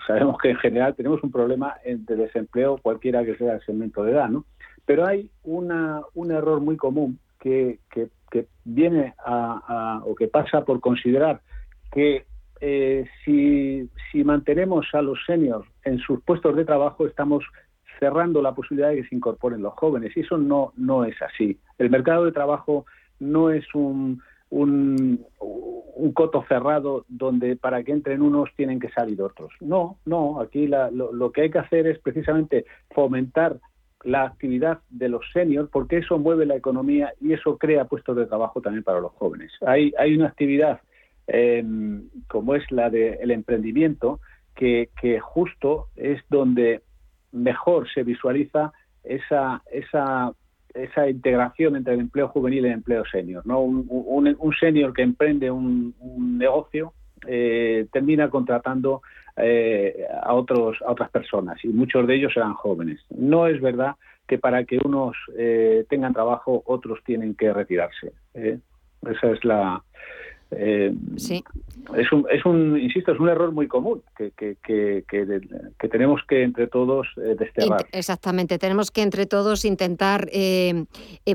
Sabemos 0.06 0.38
que 0.38 0.50
en 0.50 0.56
general 0.56 0.94
tenemos 0.94 1.22
un 1.22 1.30
problema 1.30 1.76
de 1.84 2.16
desempleo, 2.16 2.78
cualquiera 2.78 3.24
que 3.24 3.36
sea 3.36 3.54
el 3.54 3.60
segmento 3.64 4.02
de 4.02 4.12
edad, 4.12 4.28
¿no? 4.28 4.44
Pero 4.84 5.06
hay 5.06 5.30
una, 5.44 6.02
un 6.14 6.32
error 6.32 6.60
muy 6.60 6.76
común 6.76 7.18
que, 7.38 7.78
que, 7.90 8.08
viene 8.64 9.14
a, 9.24 10.00
o 10.06 10.14
que 10.14 10.26
pasa 10.26 10.64
por 10.64 10.80
considerar 10.80 11.42
que 11.92 12.24
eh, 12.60 13.04
si, 13.24 13.88
si 14.10 14.24
mantenemos 14.24 14.86
a 14.94 15.02
los 15.02 15.18
seniors 15.26 15.66
en 15.84 15.98
sus 15.98 16.22
puestos 16.22 16.56
de 16.56 16.64
trabajo, 16.64 17.06
estamos 17.06 17.44
cerrando 17.98 18.40
la 18.40 18.54
posibilidad 18.54 18.88
de 18.88 19.02
que 19.02 19.08
se 19.08 19.14
incorporen 19.14 19.60
los 19.60 19.74
jóvenes. 19.74 20.16
Y 20.16 20.20
eso 20.20 20.38
no 20.38 21.04
es 21.04 21.20
así. 21.20 21.58
El 21.78 21.90
mercado 21.90 22.24
de 22.24 22.32
trabajo 22.32 22.86
no 23.20 23.50
es 23.50 23.64
un, 23.74 24.22
un, 24.52 25.24
un, 25.40 26.12
coto 26.12 26.44
cerrado 26.46 27.06
donde 27.08 27.56
para 27.56 27.82
que 27.82 27.92
entren 27.92 28.20
unos 28.20 28.50
tienen 28.54 28.78
que 28.78 28.90
salir 28.90 29.20
otros. 29.22 29.50
No, 29.60 29.96
no, 30.04 30.40
aquí 30.40 30.66
lo, 30.68 31.32
que 31.32 31.42
hay 31.42 31.50
que 31.50 31.58
hacer 31.58 31.86
es 31.86 31.98
precisamente 31.98 32.66
fomentar 32.90 33.56
la 34.04 34.24
actividad 34.24 34.80
de 34.90 35.08
los 35.08 35.24
seniors 35.32 35.70
porque 35.70 35.98
eso 35.98 36.18
mueve 36.18 36.44
la 36.44 36.56
economía 36.56 37.14
y 37.18 37.32
eso 37.32 37.56
crea 37.56 37.86
puestos 37.86 38.14
de 38.14 38.26
trabajo 38.26 38.60
también 38.60 38.84
para 38.84 39.00
los 39.00 39.12
jóvenes. 39.12 39.52
Hay, 39.66 39.92
hay 39.98 40.14
una 40.14 40.28
actividad 40.28 40.80
em, 41.28 42.10
como 42.28 42.54
es 42.54 42.70
la 42.70 42.90
del 42.90 43.30
emprendimiento 43.30 44.20
que, 44.54 44.90
que 45.00 45.18
justo 45.18 45.86
es 45.96 46.20
donde 46.28 46.82
mejor 47.30 47.88
se 47.90 48.02
visualiza 48.02 48.72
esa, 49.02 49.62
esa 49.72 50.34
esa 50.74 51.08
integración 51.08 51.76
entre 51.76 51.94
el 51.94 52.00
empleo 52.00 52.28
juvenil 52.28 52.64
y 52.64 52.68
el 52.68 52.74
empleo 52.74 53.04
senior. 53.04 53.46
¿no? 53.46 53.60
Un, 53.60 54.54
senior 54.58 54.92
que 54.92 55.02
emprende 55.02 55.50
un, 55.50 55.94
negocio 56.38 56.92
eh, 57.26 57.86
termina 57.92 58.30
contratando 58.30 59.02
eh, 59.36 60.06
a, 60.22 60.34
otros, 60.34 60.78
a 60.86 60.90
otras 60.90 61.10
personas 61.10 61.64
y 61.64 61.68
muchos 61.68 62.06
de 62.06 62.16
ellos 62.16 62.32
eran 62.36 62.54
jóvenes. 62.54 63.00
No 63.10 63.46
es 63.46 63.60
verdad 63.60 63.96
que 64.26 64.38
para 64.38 64.64
que 64.64 64.78
unos 64.84 65.16
eh, 65.36 65.84
tengan 65.88 66.12
trabajo 66.12 66.62
otros 66.66 67.00
tienen 67.04 67.34
que 67.34 67.52
retirarse. 67.52 68.12
Esa 68.34 69.30
es 69.30 69.44
la, 69.44 69.82
eh, 70.56 70.94
sí. 71.16 71.42
Es 71.96 72.12
un, 72.12 72.24
es 72.30 72.44
un, 72.44 72.78
insisto, 72.78 73.12
es 73.12 73.18
un 73.18 73.28
error 73.28 73.50
muy 73.50 73.66
común 73.66 74.02
que, 74.16 74.30
que, 74.30 74.56
que, 74.62 75.04
que 75.08 75.88
tenemos 75.88 76.20
que 76.28 76.44
entre 76.44 76.68
todos 76.68 77.08
eh, 77.16 77.34
desterrar. 77.36 77.86
Exactamente, 77.90 78.58
tenemos 78.58 78.90
que 78.90 79.02
entre 79.02 79.26
todos 79.26 79.64
intentar, 79.64 80.28
eh, 80.32 80.84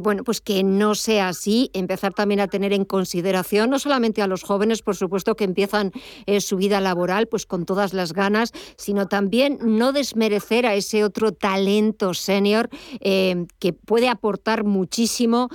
bueno, 0.02 0.24
pues 0.24 0.40
que 0.40 0.64
no 0.64 0.96
sea 0.96 1.28
así, 1.28 1.70
empezar 1.74 2.14
también 2.14 2.40
a 2.40 2.48
tener 2.48 2.72
en 2.72 2.86
consideración 2.86 3.70
no 3.70 3.78
solamente 3.78 4.22
a 4.22 4.28
los 4.28 4.44
jóvenes, 4.44 4.82
por 4.82 4.96
supuesto, 4.96 5.36
que 5.36 5.44
empiezan 5.44 5.92
su 6.40 6.56
vida 6.56 6.80
laboral 6.80 7.28
pues 7.28 7.46
con 7.46 7.66
todas 7.66 7.94
las 7.94 8.14
ganas, 8.14 8.54
sino 8.78 9.08
también 9.08 9.60
no 9.62 9.92
desmerecer 9.92 10.66
a 10.66 10.76
ese 10.76 11.04
otro 11.04 11.34
talento 11.34 12.14
senior 12.14 12.70
que 13.02 13.74
puede 13.74 14.08
aportar 14.08 14.64
muchísimo 14.64 15.50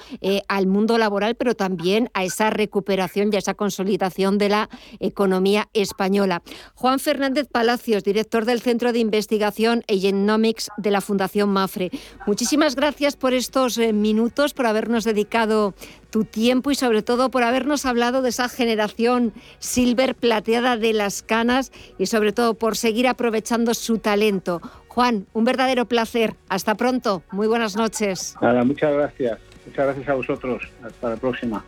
al 0.49 0.67
mundo 0.67 0.99
laboral, 0.99 1.35
pero 1.35 1.55
también 1.55 2.11
a 2.13 2.25
esa 2.25 2.51
recuperación 2.51 3.31
y 3.33 3.37
a 3.37 3.39
esa 3.39 3.52
consolidación 3.55 4.39
de 4.39 4.49
la 4.49 4.69
economía 5.01 5.69
española. 5.73 6.43
Juan 6.75 6.99
Fernández 6.99 7.49
Palacios, 7.51 8.05
director 8.05 8.45
del 8.45 8.61
Centro 8.61 8.93
de 8.93 8.99
Investigación 8.99 9.83
e 9.87 9.99
Genomics 9.99 10.69
de 10.77 10.91
la 10.91 11.01
Fundación 11.01 11.51
Mafre. 11.51 11.91
Muchísimas 12.27 12.77
gracias 12.77 13.17
por 13.17 13.35
estos 13.35 13.79
eh, 13.79 13.93
minutos, 13.93 14.55
por 14.55 14.67
habernos 14.67 15.05
dedicado 15.05 15.75
tu 16.11 16.25
tiempo 16.25 16.71
y 16.71 16.75
sobre 16.75 17.03
todo 17.03 17.31
por 17.31 17.43
habernos 17.43 17.87
hablado 17.87 18.23
de 18.23 18.29
esa 18.29 18.49
generación 18.49 19.33
silver 19.59 20.15
plateada 20.15 20.77
de 20.77 20.93
las 20.93 21.23
canas 21.23 21.73
y 21.99 22.07
sobre 22.07 22.33
todo 22.33 22.55
por 22.55 22.77
seguir 22.77 23.09
aprovechando 23.09 23.75
su 23.75 23.99
talento. 23.99 24.61
Juan, 24.89 25.27
un 25.33 25.45
verdadero 25.45 25.87
placer. 25.87 26.35
Hasta 26.49 26.75
pronto. 26.75 27.23
Muy 27.33 27.47
buenas 27.47 27.77
noches. 27.77 28.37
Nada, 28.43 28.63
muchas 28.63 28.93
gracias. 28.93 29.39
Muchas 29.67 29.87
gracias 29.87 30.09
a 30.09 30.15
vosotros. 30.15 30.63
Hasta 30.85 31.11
la 31.11 31.17
próxima. 31.17 31.65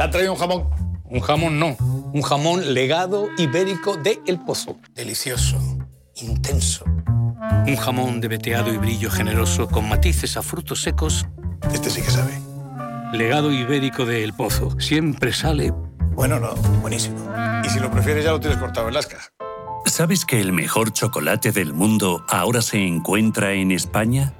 ¿Te 0.00 0.04
ha 0.04 0.10
traído 0.10 0.32
un 0.32 0.38
jamón? 0.38 0.70
Un 1.10 1.20
jamón 1.20 1.58
no, 1.58 1.76
un 1.78 2.22
jamón 2.22 2.72
legado 2.72 3.28
ibérico 3.36 3.98
de 3.98 4.18
El 4.26 4.40
Pozo. 4.40 4.78
Delicioso, 4.94 5.58
intenso. 6.14 6.86
Un 7.66 7.76
jamón 7.76 8.22
de 8.22 8.28
veteado 8.28 8.72
y 8.72 8.78
brillo 8.78 9.10
generoso 9.10 9.68
con 9.68 9.86
matices 9.90 10.38
a 10.38 10.42
frutos 10.42 10.80
secos. 10.80 11.26
Este 11.70 11.90
sí 11.90 12.00
que 12.00 12.10
sabe. 12.10 12.32
Legado 13.12 13.52
ibérico 13.52 14.06
de 14.06 14.24
El 14.24 14.32
Pozo. 14.32 14.74
Siempre 14.80 15.34
sale... 15.34 15.70
Bueno, 16.14 16.40
no, 16.40 16.54
buenísimo. 16.80 17.18
Y 17.62 17.68
si 17.68 17.78
lo 17.78 17.90
prefieres 17.90 18.24
ya 18.24 18.30
lo 18.30 18.40
tienes 18.40 18.58
cortado 18.58 18.88
en 18.88 18.94
las 18.94 19.06
cajas. 19.06 19.34
¿Sabes 19.84 20.24
que 20.24 20.40
el 20.40 20.54
mejor 20.54 20.94
chocolate 20.94 21.52
del 21.52 21.74
mundo 21.74 22.24
ahora 22.30 22.62
se 22.62 22.78
encuentra 22.78 23.52
en 23.52 23.70
España? 23.70 24.32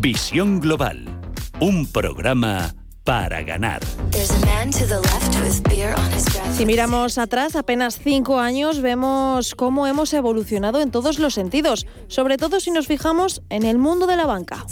Visión 0.00 0.60
Global, 0.60 1.04
un 1.60 1.86
programa 1.86 2.74
para 3.04 3.42
ganar. 3.42 3.82
Si 6.56 6.64
miramos 6.64 7.18
atrás, 7.18 7.54
apenas 7.54 8.00
cinco 8.02 8.38
años, 8.38 8.80
vemos 8.80 9.54
cómo 9.54 9.86
hemos 9.86 10.14
evolucionado 10.14 10.80
en 10.80 10.90
todos 10.90 11.18
los 11.18 11.34
sentidos, 11.34 11.86
sobre 12.08 12.38
todo 12.38 12.60
si 12.60 12.70
nos 12.70 12.86
fijamos 12.86 13.42
en 13.50 13.64
el 13.64 13.76
mundo 13.76 14.06
de 14.06 14.16
la 14.16 14.24
banca. 14.24 14.64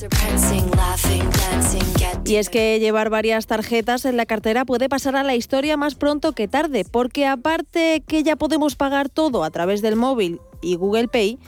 Y 2.25 2.37
es 2.37 2.49
que 2.49 2.81
llevar 2.81 3.11
varias 3.11 3.47
tarjetas 3.47 4.07
en 4.07 4.17
la 4.17 4.25
cartera 4.25 4.65
puede 4.65 4.89
pasar 4.89 5.15
a 5.15 5.25
la 5.25 5.35
historia 5.35 5.77
más 5.77 5.95
pronto 5.95 6.33
que 6.33 6.49
tarde, 6.49 6.87
porque 6.91 7.27
aparte 7.27 8.03
que 8.09 8.23
ya 8.23 8.37
podemos 8.37 8.77
pagar 8.77 9.11
todo 9.11 9.45
a 9.45 9.51
través 9.51 9.83
del 9.83 9.97
móvil 9.97 10.41
y 10.63 10.77
Google 10.77 11.09
Pay, 11.09 11.39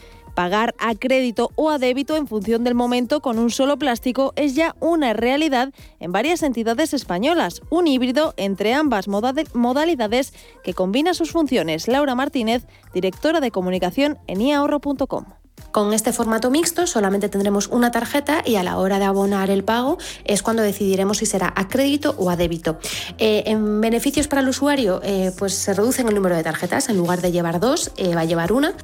Pagar 0.40 0.74
a 0.78 0.94
crédito 0.94 1.50
o 1.54 1.68
a 1.68 1.76
débito 1.76 2.16
en 2.16 2.26
función 2.26 2.64
del 2.64 2.74
momento 2.74 3.20
con 3.20 3.38
un 3.38 3.50
solo 3.50 3.76
plástico 3.76 4.32
es 4.36 4.54
ya 4.54 4.74
una 4.80 5.12
realidad 5.12 5.74
en 5.98 6.12
varias 6.12 6.42
entidades 6.42 6.94
españolas, 6.94 7.60
un 7.68 7.86
híbrido 7.86 8.32
entre 8.38 8.72
ambas 8.72 9.06
modalidades 9.06 10.32
que 10.64 10.72
combina 10.72 11.12
sus 11.12 11.32
funciones. 11.32 11.88
Laura 11.88 12.14
Martínez, 12.14 12.64
directora 12.94 13.40
de 13.40 13.50
comunicación 13.50 14.16
en 14.28 14.40
iahorro.com. 14.40 15.26
Con 15.72 15.92
este 15.92 16.10
formato 16.10 16.50
mixto 16.50 16.86
solamente 16.86 17.28
tendremos 17.28 17.66
una 17.66 17.90
tarjeta 17.90 18.42
y 18.46 18.56
a 18.56 18.62
la 18.62 18.78
hora 18.78 18.98
de 18.98 19.04
abonar 19.04 19.50
el 19.50 19.62
pago 19.62 19.98
es 20.24 20.42
cuando 20.42 20.62
decidiremos 20.62 21.18
si 21.18 21.26
será 21.26 21.52
a 21.54 21.68
crédito 21.68 22.14
o 22.16 22.30
a 22.30 22.36
débito. 22.36 22.78
Eh, 23.18 23.42
en 23.44 23.82
beneficios 23.82 24.26
para 24.26 24.40
el 24.40 24.48
usuario, 24.48 25.02
eh, 25.04 25.32
pues 25.36 25.52
se 25.52 25.74
reducen 25.74 26.08
el 26.08 26.14
número 26.14 26.34
de 26.34 26.42
tarjetas. 26.42 26.88
En 26.88 26.96
lugar 26.96 27.20
de 27.20 27.30
llevar 27.30 27.60
dos, 27.60 27.92
eh, 27.98 28.14
va 28.14 28.22
a 28.22 28.24
llevar 28.24 28.52
una. 28.52 28.74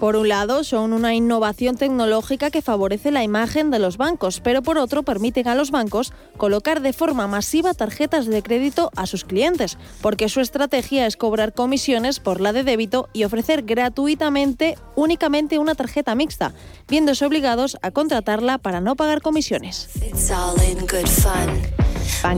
Por 0.00 0.16
un 0.16 0.30
lado, 0.30 0.64
son 0.64 0.94
una 0.94 1.14
innovación 1.14 1.76
tecnológica 1.76 2.50
que 2.50 2.62
favorece 2.62 3.10
la 3.10 3.22
imagen 3.22 3.70
de 3.70 3.78
los 3.78 3.98
bancos, 3.98 4.40
pero 4.40 4.62
por 4.62 4.78
otro 4.78 5.02
permiten 5.02 5.46
a 5.46 5.54
los 5.54 5.70
bancos 5.70 6.14
colocar 6.38 6.80
de 6.80 6.94
forma 6.94 7.26
masiva 7.26 7.74
tarjetas 7.74 8.24
de 8.24 8.42
crédito 8.42 8.90
a 8.96 9.04
sus 9.04 9.26
clientes, 9.26 9.76
porque 10.00 10.30
su 10.30 10.40
estrategia 10.40 11.06
es 11.06 11.18
cobrar 11.18 11.52
comisiones 11.52 12.18
por 12.18 12.40
la 12.40 12.54
de 12.54 12.64
débito 12.64 13.10
y 13.12 13.24
ofrecer 13.24 13.62
gratuitamente 13.62 14.78
únicamente 14.96 15.58
una 15.58 15.74
tarjeta 15.74 16.14
mixta, 16.14 16.54
viéndose 16.88 17.26
obligados 17.26 17.76
a 17.82 17.90
contratarla 17.90 18.56
para 18.56 18.80
no 18.80 18.96
pagar 18.96 19.20
comisiones. 19.20 19.90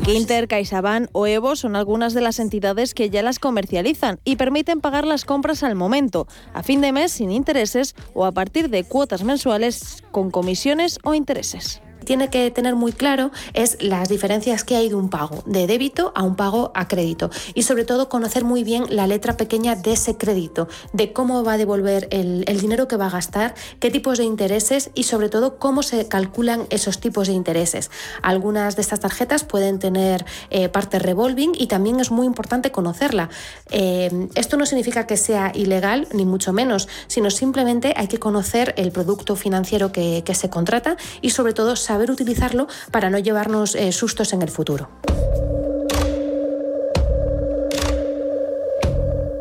Inter, 0.07 0.47
CaixaBank 0.47 1.09
o 1.12 1.26
Evo 1.26 1.57
son 1.57 1.74
algunas 1.74 2.14
de 2.14 2.20
las 2.20 2.39
entidades 2.39 2.95
que 2.95 3.11
ya 3.11 3.22
las 3.22 3.39
comercializan 3.39 4.20
y 4.24 4.37
permiten 4.37 4.80
pagar 4.80 5.05
las 5.05 5.24
compras 5.24 5.64
al 5.64 5.74
momento, 5.74 6.28
a 6.55 6.62
fin 6.62 6.80
de 6.80 6.93
mes 6.93 7.11
sin 7.11 7.33
intereses 7.33 7.97
o 8.14 8.24
a 8.24 8.33
partir 8.33 8.70
de 8.70 8.85
cuotas 8.85 9.24
mensuales 9.24 10.03
con 10.12 10.30
comisiones 10.30 10.99
o 11.03 11.14
intereses 11.14 11.83
tiene 12.05 12.30
que 12.30 12.50
tener 12.50 12.74
muy 12.74 12.92
claro 12.92 13.30
es 13.55 13.78
las 13.80 14.09
diferencias 14.09 14.64
que 14.64 14.76
hay 14.76 14.88
de 14.88 14.94
un 14.94 15.09
pago 15.09 15.42
de 15.46 15.66
débito 15.66 16.12
a 16.14 16.22
un 16.22 16.36
pago 16.36 16.72
a 16.74 16.88
crédito 16.88 17.30
y 17.55 17.62
sobre 17.62 17.84
todo 17.84 18.09
conocer 18.09 18.44
muy 18.44 18.64
bien 18.64 18.84
la 18.90 19.07
letra 19.07 19.36
pequeña 19.36 19.76
de 19.76 19.92
ese 19.92 20.16
crédito, 20.16 20.68
de 20.92 21.12
cómo 21.12 21.44
va 21.44 21.55
a 21.55 21.59
devolver 21.59 22.09
el, 22.11 22.44
dinero 22.62 22.86
que 22.86 22.96
va 22.96 23.07
a 23.07 23.11
gastar, 23.11 23.55
qué 23.80 23.90
tipos 23.90 24.18
de 24.18 24.24
intereses 24.24 24.90
y 24.94 25.05
sobre 25.05 25.28
todo 25.28 25.59
cómo 25.59 25.82
se 25.82 26.07
calculan 26.07 26.66
esos 26.70 27.00
tipos 27.00 27.26
de 27.26 27.34
intereses. 27.34 27.90
Algunas 28.22 28.76
de 28.76 28.82
estas 28.82 29.00
tarjetas 29.00 29.44
pueden 29.44 29.78
tener 29.78 30.24
eh, 30.50 30.68
parte 30.68 30.98
revolving 30.98 31.53
y 31.59 31.66
también 31.66 31.98
es 31.98 32.11
muy 32.11 32.26
importante 32.26 32.70
conocerla. 32.70 33.30
Eh, 33.70 34.28
esto 34.34 34.57
no 34.57 34.66
significa 34.66 35.07
que 35.07 35.16
sea 35.16 35.50
ilegal, 35.55 36.07
ni 36.12 36.24
mucho 36.24 36.53
menos, 36.53 36.88
sino 37.09 37.30
simplemente 37.30 37.94
hay 37.96 38.07
que 38.07 38.18
conocer 38.18 38.74
el 38.76 38.92
producto 38.92 39.34
financiero 39.34 39.92
que, 39.92 40.22
que 40.24 40.34
se 40.34 40.50
contrata 40.50 40.96
y 41.20 41.30
sobre 41.30 41.53
todo 41.53 41.74
saber 41.74 41.91
saber 41.93 42.11
utilizarlo 42.11 42.68
para 42.90 43.11
no 43.11 43.18
llevarnos 43.18 43.74
eh, 43.74 43.93
sustos 43.93 44.32
en 44.32 44.40
el 44.40 44.49
futuro. 44.49 44.88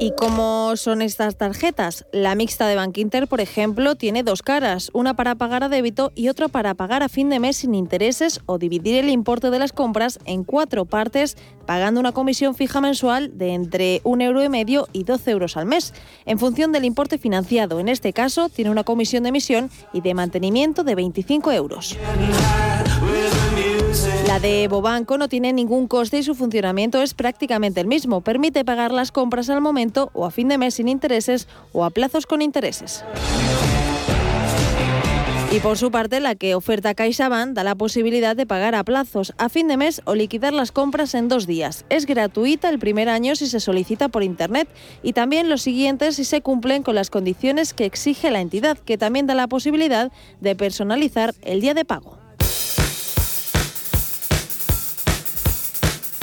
¿Y 0.01 0.13
cómo 0.13 0.75
son 0.77 1.03
estas 1.03 1.37
tarjetas? 1.37 2.07
La 2.11 2.33
mixta 2.33 2.67
de 2.67 2.75
Bank 2.75 2.97
Inter, 2.97 3.27
por 3.27 3.39
ejemplo, 3.39 3.93
tiene 3.93 4.23
dos 4.23 4.41
caras, 4.41 4.89
una 4.93 5.13
para 5.13 5.35
pagar 5.35 5.63
a 5.63 5.69
débito 5.69 6.11
y 6.15 6.29
otra 6.29 6.47
para 6.47 6.73
pagar 6.73 7.03
a 7.03 7.07
fin 7.07 7.29
de 7.29 7.39
mes 7.39 7.57
sin 7.57 7.75
intereses 7.75 8.41
o 8.47 8.57
dividir 8.57 8.95
el 8.95 9.09
importe 9.09 9.51
de 9.51 9.59
las 9.59 9.73
compras 9.73 10.17
en 10.25 10.43
cuatro 10.43 10.85
partes, 10.85 11.37
pagando 11.67 11.99
una 11.99 12.13
comisión 12.13 12.55
fija 12.55 12.81
mensual 12.81 13.37
de 13.37 13.53
entre 13.53 14.01
un 14.03 14.21
euro 14.21 14.43
y 14.43 14.49
medio 14.49 14.87
y 14.91 15.03
12 15.03 15.29
euros 15.29 15.55
al 15.55 15.67
mes, 15.67 15.93
en 16.25 16.39
función 16.39 16.71
del 16.71 16.85
importe 16.85 17.19
financiado. 17.19 17.79
En 17.79 17.87
este 17.87 18.11
caso, 18.11 18.49
tiene 18.49 18.71
una 18.71 18.83
comisión 18.83 19.21
de 19.21 19.29
emisión 19.29 19.69
y 19.93 20.01
de 20.01 20.15
mantenimiento 20.15 20.83
de 20.83 20.95
25 20.95 21.51
euros. 21.51 21.95
La 24.31 24.39
de 24.39 24.69
Bobanco 24.69 25.17
no 25.17 25.27
tiene 25.27 25.51
ningún 25.51 25.89
coste 25.89 26.17
y 26.17 26.23
su 26.23 26.35
funcionamiento 26.35 27.01
es 27.01 27.13
prácticamente 27.13 27.81
el 27.81 27.87
mismo. 27.87 28.21
Permite 28.21 28.63
pagar 28.63 28.93
las 28.93 29.11
compras 29.11 29.49
al 29.49 29.59
momento 29.59 30.09
o 30.13 30.25
a 30.25 30.31
fin 30.31 30.47
de 30.47 30.57
mes 30.57 30.75
sin 30.75 30.87
intereses 30.87 31.49
o 31.73 31.83
a 31.83 31.89
plazos 31.89 32.25
con 32.25 32.41
intereses. 32.41 33.03
Y 35.51 35.59
por 35.59 35.77
su 35.77 35.91
parte, 35.91 36.21
la 36.21 36.35
que 36.35 36.55
oferta 36.55 36.93
CaixaBank 36.93 37.51
da 37.51 37.65
la 37.65 37.75
posibilidad 37.75 38.33
de 38.33 38.45
pagar 38.45 38.73
a 38.73 38.85
plazos, 38.85 39.33
a 39.37 39.49
fin 39.49 39.67
de 39.67 39.75
mes 39.75 40.01
o 40.05 40.15
liquidar 40.15 40.53
las 40.53 40.71
compras 40.71 41.13
en 41.13 41.27
dos 41.27 41.45
días. 41.45 41.83
Es 41.89 42.05
gratuita 42.05 42.69
el 42.69 42.79
primer 42.79 43.09
año 43.09 43.35
si 43.35 43.47
se 43.47 43.59
solicita 43.59 44.07
por 44.07 44.23
Internet 44.23 44.69
y 45.03 45.11
también 45.11 45.49
los 45.49 45.61
siguientes 45.61 46.15
si 46.15 46.23
se 46.23 46.39
cumplen 46.39 46.83
con 46.83 46.95
las 46.95 47.09
condiciones 47.09 47.73
que 47.73 47.83
exige 47.83 48.31
la 48.31 48.39
entidad, 48.39 48.77
que 48.77 48.97
también 48.97 49.27
da 49.27 49.35
la 49.35 49.47
posibilidad 49.47 50.09
de 50.39 50.55
personalizar 50.55 51.35
el 51.41 51.59
día 51.59 51.73
de 51.73 51.83
pago. 51.83 52.20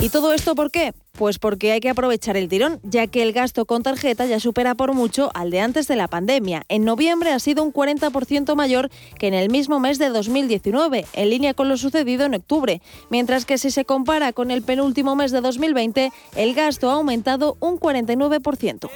¿Y 0.01 0.07
todo 0.07 0.31
esto 0.31 0.55
por 0.55 0.71
qué? 0.71 0.93
Pues 1.11 1.39
porque 1.39 1.73
hay 1.73 1.81
que 1.81 1.89
aprovechar 1.89 2.37
el 2.37 2.47
tirón, 2.47 2.79
ya 2.83 3.07
que 3.07 3.21
el 3.21 3.33
gasto 3.33 3.65
con 3.65 3.83
tarjeta 3.83 4.25
ya 4.25 4.39
supera 4.39 4.73
por 4.73 4.93
mucho 4.93 5.29
al 5.33 5.51
de 5.51 5.59
antes 5.59 5.89
de 5.89 5.97
la 5.97 6.07
pandemia. 6.07 6.63
En 6.69 6.85
noviembre 6.85 7.33
ha 7.33 7.39
sido 7.39 7.63
un 7.63 7.73
40% 7.73 8.55
mayor 8.55 8.89
que 9.17 9.27
en 9.27 9.33
el 9.33 9.49
mismo 9.49 9.81
mes 9.81 9.99
de 9.99 10.07
2019, 10.07 11.05
en 11.11 11.29
línea 11.29 11.53
con 11.53 11.67
lo 11.67 11.75
sucedido 11.75 12.25
en 12.25 12.35
octubre, 12.35 12.81
mientras 13.09 13.43
que 13.43 13.57
si 13.57 13.71
se 13.71 13.83
compara 13.83 14.31
con 14.31 14.51
el 14.51 14.61
penúltimo 14.61 15.17
mes 15.17 15.33
de 15.33 15.41
2020, 15.41 16.13
el 16.37 16.53
gasto 16.53 16.89
ha 16.89 16.93
aumentado 16.93 17.57
un 17.59 17.77
49%. 17.77 18.89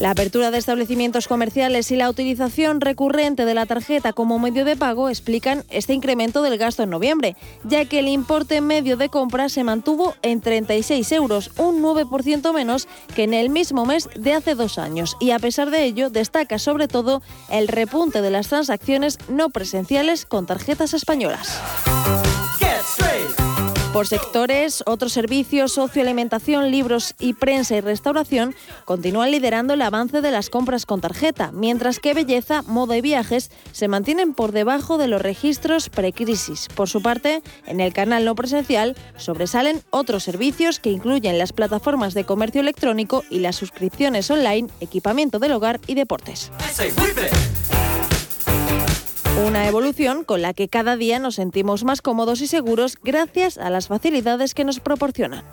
La 0.00 0.12
apertura 0.12 0.50
de 0.50 0.56
establecimientos 0.56 1.28
comerciales 1.28 1.90
y 1.90 1.96
la 1.96 2.08
utilización 2.08 2.80
recurrente 2.80 3.44
de 3.44 3.52
la 3.52 3.66
tarjeta 3.66 4.14
como 4.14 4.38
medio 4.38 4.64
de 4.64 4.74
pago 4.74 5.10
explican 5.10 5.62
este 5.68 5.92
incremento 5.92 6.40
del 6.40 6.56
gasto 6.56 6.82
en 6.82 6.88
noviembre, 6.88 7.36
ya 7.64 7.84
que 7.84 7.98
el 7.98 8.08
importe 8.08 8.62
medio 8.62 8.96
de 8.96 9.10
compra 9.10 9.50
se 9.50 9.62
mantuvo 9.62 10.14
en 10.22 10.40
36 10.40 11.12
euros, 11.12 11.50
un 11.58 11.82
9% 11.82 12.54
menos 12.54 12.88
que 13.14 13.24
en 13.24 13.34
el 13.34 13.50
mismo 13.50 13.84
mes 13.84 14.08
de 14.16 14.32
hace 14.32 14.54
dos 14.54 14.78
años. 14.78 15.18
Y 15.20 15.32
a 15.32 15.38
pesar 15.38 15.70
de 15.70 15.84
ello, 15.84 16.08
destaca 16.08 16.58
sobre 16.58 16.88
todo 16.88 17.20
el 17.50 17.68
repunte 17.68 18.22
de 18.22 18.30
las 18.30 18.48
transacciones 18.48 19.18
no 19.28 19.50
presenciales 19.50 20.24
con 20.24 20.46
tarjetas 20.46 20.94
españolas. 20.94 21.60
Por 23.92 24.06
sectores, 24.06 24.84
otros 24.86 25.12
servicios, 25.12 25.72
socioalimentación, 25.72 26.70
libros 26.70 27.16
y 27.18 27.34
prensa 27.34 27.74
y 27.74 27.80
restauración 27.80 28.54
continúan 28.84 29.32
liderando 29.32 29.74
el 29.74 29.82
avance 29.82 30.20
de 30.20 30.30
las 30.30 30.48
compras 30.48 30.86
con 30.86 31.00
tarjeta, 31.00 31.50
mientras 31.50 31.98
que 31.98 32.14
belleza, 32.14 32.62
moda 32.62 32.96
y 32.96 33.00
viajes 33.00 33.50
se 33.72 33.88
mantienen 33.88 34.32
por 34.32 34.52
debajo 34.52 34.96
de 34.96 35.08
los 35.08 35.20
registros 35.20 35.88
precrisis. 35.88 36.68
Por 36.76 36.88
su 36.88 37.02
parte, 37.02 37.42
en 37.66 37.80
el 37.80 37.92
canal 37.92 38.24
no 38.24 38.36
presencial 38.36 38.96
sobresalen 39.16 39.82
otros 39.90 40.22
servicios 40.22 40.78
que 40.78 40.90
incluyen 40.90 41.36
las 41.36 41.52
plataformas 41.52 42.14
de 42.14 42.24
comercio 42.24 42.60
electrónico 42.60 43.24
y 43.28 43.40
las 43.40 43.56
suscripciones 43.56 44.30
online, 44.30 44.68
equipamiento 44.78 45.40
del 45.40 45.50
hogar 45.52 45.80
y 45.88 45.94
deportes. 45.94 46.52
Una 49.38 49.66
evolución 49.68 50.24
con 50.24 50.42
la 50.42 50.52
que 50.52 50.68
cada 50.68 50.96
día 50.96 51.18
nos 51.18 51.36
sentimos 51.36 51.84
más 51.84 52.02
cómodos 52.02 52.40
y 52.40 52.46
seguros 52.46 52.98
gracias 53.02 53.58
a 53.58 53.70
las 53.70 53.88
facilidades 53.88 54.54
que 54.54 54.64
nos 54.64 54.80
proporcionan. 54.80 55.44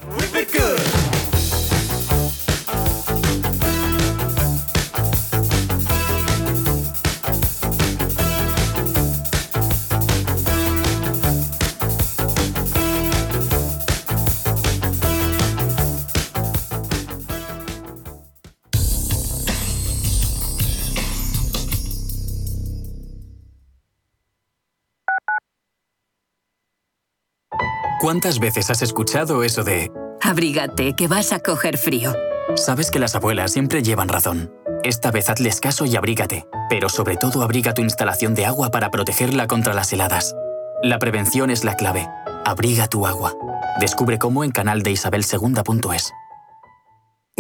¿Cuántas 28.00 28.38
veces 28.40 28.70
has 28.70 28.84
escuchado 28.84 29.44
eso 29.44 29.64
de... 29.64 29.92
Abrígate, 30.22 30.94
que 30.96 31.08
vas 31.08 31.34
a 31.34 31.40
coger 31.40 31.78
frío? 31.78 32.14
Sabes 32.56 32.92
que 32.92 33.00
las 33.00 33.16
abuelas 33.16 33.52
siempre 33.52 33.82
llevan 33.82 34.08
razón. 34.08 34.52
Esta 34.84 35.10
vez 35.10 35.30
hazles 35.30 35.60
caso 35.60 35.86
y 35.86 35.96
abrígate, 35.96 36.46
pero 36.70 36.90
sobre 36.90 37.18
todo 37.18 37.42
abriga 37.42 37.74
tu 37.74 37.82
instalación 37.82 38.36
de 38.36 38.46
agua 38.46 38.70
para 38.70 38.92
protegerla 38.92 39.48
contra 39.48 39.74
las 39.74 39.92
heladas. 39.94 40.36
La 40.84 41.00
prevención 41.00 41.50
es 41.50 41.64
la 41.64 41.76
clave. 41.76 42.08
abriga 42.46 42.88
tu 42.88 43.08
agua. 43.08 43.34
Descubre 43.80 44.20
cómo 44.20 44.44
en 44.44 44.52
canaldeisabelsegunda.es. 44.52 46.14